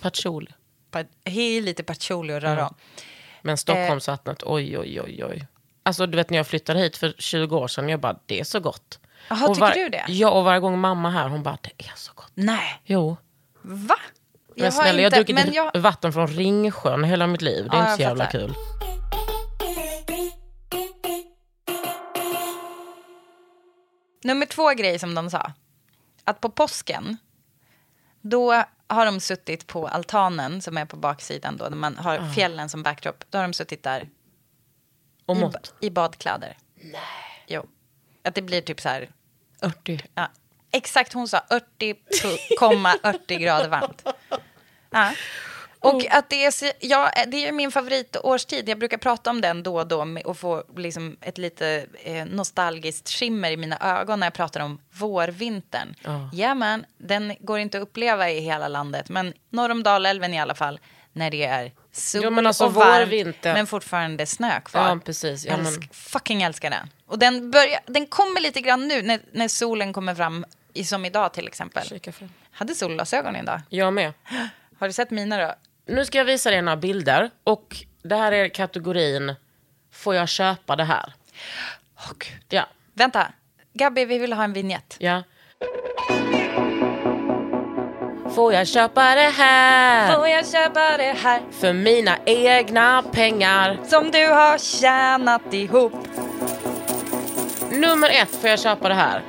Patchouli. 0.01 0.51
Pa- 0.91 1.03
He 1.25 1.41
är 1.41 1.61
lite 1.61 1.83
patchouli 1.83 2.33
och 2.33 2.41
röra 2.41 2.67
om. 2.67 2.75
Men 3.41 3.57
Stockholmsvattnet, 3.57 4.43
oj, 4.45 4.77
oj, 4.77 5.01
oj, 5.01 5.25
oj. 5.25 5.47
Alltså 5.83 6.05
du 6.07 6.15
vet 6.15 6.29
när 6.29 6.37
jag 6.37 6.47
flyttade 6.47 6.79
hit 6.79 6.97
för 6.97 7.13
20 7.17 7.57
år 7.57 7.67
sedan, 7.67 7.89
jag 7.89 7.99
bara 7.99 8.19
det 8.25 8.39
är 8.39 8.43
så 8.43 8.59
gott. 8.59 8.99
Jaha, 9.29 9.47
tycker 9.47 9.61
var- 9.61 9.71
du 9.71 9.89
det? 9.89 10.05
Ja, 10.07 10.29
och 10.31 10.43
varje 10.43 10.59
gång 10.59 10.79
mamma 10.79 11.09
här, 11.09 11.27
hon 11.29 11.43
bara 11.43 11.57
det 11.61 11.71
är 11.77 11.91
så 11.95 12.11
gott. 12.15 12.31
Nej. 12.33 12.81
Jo. 12.85 13.17
Va? 13.71 13.95
Men 14.55 14.63
har 14.63 14.71
snälla, 14.71 15.01
jag 15.01 15.11
har 15.11 15.15
druckit 15.17 15.35
men 15.35 15.53
jag, 15.53 15.77
vatten 15.79 16.13
från 16.13 16.27
Ringsjön 16.27 17.03
hela 17.03 17.27
mitt 17.27 17.41
liv. 17.41 17.67
Det 17.71 17.77
är 17.77 17.79
Ja, 17.79 17.83
inte 17.83 17.95
så 17.95 18.01
jag 18.01 18.09
jävla 18.09 18.25
fattar. 18.25 18.39
kul. 18.39 18.53
Nummer 24.23 24.45
två 24.45 24.69
grej 24.69 24.99
som 24.99 25.15
de 25.15 25.29
sa. 25.29 25.53
Att 26.23 26.41
på 26.41 26.49
påsken, 26.49 27.17
då 28.21 28.63
har 28.87 29.05
de 29.05 29.19
suttit 29.19 29.67
på 29.67 29.87
altanen 29.87 30.61
som 30.61 30.77
är 30.77 30.85
på 30.85 30.95
baksidan 30.97 31.57
då, 31.57 31.69
där 31.69 31.75
man 31.75 31.97
har 31.97 32.17
Ah. 32.17 32.29
fjällen 32.33 32.69
som 32.69 32.83
backdrop. 32.83 33.23
Då 33.29 33.37
har 33.37 33.43
de 33.43 33.53
suttit 33.53 33.83
där 33.83 34.09
i, 35.81 35.85
i 35.85 35.89
badkläder. 35.89 36.57
Nej. 36.75 37.01
Jo. 37.47 37.65
Att 38.23 38.35
det 38.35 38.41
blir 38.41 38.61
typ 38.61 38.81
så 38.81 38.89
här, 38.89 39.09
80. 39.61 39.99
ja, 40.15 40.27
exakt 40.71 41.13
hon 41.13 41.27
sa 41.27 41.41
80,80 41.79 43.37
grader 43.39 43.67
varmt. 43.69 44.07
Ja. 44.91 45.11
Och 45.81 46.05
att 46.11 46.29
det 46.29 46.45
är, 46.45 46.53
ja, 46.79 47.11
det 47.27 47.47
är 47.47 47.51
min 47.51 47.71
favoritårstid. 47.71 48.69
Jag 48.69 48.79
brukar 48.79 48.97
prata 48.97 49.29
om 49.29 49.41
den 49.41 49.63
då 49.63 49.77
och 49.79 49.87
då 49.87 50.07
och 50.25 50.37
få 50.37 50.63
liksom 50.77 51.17
ett 51.21 51.37
lite 51.37 51.85
eh, 52.03 52.25
nostalgiskt 52.25 53.09
skimmer 53.09 53.51
i 53.51 53.57
mina 53.57 53.99
ögon 53.99 54.19
när 54.19 54.27
jag 54.27 54.33
pratar 54.33 54.59
om 54.59 54.79
vårvintern. 54.91 55.95
Ja, 56.33 56.53
men 56.53 56.85
den 56.97 57.35
går 57.39 57.59
inte 57.59 57.77
att 57.77 57.81
uppleva 57.83 58.29
i 58.29 58.39
hela 58.39 58.67
landet, 58.67 59.09
men 59.09 59.33
norr 59.49 59.69
om 59.71 59.83
Dalälven 59.83 60.33
i 60.33 60.39
alla 60.39 60.55
fall, 60.55 60.79
när 61.13 61.31
det 61.31 61.45
är 61.45 61.71
sol 61.91 62.23
Ja, 62.23 62.29
men 62.29 62.47
alltså 62.47 62.65
och 62.65 62.73
varmt, 62.73 63.43
men 63.43 63.67
fortfarande 63.67 64.25
snö 64.25 64.61
kvar. 64.61 64.89
Ja, 64.89 64.99
precis. 65.05 65.45
Ja, 65.45 65.57
men- 65.57 65.65
Älsk, 65.65 65.93
fucking 65.93 66.41
älskar 66.41 66.69
den. 66.69 66.89
Och 67.07 67.19
den, 67.19 67.51
börjar, 67.51 67.79
den 67.85 68.05
kommer 68.05 68.39
lite 68.41 68.61
grann 68.61 68.87
nu 68.87 69.01
när, 69.01 69.19
när 69.31 69.47
solen 69.47 69.93
kommer 69.93 70.15
fram, 70.15 70.45
som 70.83 71.05
idag 71.05 71.33
till 71.33 71.47
exempel. 71.47 71.83
Kika 71.87 72.11
fram. 72.11 72.29
Hade 72.51 72.75
solglasögon 72.75 73.35
idag. 73.35 73.61
Jag 73.69 73.93
med. 73.93 74.13
Har 74.79 74.87
du 74.87 74.93
sett 74.93 75.11
mina 75.11 75.37
då? 75.37 75.53
Nu 75.85 76.05
ska 76.05 76.17
jag 76.17 76.25
visa 76.25 76.49
dig 76.51 76.61
några 76.61 76.77
bilder. 76.77 77.29
Och 77.43 77.75
det 78.03 78.15
här 78.15 78.31
är 78.31 78.49
kategorin 78.49 79.35
Får 79.91 80.15
jag 80.15 80.29
köpa 80.29 80.75
det 80.75 80.83
här? 80.83 81.13
Åh 81.97 82.11
gud. 82.19 82.43
Ja. 82.49 82.67
Vänta, 82.93 83.31
Gabby, 83.73 84.05
vi 84.05 84.17
vill 84.17 84.33
ha 84.33 84.43
en 84.43 84.53
vignett. 84.53 84.95
ja. 84.99 85.23
Får 88.35 88.53
jag 88.53 88.67
köpa 88.67 89.15
det 89.15 89.21
här? 89.37 90.15
Får 90.15 90.27
jag 90.27 90.47
köpa 90.47 90.97
det 90.97 91.15
här 91.23 91.41
För 91.51 91.73
mina 91.73 92.17
egna 92.25 93.03
pengar. 93.11 93.79
som 93.85 94.11
du 94.11 94.27
har 94.27 94.57
tjänat 94.57 95.53
ihop? 95.53 95.93
Nummer 97.71 98.09
ett, 98.09 98.35
får 98.35 98.49
jag 98.49 98.59
köpa 98.59 98.89
det 98.89 98.95
här? 98.95 99.21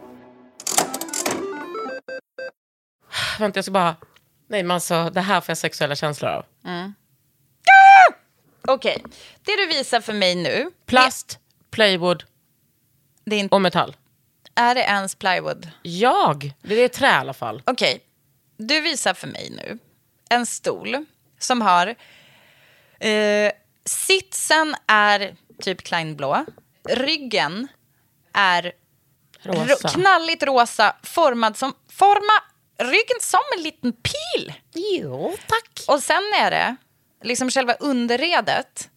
Vänta, 3.39 3.59
jag 3.59 3.65
ska 3.65 3.73
bara... 3.73 3.97
Nej, 4.49 4.63
men 4.63 4.71
alltså, 4.75 5.11
det 5.11 5.21
här 5.21 5.41
får 5.41 5.51
jag 5.51 5.59
sexuella 5.59 5.95
känslor 5.97 6.31
av. 6.31 6.45
Okej, 8.69 9.05
det 9.45 9.57
du 9.57 9.67
visar 9.67 10.01
för 10.01 10.13
mig 10.13 10.35
nu, 10.35 10.71
Plast, 10.87 11.39
plywood 11.71 12.25
det 13.25 13.37
är, 13.37 13.41
inte, 13.41 13.55
och 13.55 13.61
metall. 13.63 13.97
är 14.55 14.75
det 14.75 14.81
ens 14.81 15.15
plywood? 15.15 15.69
Jag! 15.83 16.53
Det 16.63 16.75
är 16.75 16.89
trä 16.89 17.07
i 17.07 17.11
alla 17.11 17.33
fall. 17.35 17.63
Okej, 17.67 18.01
du 18.57 18.81
visar 18.81 19.15
för 19.15 19.27
mig 19.27 19.51
nu 19.51 19.79
en 20.31 20.47
stol 20.47 21.05
som 21.39 21.61
har... 21.63 21.95
Eh, 23.01 23.53
sitsen 23.85 24.77
är 24.87 25.37
typ 25.63 25.83
kleinblå. 25.83 26.45
Ryggen 26.89 27.69
är 28.33 28.73
Rosa. 29.43 29.65
ro- 29.65 29.89
knalligt 29.89 30.43
rosa, 30.43 30.97
formad 31.03 31.57
som... 31.57 31.75
Forma 31.93 32.43
ryggen 32.81 33.21
som 33.21 33.41
en 33.57 33.63
liten 33.63 33.93
pil. 33.93 34.53
Jo, 34.75 35.37
tack. 35.47 35.85
Och 35.89 36.03
sen 36.03 36.23
är 36.41 36.51
det 36.51 36.77
liksom 37.23 37.51
själva 37.51 37.75
underredet, 37.75 38.89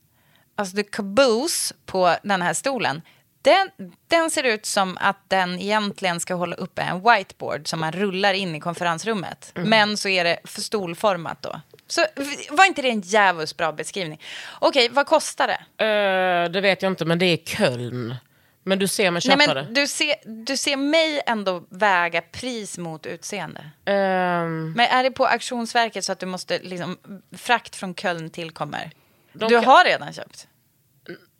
alltså 0.56 0.76
the 0.76 0.84
caboose 0.84 1.74
på 1.86 2.16
den 2.24 2.42
här 2.42 2.54
stolen. 2.54 3.02
Den, 3.42 3.70
den 4.08 4.32
ser 4.32 4.44
ut 4.44 4.66
som 4.66 4.98
att 5.02 5.30
den 5.30 5.60
egentligen 5.60 6.20
ska 6.20 6.34
hålla 6.34 6.56
uppe 6.56 6.82
en 6.82 7.04
whiteboard 7.04 7.68
som 7.68 7.80
man 7.80 7.92
rullar 7.92 8.34
in 8.34 8.56
i 8.56 8.60
konferensrummet. 8.60 9.52
Men 9.56 9.98
så 9.98 10.10
är 10.10 10.24
det 10.24 10.40
för 10.44 10.62
stolformat 10.62 11.42
då. 11.42 11.62
Så 11.88 12.06
var 12.50 12.66
inte 12.66 12.82
det 12.82 12.90
en 12.90 13.02
jävligt 13.02 13.58
bra 13.58 13.72
beskrivning? 13.72 14.22
Okej, 14.60 14.90
vad 14.90 15.06
kostar 15.06 15.48
det? 15.48 15.86
Eh, 15.86 16.52
det 16.52 16.62
vet 16.62 16.82
jag 16.82 16.92
inte, 16.92 17.06
men 17.06 17.20
det 17.20 17.26
är 17.26 17.38
Köln. 17.38 18.16
Men 18.64 18.80
du 18.80 18.88
ser 18.88 19.11
mig 19.11 19.22
Nej, 19.26 19.38
köpa 19.47 19.53
men 19.53 19.66
det. 19.74 19.82
du, 19.82 19.88
ser, 19.88 20.16
du 20.45 20.57
ser 20.57 20.78
mig 20.78 21.22
ändå 21.26 21.64
väga 21.70 22.22
pris 22.22 22.78
mot 22.78 23.05
utseende. 23.05 23.70
Ehm, 23.86 24.72
Men 24.72 24.88
är 24.88 25.03
det 25.03 25.11
på 25.11 25.26
auktionsverket 25.26 26.05
så 26.05 26.11
att 26.11 26.20
du 26.20 26.26
måste 26.26 26.59
liksom, 26.59 26.97
frakt 27.38 27.76
från 27.76 27.95
Köln 27.95 28.30
tillkommer? 28.30 28.91
Du 29.34 29.49
kan- 29.49 29.66
har 29.66 29.86
redan 29.86 30.14
köpt? 30.14 30.47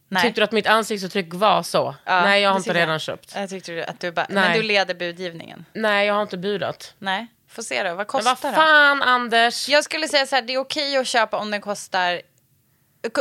Nej. 0.08 0.24
Tyckte 0.24 0.42
du 0.42 0.46
att 0.46 0.52
mitt 0.52 0.68
ansiktsuttryck 0.68 1.34
var 1.34 1.64
så? 1.64 1.96
Ja, 2.06 2.22
Nej, 2.22 2.42
jag 2.42 2.50
har 2.50 2.56
inte 2.58 2.70
tycker 2.70 2.80
jag. 2.80 2.88
redan 2.88 3.00
köpt. 3.00 3.34
Jag 3.36 3.50
tyckte 3.50 3.86
att 3.88 4.00
du 4.00 4.12
bara, 4.12 4.26
Nej. 4.30 4.44
men 4.50 4.58
du 4.58 4.64
leder 4.64 4.94
budgivningen. 4.96 5.66
Nej, 5.74 6.08
jag 6.08 6.14
har 6.14 6.22
inte 6.22 6.38
budat. 6.38 6.94
Nej, 7.00 7.28
får 7.48 7.64
se 7.64 7.84
då. 7.84 7.96
Vad 7.96 8.08
kostar 8.08 8.38
vad 8.42 8.52
det? 8.52 8.56
fan, 8.56 9.02
Anders! 9.02 9.70
Jag 9.70 9.84
skulle 9.84 10.08
säga 10.08 10.26
så 10.26 10.36
här, 10.36 10.42
det 10.44 10.54
är 10.54 10.58
okej 10.58 10.98
att 10.98 11.08
köpa 11.08 11.38
om 11.38 11.52
den 11.52 11.62
kostar... 11.62 12.22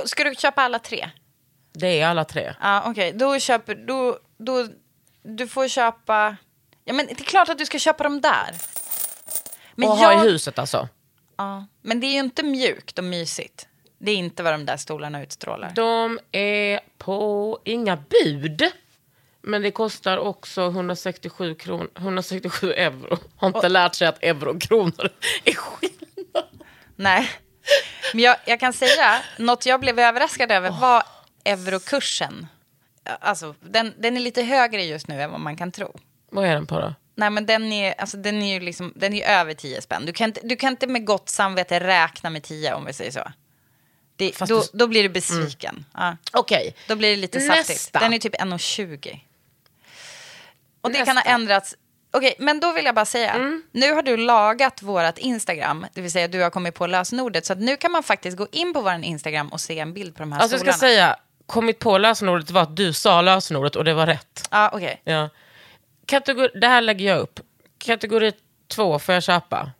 Ska 0.04 0.24
du 0.24 0.34
köpa 0.34 0.62
alla 0.62 0.78
tre? 0.78 1.10
Det 1.72 2.00
är 2.00 2.06
alla 2.06 2.24
tre. 2.24 2.54
Ja, 2.60 2.82
okej. 2.86 3.12
Då 3.12 3.38
köper... 3.38 3.74
Då, 3.74 4.18
då, 4.38 4.66
du 5.22 5.48
får 5.48 5.68
köpa... 5.68 6.36
Ja, 6.84 6.92
men 6.92 7.06
det 7.06 7.12
är 7.12 7.24
klart 7.24 7.48
att 7.48 7.58
du 7.58 7.66
ska 7.66 7.78
köpa 7.78 8.04
dem 8.04 8.20
där. 8.20 8.54
Men 9.74 9.88
och 9.88 9.98
jag- 9.98 10.14
ha 10.16 10.24
i 10.24 10.28
huset 10.30 10.58
alltså. 10.58 10.88
Ja, 11.36 11.66
men 11.82 12.00
det 12.00 12.06
är 12.06 12.12
ju 12.12 12.18
inte 12.18 12.42
mjukt 12.42 12.98
och 12.98 13.04
mysigt. 13.04 13.68
Det 13.98 14.10
är 14.10 14.16
inte 14.16 14.42
vad 14.42 14.52
de 14.54 14.66
där 14.66 14.76
stolarna 14.76 15.22
utstrålar. 15.22 15.72
De 15.74 16.18
är 16.32 16.80
på 16.98 17.58
inga 17.64 17.96
bud. 17.96 18.62
Men 19.42 19.62
det 19.62 19.70
kostar 19.70 20.16
också 20.18 20.66
167, 20.66 21.54
kron, 21.54 21.88
167 21.96 22.72
euro. 22.72 23.18
Har 23.36 23.48
inte 23.48 23.68
lärt 23.68 23.94
sig 23.94 24.08
att 24.08 24.22
euro 24.22 24.54
och 24.54 24.62
kronor 24.62 25.08
är 25.44 25.52
skillnad. 25.54 26.62
Nej. 26.96 27.30
Men 28.12 28.22
jag, 28.22 28.36
jag 28.44 28.60
kan 28.60 28.72
säga, 28.72 29.18
något 29.38 29.66
jag 29.66 29.80
blev 29.80 29.98
överraskad 29.98 30.52
över 30.52 30.70
var 30.70 31.02
eurokursen. 31.44 32.46
Alltså, 33.20 33.54
den, 33.60 33.94
den 33.98 34.16
är 34.16 34.20
lite 34.20 34.42
högre 34.42 34.84
just 34.84 35.08
nu 35.08 35.22
än 35.22 35.30
vad 35.30 35.40
man 35.40 35.56
kan 35.56 35.72
tro. 35.72 35.94
Vad 36.30 36.46
är 36.46 36.54
den 36.54 36.66
på 36.66 36.80
då? 36.80 36.94
Nej, 37.14 37.30
men 37.30 37.46
den 37.46 37.72
är, 37.72 37.94
alltså, 38.00 38.16
den 38.16 38.42
är 38.42 38.54
ju 38.54 38.60
liksom, 38.60 38.92
den 38.96 39.14
är 39.14 39.24
över 39.40 39.54
10 39.54 39.82
spänn. 39.82 40.06
Du 40.06 40.12
kan, 40.12 40.26
inte, 40.30 40.40
du 40.44 40.56
kan 40.56 40.70
inte 40.72 40.86
med 40.86 41.06
gott 41.06 41.28
samvete 41.28 41.80
räkna 41.80 42.30
med 42.30 42.42
10 42.42 42.74
om 42.74 42.84
vi 42.84 42.92
säger 42.92 43.10
så. 43.10 43.32
Det, 44.16 44.38
då, 44.38 44.44
du- 44.46 44.62
då 44.78 44.86
blir 44.86 45.02
du 45.02 45.08
besviken. 45.08 45.84
Ja. 45.94 46.16
Okej. 46.32 46.74
Då 46.88 46.96
blir 46.96 47.10
det 47.10 47.16
lite 47.16 47.40
saftigt. 47.40 47.68
Nästa. 47.68 47.98
Den 47.98 48.12
är 48.14 48.18
typ 48.18 48.34
1,20. 48.34 49.20
Och 50.80 50.90
det 50.90 50.98
Nästa. 50.98 51.04
kan 51.04 51.16
ha 51.16 51.22
ändrats. 51.24 51.74
Okej, 52.10 52.34
men 52.38 52.60
då 52.60 52.72
vill 52.72 52.84
jag 52.84 52.94
bara 52.94 53.04
säga. 53.04 53.60
Nu 53.72 53.92
har 53.92 54.02
du 54.02 54.16
lagat 54.16 54.82
vårt 54.82 55.18
Instagram. 55.18 55.86
Det 55.94 56.00
vill 56.00 56.12
säga 56.12 56.28
du 56.28 56.40
har 56.42 56.50
kommit 56.50 56.74
på 56.74 56.86
lösenordet. 56.86 57.46
Så 57.46 57.52
att 57.52 57.58
nu 57.58 57.76
kan 57.76 57.92
man 57.92 58.02
faktiskt 58.02 58.36
gå 58.36 58.46
in 58.52 58.72
på 58.74 58.80
vår 58.80 58.92
Instagram 59.04 59.48
och 59.48 59.60
se 59.60 59.78
en 59.78 59.92
bild 59.94 60.14
på 60.16 60.22
de 60.22 60.32
här 60.32 60.40
Alltså 60.40 60.56
jag 60.56 60.60
ska 60.66 60.72
stolarna. 60.72 60.94
säga, 60.94 61.16
kommit 61.52 61.78
på 61.78 61.98
lösenordet 61.98 62.50
var 62.50 62.62
att 62.62 62.76
du 62.76 62.92
sa 62.92 63.20
lösenordet 63.22 63.76
och 63.76 63.84
det 63.84 63.94
var 63.94 64.06
rätt. 64.06 64.48
Ja, 64.50 64.70
okej. 64.72 65.00
Ja. 65.04 65.28
Kategori, 66.06 66.48
det 66.60 66.66
här 66.66 66.80
lägger 66.80 67.06
jag 67.06 67.18
upp. 67.18 67.40
Kategori 67.78 68.32
två 68.68 68.98
får 68.98 69.14
jag 69.14 69.22
köpa. 69.22 69.70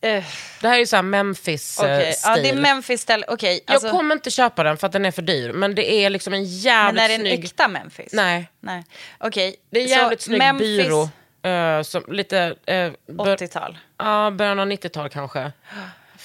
Eh, 0.00 0.24
Det 0.60 0.68
här 0.68 0.74
är 0.74 0.78
ju 0.78 0.86
såhär 0.86 1.02
Memphis-stil. 1.02 1.84
okej. 1.84 2.14
Ja, 2.24 2.34
det 2.36 2.48
är 2.48 2.54
Memphis-ställe. 2.54 3.24
Okej, 3.28 3.60
alltså, 3.66 3.86
jag 3.86 3.96
kommer 3.96 4.14
inte 4.14 4.30
köpa 4.30 4.62
den 4.62 4.76
för 4.76 4.86
att 4.86 4.92
den 4.92 5.04
är 5.06 5.10
för 5.10 5.22
dyr. 5.22 5.52
Men 5.52 5.74
det 5.74 5.92
är 5.92 6.10
liksom 6.10 6.32
en 6.34 6.40
men 6.40 6.48
jävligt 6.48 7.02
är 7.02 7.08
det 7.08 7.14
en 7.14 7.20
snygg... 7.20 7.44
äkta 7.44 7.68
Memphis? 7.68 8.12
Nej, 8.12 8.48
Nej. 8.60 8.84
Okej. 9.18 9.56
det 9.70 9.78
är 9.78 9.82
en 9.82 9.88
så 9.88 9.94
jävligt 9.94 10.20
snygg 10.20 10.38
Memphis, 10.38 10.86
byrå. 10.86 11.08
eh, 11.50 11.82
som 11.82 12.04
lite... 12.08 12.54
Uh, 12.70 13.16
80-tal. 13.16 13.78
Ja, 13.98 14.30
början 14.30 14.58
av 14.58 14.66
90-tal 14.66 15.08
kanske. 15.08 15.52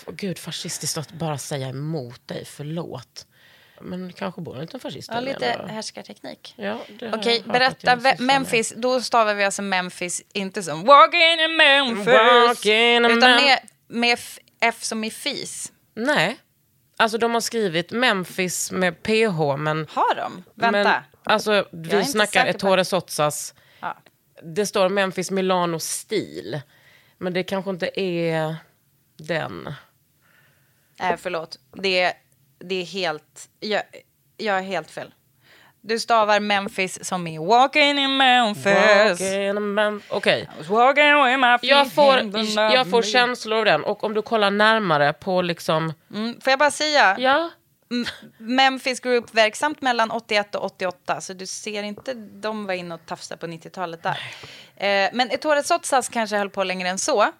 Gud, 0.07 0.39
fascistiskt 0.39 0.97
att 0.97 1.11
bara 1.11 1.37
säga 1.37 1.69
emot 1.69 2.27
dig, 2.27 2.45
förlåt. 2.45 3.25
Men 3.85 4.13
kanske 4.13 4.41
bor 4.41 4.55
en 4.55 4.61
liten 4.61 4.79
fascist 4.79 5.09
Ja, 5.13 5.19
lite 5.19 5.65
härskarteknik. 5.69 6.53
Ja, 6.57 6.79
Okej, 7.13 7.43
berätta. 7.45 7.99
Memphis, 8.19 8.73
då 8.77 9.01
stavar 9.01 9.33
vi 9.33 9.43
alltså 9.43 9.61
Memphis 9.61 10.23
inte 10.33 10.63
som 10.63 10.83
Walking 10.85 11.21
in 11.21 11.57
Memphis. 11.57 12.07
Walking 12.47 12.73
in 12.73 13.05
utan 13.05 13.19
Mem- 13.19 13.35
med, 13.45 13.59
med 13.87 14.19
F, 14.59 14.83
som 14.83 15.03
i 15.03 15.09
fis. 15.11 15.71
Nej. 15.93 16.37
Alltså 16.97 17.17
de 17.17 17.33
har 17.33 17.41
skrivit 17.41 17.91
Memphis 17.91 18.71
med 18.71 19.03
PH, 19.03 19.57
men... 19.57 19.87
Har 19.89 20.15
de? 20.15 20.43
Vänta. 20.55 20.83
Men, 20.83 21.01
alltså, 21.23 21.67
vi 21.71 22.05
snackar 22.05 22.45
Ettore 22.45 22.85
Sotsas. 22.85 23.53
Ja. 23.79 23.97
Det 24.43 24.65
står 24.65 24.89
Memphis 24.89 25.31
Milano 25.31 25.79
stil. 25.79 26.61
Men 27.17 27.33
det 27.33 27.43
kanske 27.43 27.69
inte 27.71 27.99
är 28.01 28.55
den. 29.17 29.73
Nej, 30.99 31.17
förlåt. 31.17 31.59
Det, 31.73 31.99
är- 31.99 32.13
det 32.63 32.75
är 32.75 32.85
helt... 32.85 33.49
Jag, 33.59 33.83
jag 34.37 34.57
är 34.57 34.61
helt 34.61 34.91
fel. 34.91 35.13
Du 35.81 35.99
stavar 35.99 36.39
Memphis 36.39 37.05
som 37.05 37.27
i 37.27 37.37
walking 37.37 37.99
in 37.99 38.17
Memphis. 38.17 38.65
Walking 38.65 39.49
Okej. 40.09 40.49
Feet 41.59 41.69
Jag 41.69 41.91
får, 41.91 42.19
jag 42.55 42.89
får 42.89 43.01
känslor 43.01 43.59
av 43.59 43.65
den. 43.65 43.83
Och 43.83 44.03
om 44.03 44.13
du 44.13 44.21
kollar 44.21 44.51
närmare 44.51 45.13
på 45.13 45.41
liksom... 45.41 45.93
Mm, 46.13 46.41
får 46.41 46.51
jag 46.51 46.59
bara 46.59 46.71
säga? 46.71 47.15
Ja. 47.19 47.49
Memphis 48.37 48.99
Group 48.99 49.33
verksamt 49.33 49.81
mellan 49.81 50.11
81 50.11 50.55
och 50.55 50.65
88, 50.65 51.21
så 51.21 51.33
du 51.33 51.45
ser 51.45 51.83
inte 51.83 52.13
de 52.13 52.65
var 52.65 52.73
inne 52.73 52.95
och 52.95 53.05
tafsade 53.05 53.39
på 53.39 53.47
90-talet 53.47 54.03
där. 54.03 54.19
Eh, 54.75 55.09
men 55.13 55.31
Ettore 55.31 55.63
Sotsas 55.63 56.09
kanske 56.09 56.37
höll 56.37 56.49
på 56.49 56.63
längre 56.63 56.89
än 56.89 56.97
så. 56.97 57.31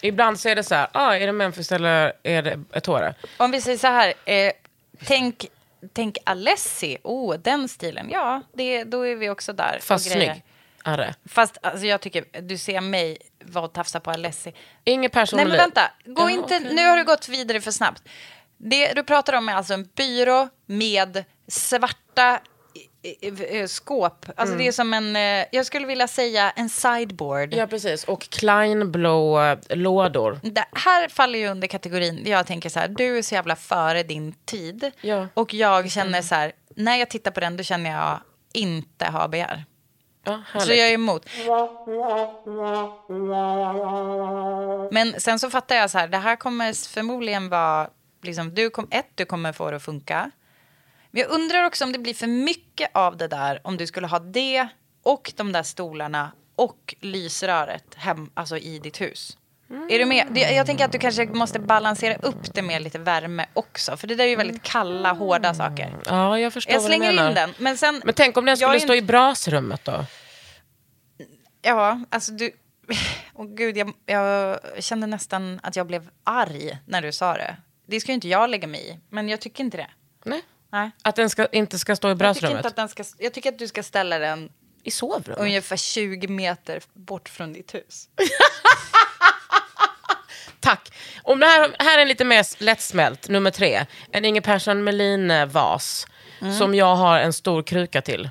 Ibland 0.00 0.40
så 0.40 0.48
är 0.48 0.56
det 0.56 0.64
så 0.64 0.74
här, 0.74 0.88
ah, 0.92 1.14
är 1.14 1.26
det 1.26 1.32
Memphis 1.32 1.72
eller 1.72 2.12
är 2.22 2.42
det 2.42 2.60
Ettore? 2.72 3.14
Om 3.36 3.50
vi 3.50 3.60
säger 3.60 3.78
så 3.78 3.86
här, 3.86 4.14
eh, 4.24 4.52
tänk, 5.04 5.46
tänk 5.92 6.18
Alessi, 6.24 6.98
oh 7.02 7.36
den 7.36 7.68
stilen, 7.68 8.08
ja, 8.10 8.42
det, 8.52 8.84
då 8.84 9.06
är 9.06 9.16
vi 9.16 9.30
också 9.30 9.52
där. 9.52 9.78
Fast 9.82 10.10
snygg. 10.10 10.44
Är 10.84 11.14
Fast 11.28 11.58
alltså, 11.62 11.86
jag 11.86 12.00
tycker, 12.00 12.24
du 12.42 12.58
ser 12.58 12.80
mig 12.80 13.18
vara 13.44 13.64
och 13.64 13.72
tafsa 13.72 14.00
på 14.00 14.10
Alessi. 14.10 14.52
Ingen 14.84 15.10
person 15.10 15.36
Nej 15.36 15.46
men 15.46 15.56
vänta, 15.56 15.90
gå 16.04 16.22
Ja, 16.22 16.30
inte, 16.30 16.56
okej. 16.56 16.74
nu 16.74 16.86
har 16.86 16.96
du 16.96 17.04
gått 17.04 17.28
vidare 17.28 17.60
för 17.60 17.70
snabbt. 17.70 18.02
Det 18.56 18.92
du 18.92 19.02
pratar 19.04 19.32
om 19.32 19.48
är 19.48 19.54
alltså 19.54 19.74
en 19.74 19.88
byrå 19.96 20.48
med 20.66 21.24
svarta 21.48 22.40
skåp. 23.68 24.26
Alltså 24.36 24.54
Mm. 24.54 24.58
det 24.58 24.68
är 24.68 24.72
som 24.72 24.94
en, 24.94 25.16
eh, 25.16 25.46
jag 25.52 25.66
skulle 25.66 25.86
vilja 25.86 26.08
säga 26.08 26.50
en 26.50 26.68
sideboard. 26.68 27.54
Ja, 27.54 27.66
precis. 27.66 28.04
Och 28.04 28.20
Kleinblå 28.30 29.40
eh, 29.40 29.58
lådor. 29.70 30.40
Det 30.42 30.64
här 30.72 31.08
faller 31.08 31.38
ju 31.38 31.48
under 31.48 31.68
kategorin, 31.68 32.22
jag 32.26 32.46
tänker 32.46 32.68
så 32.68 32.80
här, 32.80 32.88
du 32.88 33.18
är 33.18 33.22
så 33.22 33.34
jävla 33.34 33.56
före 33.56 34.02
din 34.02 34.32
tid. 34.44 34.90
Ja. 35.00 35.26
Och 35.34 35.54
jag 35.54 35.90
känner 35.90 36.22
så 36.22 36.34
här, 36.34 36.52
när 36.76 36.96
jag 36.96 37.10
tittar 37.10 37.30
på 37.30 37.40
den 37.40 37.56
då 37.56 37.62
känner 37.62 37.90
jag 37.90 38.20
inte 38.52 39.28
begär. 39.30 39.64
Ja, 40.24 40.42
Så 40.60 40.70
jag 40.72 40.88
är 40.88 40.92
emot. 40.94 41.26
Men 44.90 45.20
sen 45.20 45.38
så 45.38 45.50
fattar 45.50 45.76
jag 45.76 45.90
så 45.90 45.98
här, 45.98 46.08
det 46.08 46.16
här 46.18 46.36
kommer 46.36 46.88
förmodligen 46.88 47.48
vara, 47.48 47.88
liksom, 48.22 48.54
du 48.54 48.70
kom, 48.70 48.88
ett, 48.90 49.06
du 49.14 49.24
kommer 49.24 49.52
få 49.52 49.70
det 49.70 49.76
att 49.76 49.82
funka. 49.82 50.30
Men 51.18 51.22
jag 51.28 51.34
undrar 51.40 51.64
också 51.64 51.84
om 51.84 51.92
det 51.92 51.98
blir 51.98 52.14
för 52.14 52.26
mycket 52.26 52.90
av 52.94 53.16
det 53.16 53.28
där, 53.28 53.60
om 53.64 53.76
du 53.76 53.86
skulle 53.86 54.06
ha 54.06 54.18
det 54.18 54.68
och 55.02 55.32
de 55.36 55.52
där 55.52 55.62
stolarna 55.62 56.32
och 56.56 56.94
lysröret 57.00 57.94
hem, 57.94 58.30
alltså 58.34 58.58
i 58.58 58.78
ditt 58.78 59.00
hus. 59.00 59.38
Är 59.90 59.98
du 59.98 60.04
med? 60.04 60.38
Jag 60.38 60.66
tänker 60.66 60.84
att 60.84 60.92
du 60.92 60.98
kanske 60.98 61.26
måste 61.26 61.58
balansera 61.58 62.16
upp 62.16 62.54
det 62.54 62.62
med 62.62 62.82
lite 62.82 62.98
värme 62.98 63.46
också. 63.54 63.96
För 63.96 64.06
det 64.06 64.14
där 64.14 64.24
är 64.24 64.28
ju 64.28 64.36
väldigt 64.36 64.62
kalla, 64.62 65.12
hårda 65.12 65.54
saker. 65.54 65.96
Ja, 66.06 66.38
jag 66.38 66.52
förstår 66.52 66.72
Jag 66.74 66.80
vad 66.80 66.90
du 66.90 66.94
slänger 66.96 67.12
menar. 67.12 67.28
in 67.28 67.34
den. 67.34 67.54
Men, 67.58 67.76
sen, 67.78 68.02
Men 68.04 68.14
tänk 68.14 68.36
om 68.36 68.44
den 68.44 68.56
skulle 68.56 68.80
stå 68.80 68.94
i 68.94 68.96
inte- 68.96 69.06
brasrummet 69.06 69.84
då? 69.84 70.04
Ja, 71.62 72.00
alltså 72.10 72.32
du... 72.32 72.50
Åh 73.34 73.46
gud, 73.46 73.76
jag, 73.76 73.92
jag 74.06 74.58
kände 74.78 75.06
nästan 75.06 75.60
att 75.62 75.76
jag 75.76 75.86
blev 75.86 76.08
arg 76.24 76.78
när 76.86 77.02
du 77.02 77.12
sa 77.12 77.34
det. 77.34 77.56
Det 77.86 78.00
ska 78.00 78.10
ju 78.12 78.14
inte 78.14 78.28
jag 78.28 78.50
lägga 78.50 78.68
mig 78.68 78.88
i, 78.90 78.98
men 79.10 79.28
jag 79.28 79.40
tycker 79.40 79.64
inte 79.64 79.76
det. 79.76 79.90
Nej. 80.24 80.42
Nej. 80.70 80.90
Att 81.02 81.16
den 81.16 81.30
ska, 81.30 81.46
inte 81.46 81.78
ska 81.78 81.96
stå 81.96 82.08
i 82.10 82.16
Jag 82.18 82.34
tycker, 82.36 82.66
att 82.66 82.76
den 82.76 82.88
ska, 82.88 83.04
jag 83.18 83.32
tycker 83.34 83.48
att 83.52 83.58
du 83.58 83.68
ska 83.68 83.82
ställa 83.82 84.18
den 84.18 84.52
I 84.82 84.90
sovrummet? 84.90 85.38
ungefär 85.40 85.76
20 85.76 86.28
meter 86.28 86.80
bort 86.94 87.28
från 87.28 87.52
ditt 87.52 87.74
hus. 87.74 88.08
Tack. 90.60 90.92
Om 91.22 91.40
det 91.40 91.46
här, 91.46 91.76
här 91.78 91.98
är 91.98 92.02
en 92.02 92.08
lite 92.08 92.24
mer 92.24 92.62
lättsmält, 92.62 93.28
nummer 93.28 93.50
tre. 93.50 93.86
En 94.12 94.24
Inge 94.24 94.40
Persson 94.40 94.84
Melin-vas. 94.84 96.06
Som 96.58 96.74
jag 96.74 96.96
har 96.96 97.18
en 97.18 97.32
stor 97.32 97.62
kruka 97.62 98.02
till. 98.02 98.30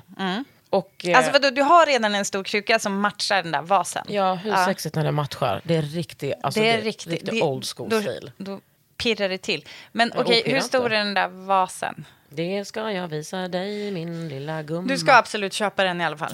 Och, 0.70 1.04
eh, 1.04 1.16
Alltså 1.16 1.32
vadå, 1.32 1.50
du 1.50 1.62
har 1.62 1.86
redan 1.86 2.14
en 2.14 2.24
stor 2.24 2.44
kruka 2.44 2.78
som 2.78 3.00
matchar 3.00 3.42
den 3.42 3.52
där 3.52 3.62
vasen. 3.62 4.06
Ja, 4.08 4.34
hur 4.34 4.64
sexigt 4.64 4.94
när 4.94 5.04
det 5.04 5.12
matchar. 5.12 5.60
Det 5.64 5.76
är 5.76 5.82
riktigt, 5.82 6.34
alltså, 6.42 6.60
det 6.60 6.70
är 6.70 6.82
riktigt. 6.82 7.12
riktigt 7.12 7.30
det- 7.30 7.42
old 7.42 7.64
school 7.76 7.88
då, 7.88 8.00
stil. 8.00 8.32
Då 8.36 8.60
pirrar 8.98 9.28
det 9.28 9.38
till. 9.38 9.64
Men 9.92 10.12
okej, 10.16 10.40
opirrar 10.40 10.54
hur 10.54 10.60
stor 10.60 10.92
är 10.92 10.98
den 10.98 11.14
där 11.14 11.28
vasen? 11.28 12.04
Det 12.28 12.64
ska 12.64 12.90
jag 12.92 13.08
visa 13.08 13.48
dig, 13.48 13.90
min 13.90 14.28
lilla 14.28 14.62
gumma. 14.62 14.88
Du 14.88 14.98
ska 14.98 15.12
absolut 15.14 15.52
köpa 15.52 15.84
den 15.84 16.00
i 16.00 16.04
alla 16.04 16.16
fall. 16.16 16.32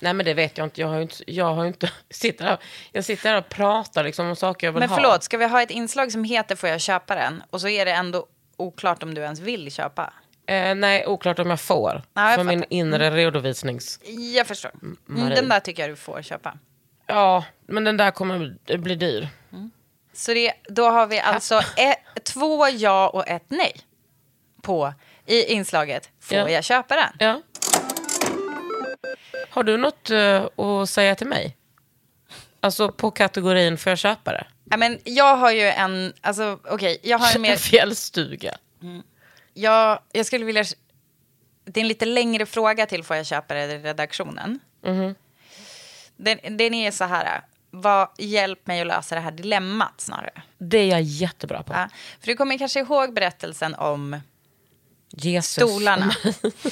Nej, 0.00 0.12
men 0.14 0.26
det 0.26 0.34
vet 0.34 0.58
jag 0.58 0.66
inte. 0.66 0.80
Jag 0.80 0.88
har 0.88 0.96
ju 0.96 1.02
inte... 1.02 1.16
Jag, 1.26 1.54
har 1.54 1.64
inte 1.66 1.90
sitter 2.10 2.44
här, 2.44 2.58
jag 2.92 3.04
sitter 3.04 3.28
här 3.30 3.38
och 3.38 3.48
pratar 3.48 4.04
liksom 4.04 4.26
om 4.26 4.36
saker 4.36 4.66
jag 4.66 4.72
vill 4.72 4.80
Men 4.80 4.88
ha. 4.88 4.96
förlåt, 4.96 5.22
ska 5.22 5.36
vi 5.38 5.48
ha 5.48 5.62
ett 5.62 5.70
inslag 5.70 6.12
som 6.12 6.24
heter 6.24 6.56
Får 6.56 6.68
jag 6.68 6.80
köpa 6.80 7.14
den? 7.14 7.42
Och 7.50 7.60
så 7.60 7.68
är 7.68 7.84
det 7.84 7.92
ändå 7.92 8.26
oklart 8.56 9.02
om 9.02 9.14
du 9.14 9.20
ens 9.22 9.40
vill 9.40 9.72
köpa. 9.72 10.12
Eh, 10.46 10.74
nej, 10.74 11.06
oklart 11.06 11.38
om 11.38 11.50
jag 11.50 11.60
får. 11.60 12.02
Jag 12.14 12.34
för 12.34 12.44
min 12.44 12.60
fattar. 12.60 12.74
Mm. 12.74 12.94
inre 12.94 13.10
redovisnings... 13.10 14.00
Jag 14.36 14.46
förstår. 14.46 14.70
Mm, 14.82 14.96
Marie. 15.06 15.34
den 15.34 15.48
där 15.48 15.60
tycker 15.60 15.82
jag 15.82 15.90
du 15.90 15.96
får 15.96 16.22
köpa. 16.22 16.58
Ja, 17.06 17.44
men 17.66 17.84
den 17.84 17.96
där 17.96 18.10
kommer 18.10 18.38
bli- 18.66 18.78
bli 18.78 18.94
dyr. 18.94 19.28
Så 20.14 20.34
det, 20.34 20.52
då 20.68 20.90
har 20.90 21.06
vi 21.06 21.20
alltså 21.20 21.60
ett, 21.76 22.24
två 22.24 22.68
ja 22.68 23.08
och 23.08 23.28
ett 23.28 23.44
nej 23.48 23.72
på 24.62 24.94
i 25.26 25.44
inslaget 25.52 26.10
Får 26.20 26.36
Ja. 26.38 26.48
jag 26.50 26.64
köpa 26.64 26.96
den? 26.96 27.12
Ja. 27.18 27.42
Har 29.50 29.62
du 29.62 29.76
något 29.76 30.10
eh, 30.10 30.44
att 30.64 30.90
säga 30.90 31.14
till 31.14 31.26
mig? 31.26 31.56
Alltså 32.60 32.92
på 32.92 33.10
kategorin 33.10 33.78
får 33.78 33.90
jag 33.90 33.98
köpa 33.98 34.32
det? 34.32 34.46
Ja, 34.64 34.76
men 34.76 34.98
jag 35.04 35.36
har 35.36 35.50
ju 35.50 35.62
en, 35.62 36.12
alltså 36.20 36.58
okej, 36.64 36.98
jag 37.02 37.18
har 37.18 37.36
en 37.36 37.42
mer, 37.42 37.56
Fjällstuga. 37.56 38.56
jag, 39.54 39.98
jag 40.12 40.26
skulle 40.26 40.44
vilja, 40.44 40.64
det 41.64 41.80
är 41.80 41.82
en 41.82 41.88
lite 41.88 42.04
längre 42.06 42.46
fråga 42.46 42.86
till 42.86 43.04
Får 43.04 43.16
jag 43.16 43.26
köpa 43.26 43.54
det 43.54 43.60
i 43.64 43.78
redaktionen. 43.78 44.60
Mhm. 44.84 45.14
Den, 46.16 46.38
den 46.56 46.74
är 46.74 46.90
så 46.90 47.04
här, 47.04 47.40
vad, 47.72 48.08
hjälp 48.18 48.66
mig 48.66 48.80
att 48.80 48.86
lösa 48.86 49.14
det 49.14 49.20
här 49.20 49.30
dilemmat 49.30 50.00
snarare. 50.00 50.42
Det 50.58 50.78
är 50.78 50.86
jag 50.86 51.02
jättebra 51.02 51.62
på. 51.62 51.72
Ja, 51.72 51.88
för 52.20 52.26
du 52.26 52.36
kommer 52.36 52.58
kanske 52.58 52.80
ihåg 52.80 53.14
berättelsen 53.14 53.74
om 53.74 54.20
Jesus. 55.10 55.52
stolarna. 55.52 56.14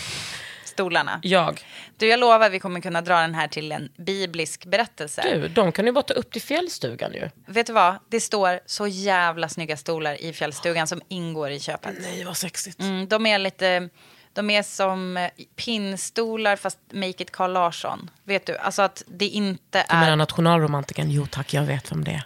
stolarna. 0.65 1.21
Jag. 1.23 1.65
Du, 1.97 2.07
jag 2.07 2.21
lovar 2.21 2.51
vi 2.51 2.59
kommer 2.59 2.81
kunna 2.81 3.01
dra 3.01 3.21
den 3.21 3.35
här 3.35 3.49
till 3.49 3.73
en 3.73 3.93
biblisk 3.97 4.67
berättelse. 4.67 5.23
Du, 5.23 5.49
de 5.49 5.73
kan 5.73 5.87
ju 5.87 5.93
bara 5.93 6.03
ta 6.03 6.15
upp 6.15 6.33
till 6.33 6.43
fjällstugan 6.43 7.13
ju. 7.13 7.29
Vet 7.47 7.67
du 7.67 7.73
vad? 7.73 7.95
Det 8.09 8.21
står 8.21 8.61
så 8.67 8.87
jävla 8.87 9.49
snygga 9.49 9.77
stolar 9.77 10.23
i 10.23 10.33
fjällstugan 10.33 10.87
som 10.87 11.01
ingår 11.09 11.51
i 11.51 11.61
köpet. 11.61 11.95
Nej, 12.01 12.25
vad 12.25 12.37
sexigt. 12.37 12.81
Mm, 12.81 13.09
de 13.09 13.27
är 13.27 13.39
lite... 13.39 13.89
De 14.33 14.51
är 14.51 14.63
som 14.63 15.17
eh, 15.17 15.31
pinnstolar 15.57 16.57
fast 16.57 16.79
make 16.93 17.09
it 17.23 17.31
Carl 17.31 17.53
Larsson. 17.53 18.11
Vet 18.25 18.47
du? 18.47 18.57
Alltså 18.59 18.83
att 18.83 19.03
det 19.07 19.27
inte 19.29 19.85
Du 19.89 19.95
menar 19.95 20.13
är... 20.13 20.17
nationalromantiken? 20.17 21.11
Jo 21.11 21.27
tack, 21.31 21.55
jag 21.55 21.63
vet 21.63 21.93
vem 21.93 22.05
det 22.05 22.11
är. 22.11 22.25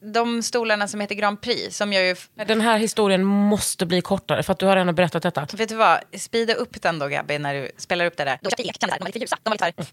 De 0.00 0.42
stolarna 0.42 0.88
som 0.88 1.00
heter 1.00 1.14
Grand 1.14 1.40
Prix 1.40 1.76
som 1.76 1.92
jag 1.92 2.04
ju... 2.06 2.16
Den 2.46 2.60
här 2.60 2.78
historien 2.78 3.24
måste 3.24 3.86
bli 3.86 4.00
kortare 4.00 4.42
för 4.42 4.52
att 4.52 4.58
du 4.58 4.66
har 4.66 4.76
redan 4.76 4.94
berättat 4.94 5.22
detta. 5.22 5.46
Vet 5.52 5.68
du 5.68 5.74
vad? 5.74 5.98
Speeda 6.18 6.54
upp 6.54 6.82
den 6.82 6.98
då 6.98 7.08
Gabby 7.08 7.38
när 7.38 7.54
du 7.54 7.70
spelar 7.76 8.06
upp 8.06 8.16
det 8.16 8.24
där. 8.24 8.38
De 8.42 8.48
var 9.00 9.06
lite 9.06 9.18
ljusa. 9.18 9.36
De 9.42 9.50
var 9.50 9.66
lite. 9.66 9.86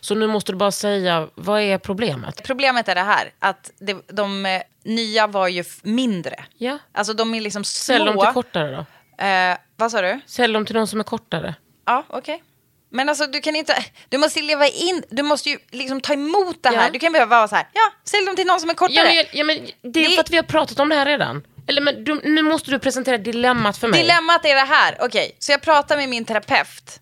Så 0.00 0.14
nu 0.14 0.26
måste 0.26 0.52
du 0.52 0.56
bara 0.58 0.72
säga, 0.72 1.28
vad 1.34 1.60
är 1.60 1.78
problemet? 1.78 2.42
Problemet 2.42 2.88
är 2.88 2.94
det 2.94 3.00
här, 3.00 3.32
att 3.38 3.70
det, 3.78 3.96
de 4.08 4.46
eh, 4.46 4.62
nya 4.84 5.26
var 5.26 5.48
ju 5.48 5.64
mindre. 5.82 6.44
Ja. 6.58 6.78
Alltså 6.92 7.12
de 7.14 7.34
är 7.34 7.40
liksom 7.40 7.64
små. 7.64 7.94
Sälj 7.94 8.04
dem 8.06 8.18
till 8.18 8.32
kortare 8.34 8.70
då. 8.70 9.24
Eh, 9.24 9.56
vad 9.76 9.90
sa 9.90 10.02
du? 10.02 10.20
Sälj 10.26 10.54
dem 10.54 10.66
till 10.66 10.74
de 10.74 10.86
som 10.86 11.00
är 11.00 11.04
kortare. 11.04 11.54
Ja, 11.86 12.04
okej. 12.08 12.42
Men 12.90 13.08
alltså 13.08 13.26
du 13.26 13.40
kan 13.40 13.56
inte, 13.56 13.84
du 14.08 14.18
måste 14.18 14.42
leva 14.42 14.66
in, 14.68 15.02
du 15.10 15.22
måste 15.22 15.50
ju 15.50 15.58
liksom 15.70 16.00
ta 16.00 16.12
emot 16.12 16.62
det 16.62 16.68
här. 16.68 16.84
Ja. 16.84 16.90
Du 16.90 16.98
kan 16.98 17.12
behöva 17.12 17.36
vara 17.36 17.48
så 17.48 17.56
här, 17.56 17.66
ja, 17.72 17.92
sälj 18.04 18.26
dem 18.26 18.36
till 18.36 18.46
någon 18.46 18.60
som 18.60 18.70
är 18.70 18.74
kortare. 18.74 19.12
Ja, 19.12 19.24
men, 19.24 19.24
ja, 19.32 19.44
men 19.44 19.92
det 19.92 20.04
är 20.04 20.08
Det- 20.08 20.14
för 20.14 20.20
att 20.20 20.30
vi 20.30 20.36
har 20.36 20.42
pratat 20.44 20.78
om 20.80 20.88
det 20.88 20.94
här 20.94 21.06
redan. 21.06 21.42
Eller 21.66 21.80
men 21.82 22.04
du, 22.04 22.20
nu 22.24 22.42
måste 22.42 22.70
du 22.70 22.78
presentera 22.78 23.18
dilemmat 23.18 23.78
för 23.78 23.88
mig. 23.88 24.00
Dilemmat 24.02 24.44
är 24.44 24.54
det 24.54 24.60
här, 24.60 24.96
okej, 25.00 25.36
så 25.38 25.52
jag 25.52 25.62
pratar 25.62 25.96
med 25.96 26.08
min 26.08 26.24
terapeut. 26.24 27.00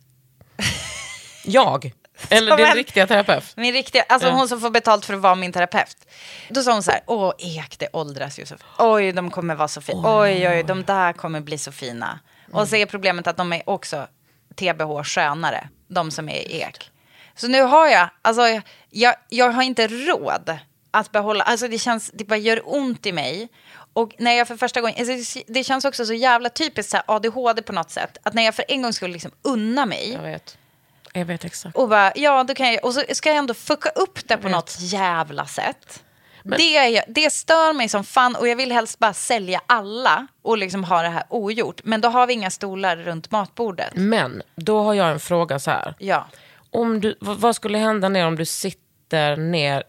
Jag? 1.44 1.92
Eller 2.30 2.56
din 2.56 2.66
en- 2.66 2.74
riktiga 2.74 3.06
terapeut? 3.06 3.44
Min 3.56 3.72
riktiga, 3.72 4.04
alltså 4.08 4.28
Ja. 4.28 4.34
hon 4.34 4.48
som 4.48 4.60
får 4.60 4.70
betalt 4.70 5.04
för 5.04 5.14
att 5.14 5.20
vara 5.20 5.34
min 5.34 5.52
terapeut. 5.52 5.96
Då 6.48 6.62
sa 6.62 6.72
hon 6.72 6.82
så 6.82 6.90
här, 6.90 7.00
åh 7.06 7.32
Ek, 7.38 7.78
det 7.78 7.88
åldras 7.92 8.38
ju 8.38 8.46
så 8.46 8.54
Oj, 8.78 9.12
de 9.12 9.30
kommer 9.30 9.54
vara 9.54 9.68
så 9.68 9.80
fina. 9.80 10.20
Oj, 10.20 10.48
oj, 10.48 10.62
de 10.62 10.84
där 10.84 11.12
kommer 11.12 11.40
bli 11.40 11.58
så 11.58 11.72
fina. 11.72 12.18
Och 12.52 12.68
så 12.68 12.76
är 12.76 12.86
problemet 12.86 13.26
att 13.26 13.36
de 13.36 13.52
är 13.52 13.62
också 13.70 14.06
TBH 14.56 15.02
skönare, 15.04 15.68
de 15.88 16.10
som 16.10 16.28
är 16.28 16.36
i 16.36 16.60
Ek. 16.60 16.90
Så 17.34 17.48
nu 17.48 17.62
har 17.62 17.88
jag, 17.88 18.08
alltså 18.22 18.42
jag, 18.90 19.14
jag 19.28 19.50
har 19.50 19.62
inte 19.62 19.86
råd 19.88 20.56
att 20.90 21.12
behålla, 21.12 21.44
alltså 21.44 21.68
det 21.68 21.78
känns, 21.78 22.10
det 22.14 22.24
bara 22.24 22.36
gör 22.36 22.60
ont 22.64 23.06
i 23.06 23.12
mig. 23.12 23.48
Och 23.94 24.12
när 24.18 24.32
jag 24.32 24.48
för 24.48 24.56
första 24.56 24.80
gången, 24.80 24.96
alltså 24.98 25.38
det- 25.40 25.44
det 25.54 25.64
känns 25.64 25.84
också 25.84 26.06
så 26.06 26.14
jävla 26.14 26.48
typiskt 26.48 26.90
så 26.90 26.96
här 26.96 27.04
ADHD 27.08 27.62
på 27.62 27.72
något 27.72 27.90
sätt. 27.90 28.18
Att 28.22 28.34
när 28.34 28.42
jag 28.42 28.54
för 28.54 28.64
en 28.68 28.82
gång 28.82 28.92
skulle 28.92 29.12
liksom 29.12 29.30
unna 29.42 29.86
mig. 29.86 30.18
Jag 31.12 31.24
vet. 31.24 31.44
Exakt. 31.44 31.76
Och 31.76 31.88
bara, 31.88 32.12
ja, 32.14 32.44
då 32.44 32.54
kan 32.54 32.72
jag, 32.72 32.84
och 32.84 32.94
så 32.94 33.02
ska 33.12 33.28
jag 33.28 33.38
ändå 33.38 33.54
fucka 33.54 33.88
upp 33.88 34.28
det 34.28 34.36
på 34.36 34.48
något 34.48 34.76
jävla 34.80 35.46
sätt. 35.46 36.02
det, 36.42 36.76
är, 36.76 37.04
det 37.08 37.32
stör 37.32 37.72
mig 37.72 37.88
som 37.88 38.04
fan 38.04 38.36
och 38.36 38.48
jag 38.48 38.56
vill 38.56 38.72
helst 38.72 38.98
bara 38.98 39.12
sälja 39.14 39.60
alla 39.66 40.26
och 40.42 40.58
liksom 40.58 40.84
ha 40.84 41.02
det 41.02 41.08
här 41.08 41.24
ogjort. 41.28 41.80
Men 41.84 42.00
då 42.00 42.08
har 42.08 42.26
vi 42.26 42.32
inga 42.32 42.50
stolar 42.50 42.96
runt 42.96 43.30
matbordet. 43.30 43.92
Men 43.94 44.42
då 44.54 44.82
har 44.82 44.94
jag 44.94 45.10
en 45.10 45.20
fråga 45.20 45.58
så 45.58 45.70
här. 45.70 45.94
Ja. 45.98 46.26
Om 46.70 47.00
du, 47.00 47.16
vad 47.20 47.36
vad 47.36 47.56
skulle 47.56 47.78
hända 47.78 48.08
ner 48.08 48.26
om 48.26 48.36
du 48.36 48.44
sitter 48.44 49.36
ner 49.36 49.82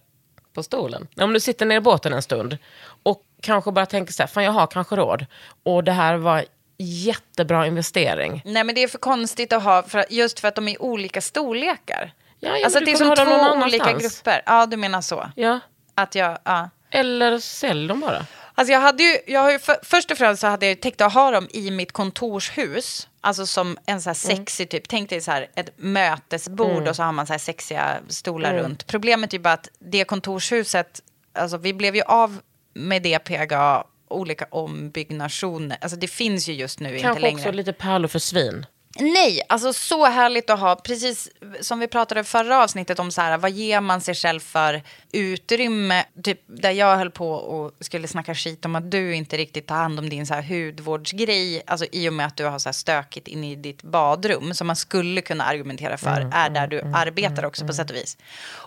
på 0.54 0.64
stolen? 0.64 1.08
Om 1.18 1.34
du 1.34 1.40
sitter 1.40 1.66
ner 1.66 1.78
i 1.78 1.82
båten 1.82 2.14
en 2.14 2.22
stund 2.22 2.58
och 3.04 3.22
kanske 3.42 3.72
bara 3.72 3.86
tänker 3.86 4.14
så 4.14 4.24
här, 4.24 4.28
fan 4.28 4.44
jag 4.44 4.52
har 4.52 4.68
kanske 4.68 4.96
råd. 4.96 5.26
Och 5.64 5.84
det 5.84 5.92
här 5.92 6.16
var 6.16 6.46
jättebra 6.84 7.68
investering. 7.68 8.42
Nej 8.46 8.64
men 8.64 8.76
det 8.76 8.84
är 8.84 8.88
för 8.88 8.98
konstigt 8.98 9.54
att 9.54 9.64
ha, 9.64 9.84
för, 9.84 10.06
just 10.10 10.40
för 10.40 10.48
att 10.48 10.56
de 10.56 10.68
är 10.68 10.82
olika 10.82 11.22
storlekar. 11.22 12.14
Ja, 12.40 12.64
alltså 12.64 12.80
det 12.80 12.92
är 12.92 12.96
som 12.96 13.16
två 13.16 13.66
olika 13.66 13.94
grupper. 13.94 14.42
Ja, 14.46 14.66
du 14.66 14.78
menar 14.78 15.02
så. 15.02 15.30
Ja. 15.36 15.60
Att 15.96 16.16
jag, 16.16 16.38
ja. 16.44 16.70
Eller 16.92 17.40
sälj 17.40 17.88
dem 17.88 18.00
bara. 18.00 18.26
Alltså 18.56 18.72
jag 18.74 18.80
hade 18.80 19.04
ju, 19.04 19.18
jag 19.28 19.42
har 19.42 19.52
ju 19.52 19.60
för, 19.60 19.76
först 19.84 20.12
och 20.12 20.18
främst 20.18 20.42
så 20.42 20.48
hade 20.48 20.68
jag 20.68 20.82
tänkt 20.82 21.02
att 21.02 21.14
ha 21.14 21.32
dem 21.32 21.48
i 21.54 21.72
mitt 21.72 21.92
kontorshus. 21.92 23.10
Alltså 23.22 23.46
som 23.46 23.78
en 23.86 24.02
så 24.02 24.10
här 24.10 24.26
Mm. 24.32 24.38
sexig 24.38 24.70
typ, 24.70 24.88
tänk 24.88 25.10
dig 25.10 25.22
så 25.22 25.32
här 25.32 25.48
ett 25.56 25.74
mötesbord 25.78 26.88
och 26.88 26.96
så 26.96 27.04
har 27.04 27.12
man 27.12 27.28
så 27.28 27.34
här 27.34 27.38
sexiga 27.40 27.98
stolar 28.08 28.52
Mm. 28.52 28.64
runt. 28.64 28.88
Problemet 28.88 29.34
är 29.34 29.38
ju 29.38 29.42
bara 29.44 29.54
att 29.54 29.70
det 29.80 30.04
kontorshuset, 30.04 31.02
alltså 31.34 31.58
vi 31.58 31.74
blev 31.74 31.96
ju 31.96 32.02
av 32.02 32.38
med 32.74 33.02
det 33.04 33.20
PGA, 33.20 33.84
olika 34.14 34.48
ombyggnationer. 34.52 35.78
Alltså 35.82 35.98
det 35.98 36.08
finns 36.08 36.48
ju 36.50 36.54
just 36.54 36.80
nu 36.80 36.90
inte 36.90 37.02
Kanske 37.02 37.22
längre. 37.22 37.40
också 37.40 37.52
lite 37.52 37.74
pärlor 37.74 38.08
för 38.08 38.20
svin. 38.20 38.66
Nej, 39.00 39.42
alltså 39.50 39.74
så 39.74 40.06
härligt 40.06 40.50
att 40.50 40.60
ha, 40.60 40.76
precis 40.76 41.30
som 41.62 41.80
vi 41.80 41.88
pratade 41.88 42.24
förra 42.24 42.64
avsnittet 42.64 43.00
om 43.00 43.12
så 43.12 43.22
här, 43.22 43.38
vad 43.38 43.52
ger 43.52 43.82
man 43.82 44.02
sig 44.02 44.16
själv 44.16 44.40
för 44.40 44.82
utrymme? 45.12 46.06
Typ 46.24 46.42
där 46.48 46.72
jag 46.72 46.98
höll 46.98 47.12
på 47.12 47.32
och 47.32 47.72
skulle 47.80 48.08
snacka 48.08 48.36
skit 48.36 48.66
om 48.66 48.76
att 48.76 48.92
du 48.92 49.16
inte 49.16 49.38
riktigt 49.38 49.68
tar 49.68 49.76
hand 49.76 50.00
om 50.00 50.10
din 50.10 50.28
så 50.28 50.34
här 50.34 50.42
hudvårdsgrej, 50.42 51.64
alltså 51.68 51.86
i 51.92 52.10
och 52.10 52.14
med 52.14 52.26
att 52.26 52.38
du 52.38 52.46
har 52.46 52.60
så 52.60 52.70
här 52.70 52.74
stökigt 52.74 53.28
inne 53.28 53.52
i 53.52 53.56
ditt 53.56 53.84
badrum, 53.84 54.54
som 54.54 54.68
man 54.68 54.76
skulle 54.76 55.22
kunna 55.22 55.44
argumentera 55.44 55.98
för, 55.98 56.30
är 56.34 56.50
där 56.50 56.68
du 56.68 56.82
arbetar 56.82 57.46
också 57.46 57.68
på 57.68 57.74
sätt 57.74 57.90
och 57.90 57.96
vis. 57.96 58.18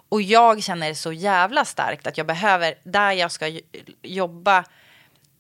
Och 0.09 0.23
jag 0.23 0.63
känner 0.63 0.95
så 0.95 1.13
jävla 1.13 1.65
starkt 1.65 2.07
att 2.07 2.19
jag 2.19 2.27
behöver, 2.27 2.75
där 2.85 3.13
jag 3.13 3.33
ska 3.33 3.61
jobba, 4.03 4.65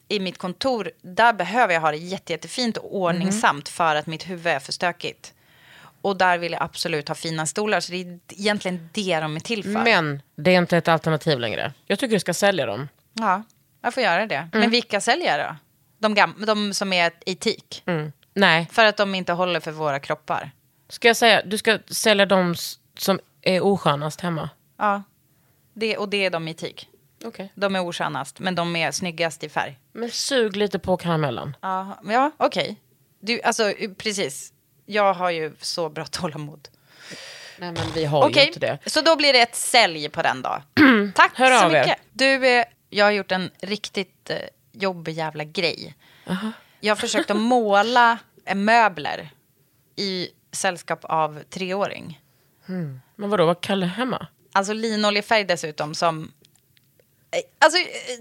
i 0.09 0.21
mitt 0.21 0.39
kontor, 0.39 0.91
där 1.03 1.33
behöver 1.33 1.75
jag 1.75 1.81
ha 1.81 1.91
det 1.91 1.97
jätte, 1.97 2.33
jättefint 2.33 2.77
och 2.77 2.97
ordningsamt 2.97 3.69
för 3.69 3.95
att 3.97 4.07
mitt 4.07 4.29
huvud 4.31 4.47
är 4.47 4.59
för 4.59 4.73
stökigt. 4.73 5.33
Och 6.03 6.17
där 6.17 6.39
vill 6.39 6.53
jag 6.53 6.63
absolut 6.63 7.09
ha 7.09 7.15
fina 7.15 7.47
stolar, 7.47 7.81
så 7.81 7.93
det 7.93 8.01
är 8.01 8.19
egentligen 8.29 8.89
det 8.93 9.21
de 9.21 9.37
är 9.37 9.41
till 9.41 9.63
för. 9.63 9.71
Men 9.71 10.23
det 10.37 10.55
är 10.55 10.59
inte 10.59 10.77
ett 10.77 10.89
alternativ 10.89 11.39
längre. 11.41 11.73
Jag 11.87 11.99
tycker 11.99 12.15
du 12.17 12.21
ska 12.21 12.35
sälja 12.35 12.67
dem. 12.67 12.89
Ja, 13.13 13.43
jag 13.83 13.95
får 13.95 14.03
göra 14.03 14.27
det. 14.27 14.49
Men 14.53 14.71
vilka 14.71 15.01
säljer 15.01 15.39
jag 15.39 15.49
då? 15.51 15.57
De, 15.99 16.15
gam- 16.15 16.45
de 16.47 16.75
som 16.75 16.93
är 16.93 17.13
i 17.27 17.35
teak? 17.35 17.83
Nej, 18.35 18.69
För 18.73 18.85
att 18.85 18.97
de 18.97 19.15
inte 19.15 19.33
håller 19.33 19.61
för 19.61 19.73
våra 19.73 20.01
kroppar? 20.01 20.51
ska 20.89 21.09
jag 21.09 21.17
säga, 21.17 21.43
du 21.45 21.59
ska 21.59 21.79
sälja 21.89 22.27
de 22.27 22.53
s- 22.53 22.79
som 22.99 23.21
är 23.43 23.61
oskönast 23.65 24.21
hemma. 24.21 24.51
Ja, 24.79 25.03
det, 25.75 25.97
och 25.97 26.09
det 26.09 26.25
är 26.25 26.31
de 26.31 26.49
i 26.49 26.55
teak. 26.55 26.89
Okej. 27.25 27.53
De 27.55 27.77
är 27.77 27.87
oskönast, 27.87 28.41
men 28.41 28.55
de 28.55 28.77
är 28.77 28.91
snyggast 28.91 29.45
i 29.45 29.49
färg. 29.49 29.79
Men 29.93 30.11
sug 30.11 30.57
lite 30.57 30.79
på 30.79 30.97
karamellen. 30.97 31.57
Ja, 31.61 31.99
ja 32.05 32.31
okej. 32.37 32.81
Du, 33.21 33.43
alltså 33.43 33.73
precis. 33.99 34.53
Jag 34.87 35.15
har 35.15 35.31
ju 35.31 35.53
så 35.61 35.89
bra 35.89 36.05
tålamod. 36.05 36.69
Nej 37.59 37.73
men 37.73 37.93
vi 37.95 38.05
har 38.05 38.25
ju 38.25 38.31
Okej, 38.31 38.47
inte 38.47 38.61
det. 38.61 38.79
så 38.87 39.01
då 39.01 39.17
blir 39.17 39.33
det 39.33 39.41
ett 39.41 39.55
sälj 39.57 40.09
på 40.09 40.23
den 40.23 40.43
då. 40.43 40.63
Tack 41.15 41.33
Hör 41.39 41.59
så 41.59 41.67
er. 41.67 41.81
mycket. 41.81 41.99
Du, 42.13 42.47
eh, 42.49 42.65
jag 42.91 43.05
har 43.05 43.13
gjort 43.13 43.33
en 43.33 43.51
riktigt 43.61 44.31
eh, 44.31 44.37
jobbig 44.73 45.13
jävla 45.13 45.45
grej. 45.45 45.95
Jag 46.81 46.91
har 46.91 46.97
försökt 46.97 47.31
att 47.31 47.37
måla 47.41 48.19
eh, 48.45 48.55
möbler 48.55 49.31
i 49.97 50.29
sällskap 50.53 51.05
av 51.05 51.43
treåring. 51.51 52.21
Men 53.17 53.31
vadå, 53.31 53.47
var 53.47 53.55
Kalle 53.55 53.87
hemma? 53.87 54.27
Alltså 54.53 54.73
linoljefärg 54.73 55.45
dessutom 55.45 55.95
som... 55.95 56.33
Alltså 57.59 57.79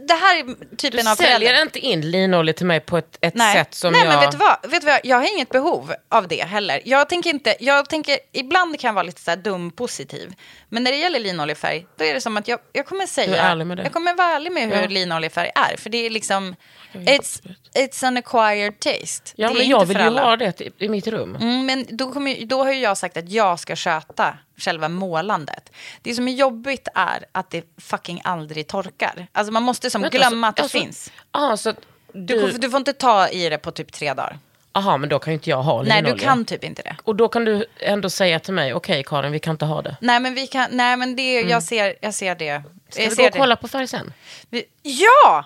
det 0.08 0.14
här 0.14 0.40
är 0.40 0.76
typen 0.76 1.06
Du 1.06 1.12
av 1.12 1.16
säljer 1.16 1.40
förälder. 1.40 1.62
inte 1.62 1.80
in 1.80 2.12
linolja 2.12 2.54
till 2.54 2.66
mig 2.66 2.80
på 2.80 2.98
ett, 2.98 3.18
ett 3.22 3.34
Nej, 3.36 3.54
sätt 3.56 3.74
som 3.74 3.92
Nej 3.94 4.02
jag... 4.02 4.10
men 4.10 4.20
vet 4.20 4.32
du, 4.32 4.38
vad? 4.38 4.72
vet 4.72 4.82
du 4.82 4.88
vad? 4.88 5.00
Jag 5.04 5.18
har 5.18 5.34
inget 5.36 5.50
behov 5.50 5.94
av 6.10 6.28
det 6.28 6.44
heller. 6.44 6.82
Jag 6.86 7.10
tänker 7.10 7.30
inte, 7.30 7.56
jag 7.60 7.90
tänker, 7.90 8.20
ibland 8.32 8.80
kan 8.80 8.88
jag 8.88 8.94
vara 8.94 9.04
lite 9.04 9.22
så 9.22 9.32
här 9.32 9.38
dum 9.38 9.72
positiv. 9.72 10.34
Men 10.70 10.84
när 10.84 10.92
det 10.92 10.98
gäller 10.98 11.20
linoljefärg, 11.20 11.86
då 11.98 12.04
är 12.06 12.14
det 12.14 12.22
som 12.22 12.38
att 12.38 12.48
jag, 12.48 12.60
jag 12.74 12.86
kommer 12.86 13.06
säga, 13.06 13.28
Du 13.28 13.36
är 13.36 13.52
ärlig 13.52 13.68
med 13.68 13.78
det. 13.78 13.84
jag 13.84 13.94
kommer 13.94 14.14
vara 14.16 14.28
ärlig 14.28 14.52
med 14.52 14.64
hur 14.70 14.82
Ja. 14.82 14.88
linoljefärg 14.88 15.52
är. 15.56 15.78
För 15.78 15.90
det 15.90 15.98
är 16.06 16.10
liksom, 16.10 16.56
it's, 16.94 17.42
it's 17.74 18.06
an 18.08 18.18
acquired 18.18 18.80
taste. 18.80 19.32
Ja 19.36 19.48
det 19.48 19.54
men 19.54 19.68
jag 19.70 19.86
vill 19.86 19.98
ju 19.98 20.04
alla. 20.04 20.24
ha 20.24 20.36
det 20.38 20.62
i, 20.80 20.90
mitt 20.90 21.08
rum. 21.08 21.36
Mm, 21.36 21.66
men 21.66 21.86
då, 21.98 22.12
kommer, 22.14 22.46
då 22.46 22.64
har 22.64 22.72
ju 22.74 22.80
jag 22.80 22.98
sagt 22.98 23.18
att 23.18 23.30
jag 23.30 23.60
ska 23.60 23.76
sköta 23.76 24.38
själva 24.58 24.90
målandet. 24.90 25.72
Det 26.02 26.14
som 26.14 26.28
är 26.28 26.32
jobbigt 26.34 26.88
är 26.96 27.26
att 27.32 27.50
det 27.50 27.64
fucking 27.78 28.22
aldrig 28.24 28.68
torkar. 28.68 29.28
Alltså 29.32 29.54
man 29.54 29.64
måste 29.64 29.90
som 29.90 30.02
Vänta, 30.02 30.18
glömma 30.18 30.48
så- 30.48 30.50
att 30.50 30.56
det 30.56 30.62
alltså- 30.64 30.78
finns. 30.80 31.12
Aha, 31.32 31.58
så 31.58 31.74
Du, 32.14 32.42
du... 32.42 32.52
du 32.52 32.70
får 32.70 32.78
inte 32.78 32.94
ta 32.94 33.28
i 33.30 33.50
det 33.50 33.58
på 33.58 33.72
typ 33.72 33.92
tre 33.94 34.14
dagar. 34.14 34.40
Aha, 34.72 34.98
men 34.98 35.10
då 35.10 35.20
kan 35.20 35.34
ju 35.34 35.36
inte 35.36 35.50
jag 35.50 35.64
ha 35.64 35.82
Nej, 35.82 35.86
linolja. 35.96 36.14
du 36.16 36.20
kan 36.20 36.46
typ 36.46 36.64
inte 36.64 36.82
det. 36.82 36.96
Och 37.04 37.16
då 37.16 37.28
kan 37.28 37.46
du 37.46 37.66
ändå 37.80 38.10
säga 38.10 38.40
till 38.40 38.54
mig, 38.54 38.74
okej 38.74 39.04
Karin, 39.04 39.32
vi 39.32 39.40
kan 39.40 39.52
inte 39.52 39.66
ha 39.66 39.82
det. 39.82 39.98
Nej, 40.02 40.20
men 40.20 40.34
vi 40.34 40.48
kan, 40.48 40.68
nej, 40.72 40.98
men 40.98 41.16
det, 41.16 41.42
jag, 41.42 41.64
ser, 41.64 41.96
jag 42.02 42.14
ser 42.14 42.36
det. 42.36 42.64
Ska 42.90 43.04
jag 43.04 43.10
vi 43.10 43.16
gå 43.16 43.28
och 43.28 43.34
kolla 43.34 43.56
på 43.56 43.68
färg 43.68 43.88
sen? 43.88 44.14
Vi, 44.50 44.64
ja! 44.84 45.46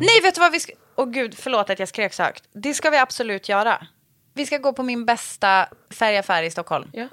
Nej, 0.00 0.20
vet 0.22 0.34
du 0.34 0.40
vad 0.40 0.52
vi 0.52 0.60
ska... 0.60 0.72
Åh 0.96 1.06
gud, 1.10 1.34
förlåt 1.38 1.70
att 1.70 1.78
jag 1.78 1.88
skrek 1.88 2.12
så 2.14 2.22
högt. 2.22 2.44
Det 2.52 2.74
ska 2.74 2.90
vi 2.90 2.98
absolut 2.98 3.48
göra. 3.48 3.86
Vi 4.34 4.46
ska 4.46 4.58
gå 4.58 4.72
på 4.72 4.82
min 4.82 5.04
bästa 5.06 5.68
färgaffär 5.90 6.42
i 6.42 6.50
Stockholm. 6.50 6.90
Ja. 6.92 7.08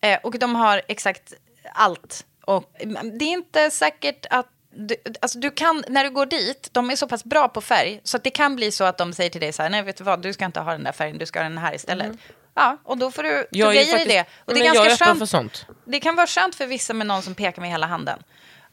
Eh, 0.00 0.18
och 0.22 0.38
de 0.38 0.54
har 0.56 0.82
exakt 0.88 1.32
allt. 1.72 2.24
Och 2.44 2.72
mm, 2.80 3.18
det 3.18 3.24
är 3.24 3.32
inte 3.32 3.70
säkert 3.70 4.26
att... 4.30 4.46
Du, 4.70 4.96
alltså 5.20 5.38
du 5.38 5.50
kan, 5.50 5.84
när 5.88 6.04
du 6.04 6.10
går 6.10 6.26
dit, 6.26 6.68
de 6.72 6.90
är 6.90 6.96
så 6.96 7.08
pass 7.08 7.24
bra 7.24 7.48
på 7.48 7.60
färg, 7.60 8.00
så 8.04 8.16
att 8.16 8.24
det 8.24 8.30
kan 8.30 8.56
bli 8.56 8.70
så 8.72 8.84
att 8.84 8.98
de 8.98 9.12
säger 9.12 9.30
till 9.30 9.40
dig 9.40 9.52
så 9.52 9.62
här, 9.62 9.70
nej 9.70 9.82
vet 9.82 9.96
du 9.96 10.04
vad, 10.04 10.22
du 10.22 10.32
ska 10.32 10.44
inte 10.44 10.60
ha 10.60 10.72
den 10.72 10.84
där 10.84 10.92
färgen, 10.92 11.18
du 11.18 11.26
ska 11.26 11.38
ha 11.38 11.44
den 11.44 11.58
här 11.58 11.74
istället. 11.74 12.12
Ja, 12.54 12.76
och 12.84 12.98
då 12.98 13.10
får 13.10 13.22
du 13.22 13.28
Mm. 13.28 13.46
Tugga 13.52 13.72
är 13.72 13.88
i 13.88 13.92
dig 13.92 14.06
det. 14.06 14.20
Och 14.44 14.54
det 14.54 14.60
är 14.60 14.64
men 14.64 14.74
jag 14.74 14.84
är 14.84 14.88
ganska 14.88 15.14
för 15.14 15.26
sånt. 15.26 15.66
Det 15.84 16.00
kan 16.00 16.16
vara 16.16 16.26
skönt 16.26 16.54
för 16.54 16.66
vissa 16.66 16.94
med 16.94 17.06
någon 17.06 17.22
som 17.22 17.34
pekar 17.34 17.62
med 17.62 17.70
hela 17.70 17.86
handen. 17.86 18.22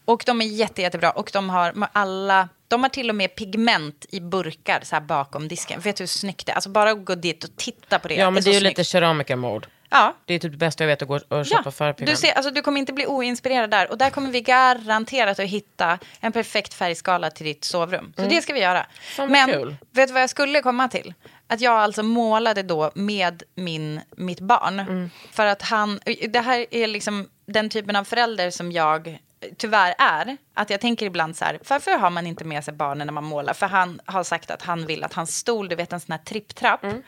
Och 0.05 0.23
de 0.26 0.41
är 0.41 0.45
jätte, 0.45 0.82
jättebra. 0.82 1.11
Och 1.11 1.30
de 1.34 1.49
har 1.49 1.89
alla... 1.91 2.49
De 2.67 2.84
har 2.84 2.89
till 2.89 3.09
och 3.09 3.15
med 3.15 3.36
pigment 3.36 4.05
i 4.09 4.19
burkar 4.19 4.80
så 4.84 4.95
här 4.95 5.01
bakom 5.01 5.47
disken. 5.47 5.80
Vet 5.80 5.95
du 5.95 6.01
hur 6.01 6.07
snyggt 6.07 6.45
det 6.45 6.51
är? 6.51 6.55
Alltså 6.55 6.69
bara 6.69 6.93
gå 6.93 7.15
dit 7.15 7.43
och 7.43 7.55
titta 7.55 7.99
på 7.99 8.07
det. 8.07 8.15
Ja, 8.15 8.30
men 8.32 8.43
så 8.43 8.49
det 8.49 8.51
är 8.51 8.53
ju 8.53 8.59
snyggt. 8.59 8.78
lite 8.78 8.89
keramikermode. 8.89 9.67
Ja, 9.89 10.15
Det 10.25 10.33
är 10.33 10.39
typ 10.39 10.51
det 10.51 10.57
bästa 10.57 10.83
jag 10.83 10.88
vet 10.88 11.01
att 11.01 11.07
gå 11.07 11.15
och 11.15 11.45
köpa 11.45 11.61
ja. 11.65 11.71
färgpigment. 11.71 12.21
Du, 12.21 12.27
ser, 12.27 12.33
alltså, 12.33 12.51
du 12.51 12.61
kommer 12.61 12.79
inte 12.79 12.93
bli 12.93 13.05
oinspirerad 13.07 13.71
där. 13.71 13.91
Och 13.91 13.97
där 13.97 14.09
kommer 14.09 14.31
vi 14.31 14.41
garanterat 14.41 15.39
att 15.39 15.45
hitta 15.45 15.99
en 16.19 16.31
perfekt 16.31 16.73
färgskala 16.73 17.29
till 17.29 17.45
ditt 17.45 17.63
sovrum. 17.63 18.13
Så 18.15 18.21
det 18.21 18.41
ska 18.41 18.53
vi 18.53 18.59
göra. 18.59 18.79
Mm. 18.79 18.88
Vad 19.17 19.29
Men 19.29 19.49
kul. 19.49 19.75
vet 19.91 20.07
du 20.07 20.13
vad 20.13 20.21
jag 20.21 20.29
skulle 20.29 20.61
komma 20.61 20.88
till? 20.88 21.13
Att 21.47 21.61
jag 21.61 21.73
alltså 21.73 22.03
målade 22.03 22.63
då 22.63 22.91
med 22.95 23.43
min, 23.55 24.01
mitt 24.17 24.39
barn. 24.39 24.79
Mm. 24.79 25.09
För 25.31 25.45
att 25.45 25.61
han, 25.61 25.99
det 26.29 26.39
här 26.39 26.65
är 26.71 26.88
liksom 26.88 27.29
den 27.45 27.69
typen 27.69 27.95
av 27.95 28.03
förälder 28.03 28.49
som 28.49 28.71
jag 28.71 29.19
tyvärr 29.57 29.95
är. 29.97 30.38
Att 30.53 30.69
jag 30.69 30.81
tänker 30.81 31.05
ibland 31.05 31.36
så 31.38 31.45
här, 31.45 31.59
varför 31.69 31.97
har 31.97 32.09
man 32.09 32.27
inte 32.27 32.43
med 32.43 32.63
sig 32.63 32.73
barnen 32.73 33.07
när 33.07 33.13
man 33.13 33.23
målar? 33.23 33.53
För 33.53 33.67
han 33.67 34.01
har 34.05 34.23
sagt 34.23 34.51
att 34.51 34.61
han 34.61 34.86
vill 34.86 35.03
att 35.03 35.13
hans 35.13 35.38
stol, 35.38 35.69
du 35.69 35.75
vet 35.75 35.93
en 35.93 35.99
sån 35.99 36.11
här 36.11 36.19
tripptrapp. 36.19 36.83
Mm. 36.83 37.03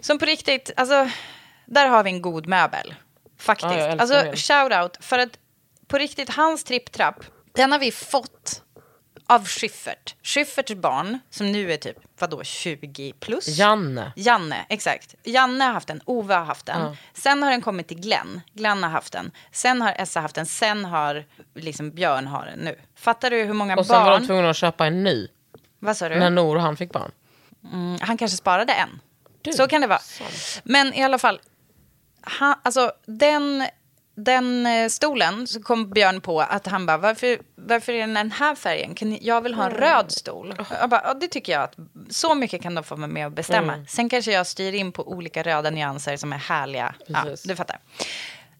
Som 0.00 0.18
på 0.18 0.24
riktigt, 0.24 0.70
alltså, 0.76 1.08
där 1.66 1.86
har 1.88 2.04
vi 2.04 2.10
en 2.10 2.22
god 2.22 2.46
möbel. 2.46 2.94
Faktiskt. 3.38 3.74
Ja, 3.74 3.96
alltså, 3.98 4.22
det. 4.22 4.36
shout 4.36 4.72
out. 4.72 4.96
För 5.04 5.18
att 5.18 5.38
på 5.86 5.98
riktigt, 5.98 6.30
hans 6.30 6.64
tripptrapp, 6.64 7.24
den 7.52 7.72
har 7.72 7.78
vi 7.78 7.92
fått 7.92 8.62
av 9.26 9.46
Schyffert. 9.46 10.14
Schyfferts 10.22 10.74
barn, 10.74 11.18
som 11.30 11.52
nu 11.52 11.72
är 11.72 11.76
typ, 11.76 11.96
vadå, 12.18 12.44
20 12.44 13.12
plus? 13.20 13.48
Janne. 13.48 14.12
Janne, 14.16 14.66
exakt. 14.68 15.14
Janne 15.22 15.64
har 15.64 15.72
haft 15.72 15.88
den, 15.88 16.00
Ove 16.04 16.34
har 16.34 16.44
haft 16.44 16.66
den. 16.66 16.80
Ja. 16.80 16.96
Sen 17.12 17.42
har 17.42 17.50
den 17.50 17.62
kommit 17.62 17.88
till 17.88 18.00
Glenn. 18.00 18.40
Glenn 18.52 18.82
har 18.82 18.90
haft 18.90 19.12
den. 19.12 19.30
Sen 19.52 19.82
har 19.82 19.92
Essa 19.92 20.20
haft 20.20 20.34
den. 20.34 20.46
Sen 20.46 20.84
har 20.84 21.24
liksom 21.54 21.90
Björn 21.90 22.26
har 22.26 22.46
den 22.46 22.58
nu. 22.58 22.78
Fattar 22.94 23.30
du 23.30 23.44
hur 23.44 23.52
många 23.52 23.76
Och 23.76 23.86
sen 23.86 23.96
var 23.96 24.10
barn... 24.10 24.20
de 24.20 24.26
tvungna 24.26 24.50
att 24.50 24.56
köpa 24.56 24.86
en 24.86 25.04
ny. 25.04 25.28
Vad 25.78 25.96
sa 25.96 26.08
du? 26.08 26.18
När 26.18 26.30
Nor 26.30 26.56
och 26.56 26.62
han 26.62 26.76
fick 26.76 26.92
barn. 26.92 27.10
Mm, 27.72 27.98
han 28.00 28.16
kanske 28.16 28.36
sparade 28.36 28.72
en. 28.72 29.00
Du, 29.42 29.52
så 29.52 29.68
kan 29.68 29.80
det 29.80 29.86
vara. 29.86 29.98
sånt. 29.98 30.60
Men 30.64 30.94
i 30.94 31.02
alla 31.02 31.18
fall, 31.18 31.40
han, 32.26 32.54
alltså 32.62 32.92
den, 33.06 33.66
den 34.14 34.66
eh, 34.66 34.88
stolen 34.88 35.46
så 35.46 35.62
kom 35.62 35.90
Björn 35.90 36.20
på 36.20 36.40
att 36.40 36.66
han 36.66 36.86
bara, 36.86 36.98
varför, 36.98 37.38
varför 37.54 37.92
är 37.92 38.00
den 38.00 38.14
den 38.14 38.30
här 38.30 38.54
färgen? 38.54 38.94
Kan 38.94 39.18
jag 39.20 39.40
vill 39.40 39.54
ha 39.54 39.64
en 39.64 39.70
röd 39.70 40.12
stol. 40.12 40.54
Jag 40.80 40.90
bara, 40.90 41.02
ja, 41.04 41.14
det 41.14 41.28
tycker 41.28 41.52
jag 41.52 41.62
att 41.62 41.74
så 42.10 42.34
mycket 42.34 42.62
kan 42.62 42.74
de 42.74 42.84
få 42.84 42.94
vara 42.94 43.06
med 43.06 43.26
och 43.26 43.32
bestämma. 43.32 43.84
Sen 43.88 44.08
kanske 44.08 44.32
jag 44.32 44.46
styr 44.46 44.72
in 44.72 44.92
på 44.92 45.08
olika 45.08 45.42
röda 45.42 45.70
nyanser 45.70 46.16
som 46.16 46.32
är 46.32 46.38
härliga. 46.38 46.94
Ja, 47.06 47.24
du 47.44 47.56
fattar. 47.56 47.78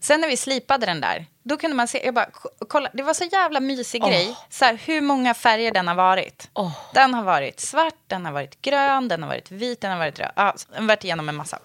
Sen 0.00 0.20
när 0.20 0.28
vi 0.28 0.36
slipade 0.36 0.86
den 0.86 1.00
där, 1.00 1.26
då 1.42 1.56
kunde 1.56 1.76
man 1.76 1.88
se, 1.88 2.04
jag 2.04 2.14
bara, 2.14 2.28
kolla, 2.68 2.90
det 2.92 3.02
var 3.02 3.14
så 3.14 3.24
jävla 3.24 3.60
mysig 3.60 4.02
grej. 4.02 4.36
Så 4.50 4.64
här, 4.64 4.74
hur 4.84 5.00
många 5.00 5.34
färger 5.34 5.72
den 5.72 5.88
har 5.88 5.94
varit. 5.94 6.48
Den 6.94 7.14
har 7.14 7.22
varit 7.22 7.60
svart, 7.60 7.94
den 8.06 8.24
har 8.26 8.32
varit 8.32 8.62
grön, 8.62 9.08
den 9.08 9.22
har 9.22 9.28
varit 9.28 9.50
vit, 9.50 9.80
den 9.80 9.90
har 9.90 9.98
varit 9.98 10.18
röd. 10.18 10.30
Ja, 10.36 10.54
den 10.72 10.82
har 10.82 10.88
varit 10.88 11.04
igenom 11.04 11.28
en 11.28 11.36
massa. 11.36 11.58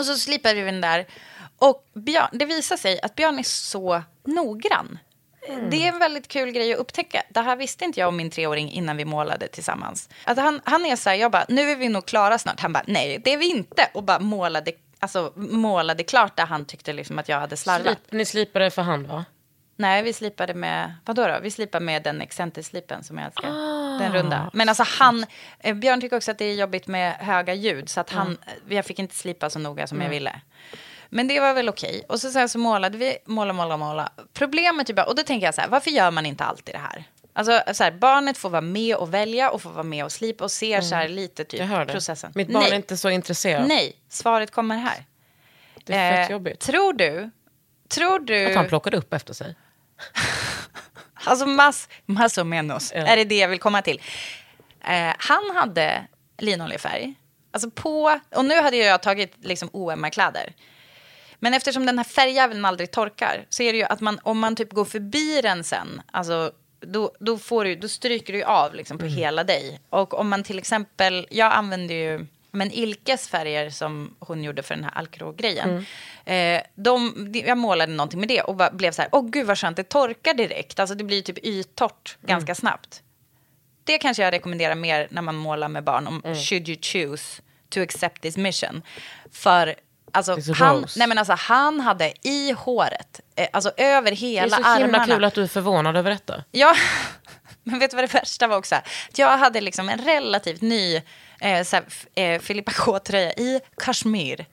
Och 0.00 0.06
så 0.06 0.16
slipade 0.16 0.54
vi 0.54 0.62
den 0.62 0.80
där. 0.80 1.06
Och 1.58 1.84
Björn, 1.94 2.28
det 2.32 2.44
visar 2.44 2.76
sig 2.76 3.00
att 3.00 3.14
Björn 3.14 3.38
är 3.38 3.42
så 3.42 4.02
noggrann. 4.24 4.98
Det 5.70 5.86
är 5.86 5.92
en 5.92 5.98
väldigt 5.98 6.28
kul 6.28 6.50
grej 6.50 6.72
att 6.72 6.78
upptäcka. 6.78 7.22
Det 7.30 7.40
här 7.40 7.56
visste 7.56 7.84
inte 7.84 8.00
jag 8.00 8.08
om 8.08 8.16
min 8.16 8.30
treåring 8.30 8.72
innan 8.72 8.96
vi 8.96 9.04
målade 9.04 9.48
tillsammans. 9.48 10.08
Att 10.24 10.38
han, 10.38 10.60
han 10.64 10.86
är 10.86 10.96
så 10.96 11.10
här, 11.10 11.16
jag 11.16 11.30
bara, 11.30 11.44
nu 11.48 11.70
är 11.70 11.76
vi 11.76 11.88
nog 11.88 12.06
klara 12.06 12.38
snart. 12.38 12.60
Han 12.60 12.72
bara, 12.72 12.84
nej 12.86 13.20
det 13.24 13.32
är 13.32 13.38
vi 13.38 13.50
inte. 13.50 13.88
Och 13.94 14.02
bara 14.02 14.18
målade, 14.18 14.72
alltså, 14.98 15.32
målade 15.36 16.04
klart 16.04 16.36
där 16.36 16.46
han 16.46 16.64
tyckte 16.64 16.92
liksom 16.92 17.18
att 17.18 17.28
jag 17.28 17.40
hade 17.40 17.56
slarvat. 17.56 17.98
Slip, 17.98 18.12
ni 18.12 18.24
slipade 18.24 18.70
för 18.70 18.82
hand 18.82 19.06
va? 19.06 19.24
Nej, 19.80 20.02
vi 20.02 20.12
slipade 20.12 20.54
med, 20.54 20.94
vadå 21.04 21.26
då? 21.26 21.38
Vi 21.42 21.50
slipade 21.50 21.84
med 21.84 22.02
den 22.02 22.20
excenterslipen 22.20 23.04
som 23.04 23.18
jag 23.18 23.26
älskar. 23.26 23.48
Den 23.98 24.12
runda. 24.12 24.50
Men 24.52 24.68
alltså 24.68 24.84
han, 24.86 25.26
eh, 25.58 25.74
Björn 25.74 26.00
tycker 26.00 26.16
också 26.16 26.30
att 26.30 26.38
det 26.38 26.44
är 26.44 26.54
jobbigt 26.54 26.86
med 26.86 27.14
höga 27.14 27.54
ljud. 27.54 27.88
Så 27.88 28.00
att 28.00 28.10
han, 28.10 28.38
jag 28.68 28.84
fick 28.84 28.98
inte 28.98 29.14
slipa 29.14 29.50
så 29.50 29.58
noga 29.58 29.86
som 29.86 30.00
jag 30.00 30.10
ville. 30.10 30.40
Men 31.08 31.28
det 31.28 31.40
var 31.40 31.54
väl 31.54 31.68
okej. 31.68 32.04
Och 32.08 32.20
så 32.20 32.30
sen 32.30 32.48
så 32.48 32.58
målade 32.58 32.98
vi, 32.98 33.18
måla, 33.24 33.52
måla, 33.52 33.76
måla. 33.76 34.12
Problemet 34.32 34.90
är 34.90 34.94
bara, 34.94 35.06
och 35.06 35.14
då 35.14 35.22
tänker 35.22 35.46
jag 35.46 35.54
så 35.54 35.60
här, 35.60 35.68
varför 35.68 35.90
gör 35.90 36.10
man 36.10 36.26
inte 36.26 36.44
alltid 36.44 36.74
det 36.74 36.78
här? 36.78 37.04
Alltså 37.32 37.62
så 37.72 37.84
här, 37.84 37.90
barnet 37.90 38.38
får 38.38 38.50
vara 38.50 38.60
med 38.60 38.96
och 38.96 39.14
välja 39.14 39.50
och 39.50 39.62
får 39.62 39.70
vara 39.70 39.82
med 39.82 40.04
och 40.04 40.12
slipa 40.12 40.44
och 40.44 40.50
ser 40.50 40.80
så 40.80 40.94
här 40.94 41.08
lite 41.08 41.44
typ 41.44 41.62
processen. 41.88 42.32
Mitt 42.34 42.48
barn 42.48 42.62
Nej. 42.62 42.72
är 42.72 42.76
inte 42.76 42.96
så 42.96 43.10
intresserad. 43.10 43.68
Nej, 43.68 43.96
svaret 44.08 44.50
kommer 44.50 44.76
här. 44.76 45.04
Det 45.84 45.94
är 45.94 46.12
fett 46.12 46.30
Eh, 46.30 46.32
jobbigt. 46.32 46.60
Tror 46.60 46.92
du, 46.92 47.30
tror 47.88 48.18
du... 48.18 48.46
Att 48.46 48.56
han 48.56 48.68
plockade 48.68 48.96
upp 48.96 49.12
efter 49.12 49.34
sig. 49.34 49.54
Alltså 51.24 51.46
mass, 51.46 51.88
mass 52.06 52.38
och 52.38 52.46
menos. 52.46 52.92
Ja. 52.94 53.06
Är 53.06 53.16
det 53.16 53.24
det 53.24 53.38
jag 53.38 53.48
vill 53.48 53.60
komma 53.60 53.82
till? 53.82 54.00
Eh, 54.84 55.14
han 55.18 55.56
hade 55.56 56.06
linoljefärg. 56.38 57.14
Alltså 57.52 57.70
på, 57.70 58.20
och 58.36 58.44
nu 58.44 58.60
hade 58.60 58.76
jag 58.76 59.02
tagit 59.02 59.32
liksom 59.40 59.68
OMR-kläder. 59.72 60.54
Men 61.38 61.54
eftersom 61.54 61.86
den 61.86 61.98
här 61.98 62.04
färgjäveln 62.04 62.64
aldrig 62.64 62.90
torkar 62.90 63.46
så 63.48 63.62
är 63.62 63.72
det 63.72 63.78
ju 63.78 63.84
att 63.84 64.00
man, 64.00 64.20
om 64.22 64.38
man 64.38 64.56
typ 64.56 64.72
går 64.72 64.84
förbi 64.84 65.40
den 65.42 65.64
sen, 65.64 66.02
alltså 66.10 66.52
då, 66.80 67.12
då, 67.20 67.38
får 67.38 67.64
du, 67.64 67.76
då 67.76 67.88
stryker 67.88 68.32
du 68.32 68.42
av 68.42 68.74
liksom 68.74 68.98
på 68.98 69.06
hela 69.06 69.44
dig. 69.44 69.80
Och 69.90 70.14
om 70.14 70.28
man 70.28 70.42
till 70.42 70.58
exempel, 70.58 71.26
jag 71.30 71.52
använder 71.52 71.94
ju 71.94 72.26
men 72.52 72.72
Ilkes 72.72 73.28
färger 73.28 73.70
som 73.70 74.16
hon 74.18 74.44
gjorde 74.44 74.62
för 74.62 74.74
den 74.74 74.84
här 74.84 74.92
Alcro-grejen. 74.94 75.86
Eh, 76.24 76.62
de, 76.74 77.14
de, 77.32 77.38
jag 77.38 77.58
målade 77.58 77.92
någonting 77.92 78.20
med 78.20 78.28
det 78.28 78.40
och 78.40 78.60
blev 78.72 78.92
så 78.92 79.02
här, 79.02 79.08
åh 79.12 79.28
gud 79.30 79.46
vad 79.46 79.58
skönt, 79.58 79.76
det 79.76 79.88
torkar 79.88 80.34
direkt. 80.34 80.80
Alltså 80.80 80.94
det 80.94 81.04
blir 81.04 81.22
typ 81.22 81.38
yttorrt 81.38 82.16
ganska 82.22 82.54
snabbt. 82.54 83.02
Det 83.84 83.98
kanske 83.98 84.22
jag 84.22 84.32
rekommenderar 84.32 84.74
mer 84.74 85.08
när 85.10 85.22
man 85.22 85.36
målar 85.36 85.68
med 85.68 85.84
barn. 85.84 86.06
Om 86.06 86.22
should 86.34 86.68
you 86.68 86.78
choose 86.82 87.42
to 87.68 87.80
accept 87.82 88.22
this 88.22 88.36
mission. 88.36 88.82
För 89.32 89.74
alltså, 90.12 90.52
han, 90.54 90.86
nej, 90.96 91.08
men 91.08 91.18
alltså, 91.18 91.32
han 91.38 91.80
hade 91.80 92.12
i 92.22 92.52
håret, 92.52 93.20
eh, 93.36 93.48
alltså 93.52 93.72
över 93.76 94.10
Det 94.10 94.14
är 94.14 94.16
hela 94.16 94.56
så 94.56 94.62
himla 94.62 94.68
armarna. 94.68 95.06
kul 95.06 95.24
att 95.24 95.34
du 95.34 95.42
är 95.42 95.46
förvånad 95.46 95.96
över 95.96 96.10
detta. 96.10 96.44
Ja, 96.50 96.74
men 97.62 97.78
vet 97.78 97.90
du 97.90 97.96
vad 97.96 98.04
det 98.04 98.14
värsta 98.14 98.46
var 98.46 98.56
också? 98.56 98.74
Att 98.74 99.18
jag 99.18 99.38
hade 99.38 99.60
liksom 99.60 99.88
en 99.88 99.98
relativt 99.98 100.60
ny 100.60 101.02
eh, 101.40 101.64
så 101.64 101.76
här, 101.76 101.84
eh, 102.14 102.40
Filippa 102.40 102.72
K-tröja 102.76 103.32
i 103.32 103.60
kashmir. 103.76 104.46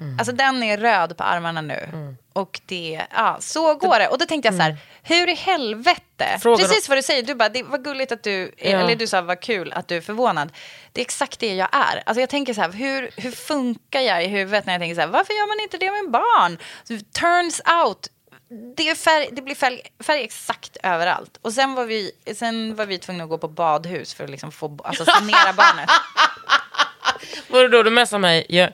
Mm. 0.00 0.18
Alltså 0.18 0.32
den 0.32 0.62
är 0.62 0.78
röd 0.78 1.16
på 1.16 1.24
armarna 1.24 1.60
nu. 1.60 2.14
Och 2.32 2.60
det, 2.66 3.02
ja, 3.14 3.36
så 3.40 3.74
går 3.74 3.98
det. 3.98 4.08
Och 4.08 4.18
då 4.18 4.26
tänkte 4.26 4.48
jag 4.48 4.54
så 4.54 4.62
här, 4.62 4.76
hur 5.02 5.28
i 5.28 5.34
helvete? 5.34 6.24
Mm. 6.24 6.40
Frågar 6.40 6.58
Precis 6.58 6.88
vad 6.88 6.98
du 6.98 7.02
säger, 7.02 7.22
du 7.22 7.34
bara, 7.34 7.48
det 7.48 7.62
var 7.62 7.78
gulligt 7.78 8.12
att 8.12 8.22
du, 8.22 8.52
Ja. 8.56 8.64
eller 8.64 8.96
du 8.96 9.06
sa 9.06 9.20
vad 9.22 9.40
kul 9.40 9.72
att 9.72 9.88
du 9.88 9.96
är 9.96 10.00
förvånad. 10.00 10.52
Det 10.92 11.00
är 11.00 11.04
exakt 11.04 11.40
det 11.40 11.54
jag 11.54 11.68
är. 11.72 12.02
Alltså 12.06 12.20
jag 12.20 12.28
tänker 12.28 12.54
så 12.54 12.60
här, 12.60 12.72
hur, 12.72 13.10
hur 13.16 13.30
funkar 13.30 14.00
jag 14.00 14.24
i 14.24 14.26
huvudet 14.26 14.66
när 14.66 14.72
jag 14.72 14.80
tänker 14.80 14.94
så 14.94 15.00
här, 15.00 15.08
varför 15.08 15.32
gör 15.32 15.48
man 15.48 15.62
inte 15.62 15.78
det 15.78 15.90
med 15.90 16.10
barn? 16.10 16.58
Turns 17.12 17.60
out, 17.84 18.06
det, 18.76 18.88
är 18.90 18.94
färg, 18.94 19.28
det 19.32 19.42
blir 19.42 19.54
färg, 19.54 19.80
färg 20.00 20.22
exakt 20.24 20.76
överallt. 20.82 21.38
Och 21.42 21.52
sen 21.52 21.74
var, 21.74 21.84
vi, 21.84 22.12
sen 22.36 22.74
var 22.74 22.86
vi 22.86 22.98
tvungna 22.98 23.24
att 23.24 23.30
gå 23.30 23.38
på 23.38 23.48
badhus 23.48 24.14
för 24.14 24.24
att 24.24 24.30
liksom 24.30 24.52
få, 24.52 24.78
alltså 24.84 25.04
sanera 25.04 25.52
barnet. 25.52 25.90
Var 27.48 27.62
det 27.62 27.68
då 27.68 27.82
du 27.82 27.90
messade 27.90 28.20
mig? 28.20 28.46
Jag, 28.48 28.70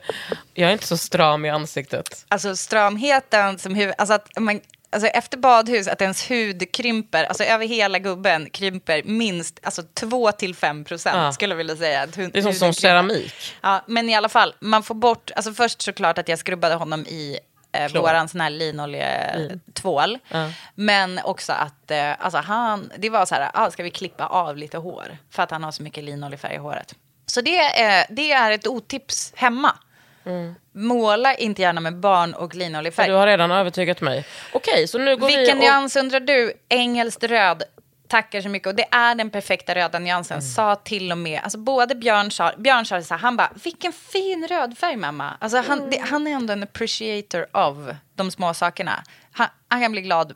jag 0.53 0.69
är 0.69 0.73
inte 0.73 0.87
så 0.87 0.97
stram 0.97 1.45
i 1.45 1.49
ansiktet. 1.49 2.25
Alltså 2.27 2.55
stramheten 2.55 3.59
som 3.59 3.75
huvud, 3.75 3.95
alltså 3.97 4.13
att 4.13 4.39
man, 4.39 4.59
alltså 4.89 5.07
efter 5.09 5.37
badhus 5.37 5.87
att 5.87 6.01
ens 6.01 6.31
hud 6.31 6.71
krymper, 6.73 7.23
alltså 7.23 7.43
över 7.43 7.65
hela 7.67 7.99
gubben 7.99 8.49
krymper 8.49 9.01
minst 9.05 9.59
alltså 9.63 9.83
2 9.93 10.31
till 10.31 10.55
5 10.55 10.83
procent 10.85 11.15
Ja. 11.17 11.31
skulle 11.31 11.51
jag 11.53 11.57
vilja 11.57 11.75
säga. 11.75 12.01
Att 12.01 12.17
hu- 12.17 12.29
Det 12.33 12.39
är 12.39 12.43
som, 12.43 12.53
som 12.53 12.73
keramik. 12.73 13.33
Ja, 13.61 13.83
men 13.87 14.09
i 14.09 14.15
alla 14.15 14.29
fall, 14.29 14.55
man 14.59 14.83
får 14.83 14.95
bort, 14.95 15.31
alltså 15.35 15.53
först 15.53 15.81
såklart 15.81 16.17
att 16.17 16.27
jag 16.29 16.39
skrubbade 16.39 16.75
honom 16.75 17.01
i 17.05 17.39
eh, 17.83 17.89
Klor. 17.89 18.01
våran 18.01 18.29
sån 18.29 18.41
här 18.41 18.49
linoljetvål. 18.49 20.19
Ja. 20.27 20.51
Men 20.75 21.19
också 21.23 21.53
att, 21.53 21.91
eh, 21.91 22.11
alltså 22.19 22.37
han, 22.37 22.91
det 22.97 23.09
var 23.09 23.25
så 23.25 23.35
här, 23.35 23.51
ah, 23.53 23.71
ska 23.71 23.83
vi 23.83 23.91
klippa 23.91 24.27
av 24.27 24.57
lite 24.57 24.77
hår? 24.77 25.17
För 25.29 25.43
att 25.43 25.51
han 25.51 25.63
har 25.63 25.71
så 25.71 25.83
mycket 25.83 26.03
linoljefärg 26.03 26.55
i 26.55 26.57
håret. 26.57 26.95
Så 27.25 27.41
det, 27.41 27.57
är 27.57 28.05
det 28.09 28.31
är 28.31 28.51
ett 28.51 28.67
otips 28.67 29.33
hemma. 29.35 29.75
Måla 30.71 31.35
inte 31.35 31.61
gärna 31.61 31.81
med 31.81 31.95
barn 31.95 32.33
och 32.33 32.55
linoljefärg. 32.55 33.07
du 33.07 33.13
har 33.13 33.27
redan 33.27 33.51
övertygat 33.51 34.01
mig. 34.01 34.25
Okej, 34.53 34.87
så 34.87 34.97
nu 34.97 35.17
går 35.17 35.27
vi 35.27 35.37
Vilken 35.37 35.57
och... 35.57 35.63
nyans 35.63 35.95
undrar 35.95 36.19
du? 36.19 36.53
Engelskt 36.69 37.23
röd. 37.23 37.63
Tackar 38.07 38.41
så 38.41 38.49
mycket. 38.49 38.67
Och 38.67 38.75
det 38.75 38.87
är 38.91 39.15
den 39.15 39.29
perfekta 39.29 39.75
röda 39.75 39.99
nyansen. 39.99 40.37
Mm. 40.39 40.49
Sa 40.51 40.75
till 40.75 41.11
och 41.11 41.17
med, 41.17 41.41
alltså 41.43 41.57
både 41.57 41.95
Björn 41.95 42.31
sa, 42.31 42.51
Björn 42.57 42.85
sa 42.85 43.01
så 43.01 43.13
här, 43.13 43.21
han 43.21 43.37
bara, 43.37 43.51
vilken 43.63 43.93
fin 43.93 44.47
röd 44.47 44.77
färg 44.77 44.95
mamma. 44.95 45.33
Alltså 45.39 45.57
han, 45.57 45.77
Mm. 45.79 45.89
det, 45.89 45.97
han 46.09 46.27
är 46.27 46.31
ändå 46.31 46.53
en 46.53 46.63
appreciator 46.63 47.45
av 47.51 47.95
de 48.15 48.31
små 48.31 48.53
sakerna. 48.53 49.03
Han, 49.31 49.47
han 49.67 49.81
kan 49.81 49.91
bli 49.91 50.01
glad 50.01 50.33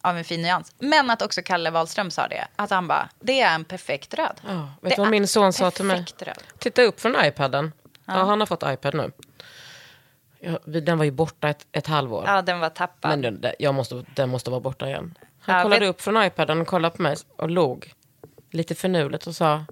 av 0.00 0.18
en 0.18 0.24
fin 0.24 0.42
nyans. 0.42 0.72
Men 0.78 1.10
att 1.10 1.22
också 1.22 1.42
Kalle 1.42 1.70
Wahlström 1.70 2.10
sa 2.10 2.28
det. 2.28 2.46
Att 2.56 2.70
han 2.70 2.88
bara, 2.88 3.08
det 3.20 3.40
är 3.40 3.54
en 3.54 3.64
perfekt 3.64 4.14
röd. 4.14 4.40
Ja, 4.46 4.70
Det 4.80 4.88
vet 4.88 4.96
du 4.96 5.02
vad 5.02 5.10
min 5.10 5.28
son 5.28 5.52
sa 5.52 5.70
till 5.70 5.84
mig? 5.84 6.04
röd. 6.18 6.38
Titta 6.58 6.82
upp 6.82 7.00
från 7.00 7.16
iPaden. 7.24 7.72
Ja. 8.04 8.12
han 8.12 8.40
har 8.40 8.46
fått 8.46 8.62
iPad 8.66 8.94
nu. 8.94 9.10
Ja, 10.40 10.58
den 10.64 10.98
var 10.98 11.04
ju 11.04 11.10
borta 11.10 11.48
ett, 11.48 11.66
ett 11.72 11.86
halvår. 11.86 12.24
Ja, 12.26 12.42
den 12.42 12.60
var 12.60 12.68
tappad. 12.70 13.10
Men 13.10 13.40
den- 13.40 13.52
jag 13.58 13.74
måste, 13.74 14.04
den 14.14 14.28
måste 14.28 14.50
vara 14.50 14.60
borta 14.60 14.86
igen. 14.86 15.18
Han 15.46 15.56
Ja, 15.56 15.62
kollade 15.62 15.80
vet- 15.80 15.90
upp 15.90 16.00
från 16.00 16.22
iPaden 16.22 16.60
och 16.60 16.66
kollade 16.66 16.96
på 16.96 17.02
mig 17.02 17.16
och 17.36 17.50
log 17.50 17.92
lite 18.50 18.74
förnuligt 18.74 19.26
och 19.26 19.36
sa 19.36 19.64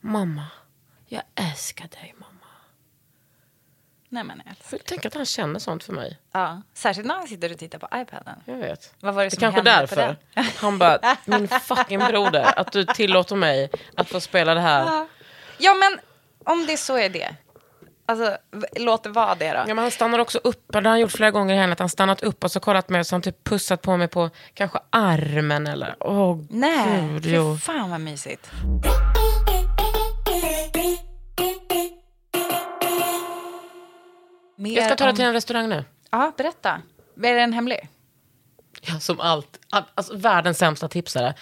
Mamma, 0.00 0.44
jag 1.06 1.22
älskar 1.34 1.88
dig 1.88 2.14
mamma. 2.18 2.32
Nej, 4.08 4.24
men, 4.24 4.42
För 4.60 4.78
tänk 4.84 5.06
att 5.06 5.14
han 5.14 5.26
känner 5.26 5.58
sånt 5.58 5.84
för 5.84 5.92
mig. 5.92 6.18
ja. 6.32 6.62
Särskilt 6.74 7.06
när 7.08 7.14
han 7.14 7.26
sitter 7.28 7.52
och 7.52 7.58
tittar 7.58 7.78
på 7.78 7.88
iPaden. 7.94 8.40
Jag 8.44 8.56
vet. 8.56 8.94
Vad 9.00 9.14
var 9.14 9.22
det 9.22 9.26
Det 9.26 9.30
som 9.30 9.40
kanske 9.40 9.70
hände 9.70 9.86
på 9.88 9.94
därför. 9.94 10.16
den? 10.34 10.44
Han 10.56 10.78
bara, 10.78 11.16
min 11.24 11.48
fucking 11.48 11.98
broder, 11.98 12.58
att 12.58 12.72
du 12.72 12.84
tillåter 12.84 13.36
mig 13.36 13.70
att 13.96 14.08
få 14.08 14.20
spela 14.20 14.54
det 14.54 14.60
här. 14.60 15.06
Ja, 15.58 15.74
men 15.74 15.98
om 16.44 16.66
det 16.66 16.76
så 16.76 16.96
är 16.98 17.08
det. 17.08 17.34
Alltså, 18.08 18.36
låt 18.76 19.02
det 19.02 19.08
vara 19.10 19.34
det 19.34 19.50
då. 19.52 19.58
Ja, 19.58 19.66
men 19.66 19.78
han 19.78 19.90
stannar 19.90 20.18
också 20.18 20.38
upp, 20.44 20.64
det 20.72 20.78
har 20.78 20.82
han 20.84 21.00
gjort 21.00 21.12
flera 21.12 21.30
gånger 21.30 21.54
i 21.54 21.58
henne, 21.58 21.72
att 21.72 21.78
han 21.78 21.88
stannat 21.88 22.22
upp 22.22 22.44
och 22.44 22.50
så 22.52 22.60
kollat 22.60 22.88
mig 22.88 23.00
och 23.00 23.06
så 23.06 23.12
har 23.14 23.16
han 23.16 23.22
typ 23.22 23.44
pussat 23.44 23.82
på 23.82 23.96
mig 23.96 24.08
på 24.08 24.30
kanske 24.54 24.78
armen 24.90 25.66
eller, 25.66 25.96
åh 26.00 26.38
Nej, 26.50 27.08
gud, 27.12 27.24
fy 27.24 27.30
jo. 27.34 27.56
fan 27.56 27.90
vad 27.90 28.00
mysigt. 28.00 28.50
Mer 34.56 34.76
Jag 34.76 34.84
ska 34.86 34.96
ta 34.96 35.10
om- 35.10 35.16
till 35.16 35.24
en 35.24 35.32
restaurang 35.32 35.68
nu. 35.68 35.84
Ja, 36.10 36.32
berätta. 36.36 36.82
Är 37.22 37.34
den 37.34 37.52
hemlig? 37.52 37.88
Ja, 38.80 39.00
som 39.00 39.20
allt. 39.20 39.58
All- 39.70 39.84
Alltså, 39.94 40.16
världens 40.16 40.58
sämsta 40.58 40.88
tipsare. 40.88 41.34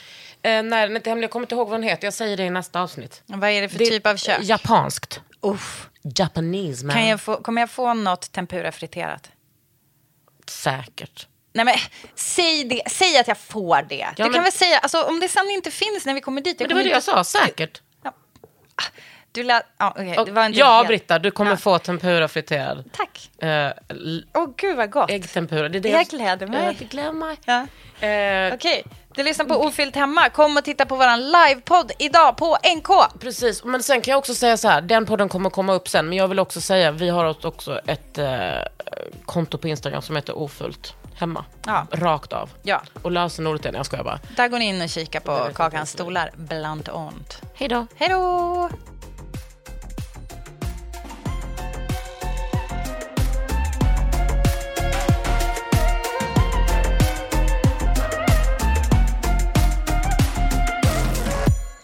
Eh, 0.42 0.62
när 0.62 0.86
den 0.86 0.96
inte 0.96 1.08
är 1.08 1.12
hemlig, 1.12 1.24
jag 1.24 1.30
kommer 1.30 1.44
inte 1.46 1.54
ihåg 1.54 1.68
vad 1.68 1.80
den 1.80 1.88
heter, 1.88 2.06
jag 2.06 2.14
säger 2.14 2.36
det 2.36 2.42
i 2.44 2.50
nästa 2.50 2.80
avsnitt. 2.82 3.22
Vad 3.26 3.50
är 3.50 3.62
det 3.62 3.68
för 3.68 3.78
Det- 3.78 3.84
typ 3.86 4.06
av 4.06 4.16
kök? 4.16 4.38
Japanskt. 4.42 5.20
Uff. 5.40 5.88
Japanese 6.18 6.84
man. 6.86 6.96
Kan 6.96 7.06
jag 7.06 7.20
få, 7.20 7.36
kommer 7.42 7.62
jag 7.62 7.70
få 7.70 7.94
något 7.94 8.32
tempura 8.32 8.72
friterat? 8.72 9.30
Säkert. 10.48 11.26
Nej 11.52 11.64
men 11.64 11.74
säg 12.14 12.64
det, 12.64 12.82
säg 12.90 13.18
att 13.18 13.28
jag 13.28 13.38
får 13.38 13.82
det. 13.88 14.06
du 14.16 14.22
men- 14.22 14.32
kan 14.32 14.42
väl 14.42 14.52
säga, 14.52 14.78
alltså 14.78 15.02
om 15.02 15.20
det 15.20 15.28
sen 15.28 15.50
inte 15.50 15.70
finns 15.70 16.06
när 16.06 16.14
vi 16.14 16.20
kommer 16.20 16.40
dit. 16.40 16.58
Men 16.60 16.68
det 16.68 16.74
var 16.74 16.82
det 16.82 16.88
jag 16.88 17.02
sa, 17.02 17.24
säkert. 17.24 17.82
Du 19.32 19.42
lät, 19.42 19.62
ja, 19.78 19.90
okej, 19.90 20.18
det 20.26 20.32
var 20.32 20.46
inte 20.46 20.58
ja, 20.58 20.76
helt- 20.76 20.88
Britta, 20.88 21.18
du 21.18 21.30
kommer 21.30 21.50
Ja. 21.50 21.56
få 21.56 21.78
tempura 21.78 22.28
friterad. 22.28 22.90
Tack. 22.92 23.30
Eh, 23.42 23.72
l- 23.88 24.26
Åh 24.34 24.48
gud 24.56 24.76
vad 24.76 24.90
gott. 24.90 25.10
äggtempura. 25.10 25.68
Det 25.68 25.78
är 25.78 25.80
det 25.80 25.88
Jag 25.88 26.06
gläder 26.06 26.46
mig. 26.46 26.64
Ja, 26.66 26.72
det 26.78 26.84
gläder 26.84 27.12
mig. 27.12 27.36
Ja. 27.44 27.60
Eh, 28.06 28.54
Okej, 28.54 28.84
Du 29.16 29.22
lyssnar 29.22 29.46
på 29.46 29.54
Ofyllt 29.54 29.96
hemma. 29.96 30.28
Kom 30.28 30.56
och 30.56 30.64
titta 30.64 30.86
på 30.86 30.96
våran 30.96 31.20
livepodd 31.20 31.92
idag 31.98 32.36
på 32.36 32.56
NK. 32.76 32.88
Precis, 33.20 33.64
men 33.64 33.82
sen 33.82 34.00
kan 34.00 34.12
jag 34.12 34.18
också 34.18 34.34
säga 34.34 34.56
så 34.56 34.68
här, 34.68 34.80
den 34.80 35.06
podden 35.06 35.28
kommer 35.28 35.50
komma 35.50 35.72
upp 35.72 35.88
sen, 35.88 36.08
men 36.08 36.18
jag 36.18 36.28
vill 36.28 36.38
också 36.38 36.60
säga, 36.60 36.92
vi 36.92 37.08
har 37.08 37.46
också 37.46 37.80
ett 37.86 38.18
eh, 38.18 38.26
konto 39.24 39.58
på 39.58 39.68
Instagram 39.68 40.02
som 40.02 40.16
heter 40.16 40.38
ofullt 40.38 40.94
hemma. 41.14 41.44
Ja. 41.66 41.86
Rakt 41.90 42.32
av. 42.32 42.50
Ja. 42.62 42.82
Och 43.02 43.10
lösenordet 43.10 43.66
är, 43.66 43.72
nej 43.72 43.78
jag 43.78 43.86
skojar 43.86 44.04
bara. 44.04 44.20
Där 44.36 44.48
går 44.48 44.58
ni 44.58 44.64
in 44.64 44.82
och 44.82 44.88
kika 44.88 45.20
på 45.20 45.48
Kakans 45.54 45.90
stolar, 45.90 46.30
bland 46.36 46.88
annat. 46.88 47.42
Hej 47.54 47.68
då. 47.68 47.86
Hej 47.96 48.08
då! 48.08 48.70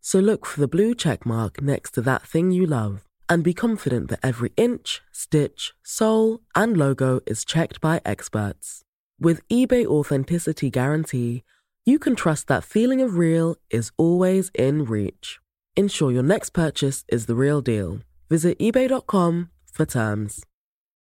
So 0.00 0.18
look 0.18 0.46
for 0.46 0.60
the 0.60 0.68
blue 0.68 0.94
check 0.94 1.26
mark 1.26 1.60
next 1.60 1.92
to 1.92 2.00
that 2.02 2.22
thing 2.22 2.50
you 2.50 2.66
love 2.66 3.04
and 3.28 3.44
be 3.44 3.54
confident 3.54 4.08
that 4.08 4.20
every 4.22 4.52
inch, 4.56 5.00
stitch, 5.12 5.72
sole, 5.84 6.40
and 6.54 6.76
logo 6.76 7.20
is 7.26 7.44
checked 7.44 7.80
by 7.80 8.00
experts. 8.04 8.82
With 9.20 9.46
eBay 9.48 9.86
Authenticity 9.86 10.70
Guarantee, 10.70 11.44
you 11.86 11.98
can 11.98 12.16
trust 12.16 12.48
that 12.48 12.64
feeling 12.64 13.00
of 13.00 13.16
real 13.16 13.56
is 13.70 13.92
always 13.96 14.50
in 14.54 14.84
reach. 14.84 15.38
Ensure 15.76 16.10
your 16.10 16.22
next 16.22 16.50
purchase 16.50 17.04
is 17.08 17.26
the 17.26 17.36
real 17.36 17.60
deal. 17.60 18.00
Visit 18.28 18.58
eBay.com 18.58 19.50
for 19.72 19.86
terms. 19.86 20.44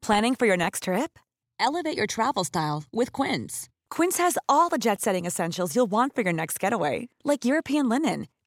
Planning 0.00 0.34
for 0.34 0.46
your 0.46 0.56
next 0.56 0.84
trip? 0.84 1.18
Elevate 1.58 1.96
your 1.96 2.06
travel 2.06 2.44
style 2.44 2.84
with 2.92 3.12
Quince. 3.12 3.68
Quince 3.90 4.18
has 4.18 4.38
all 4.48 4.68
the 4.68 4.78
jet 4.78 5.00
setting 5.00 5.26
essentials 5.26 5.74
you'll 5.74 5.90
want 5.90 6.14
for 6.14 6.22
your 6.22 6.32
next 6.32 6.58
getaway, 6.58 7.08
like 7.24 7.44
European 7.44 7.88
linen, 7.88 8.26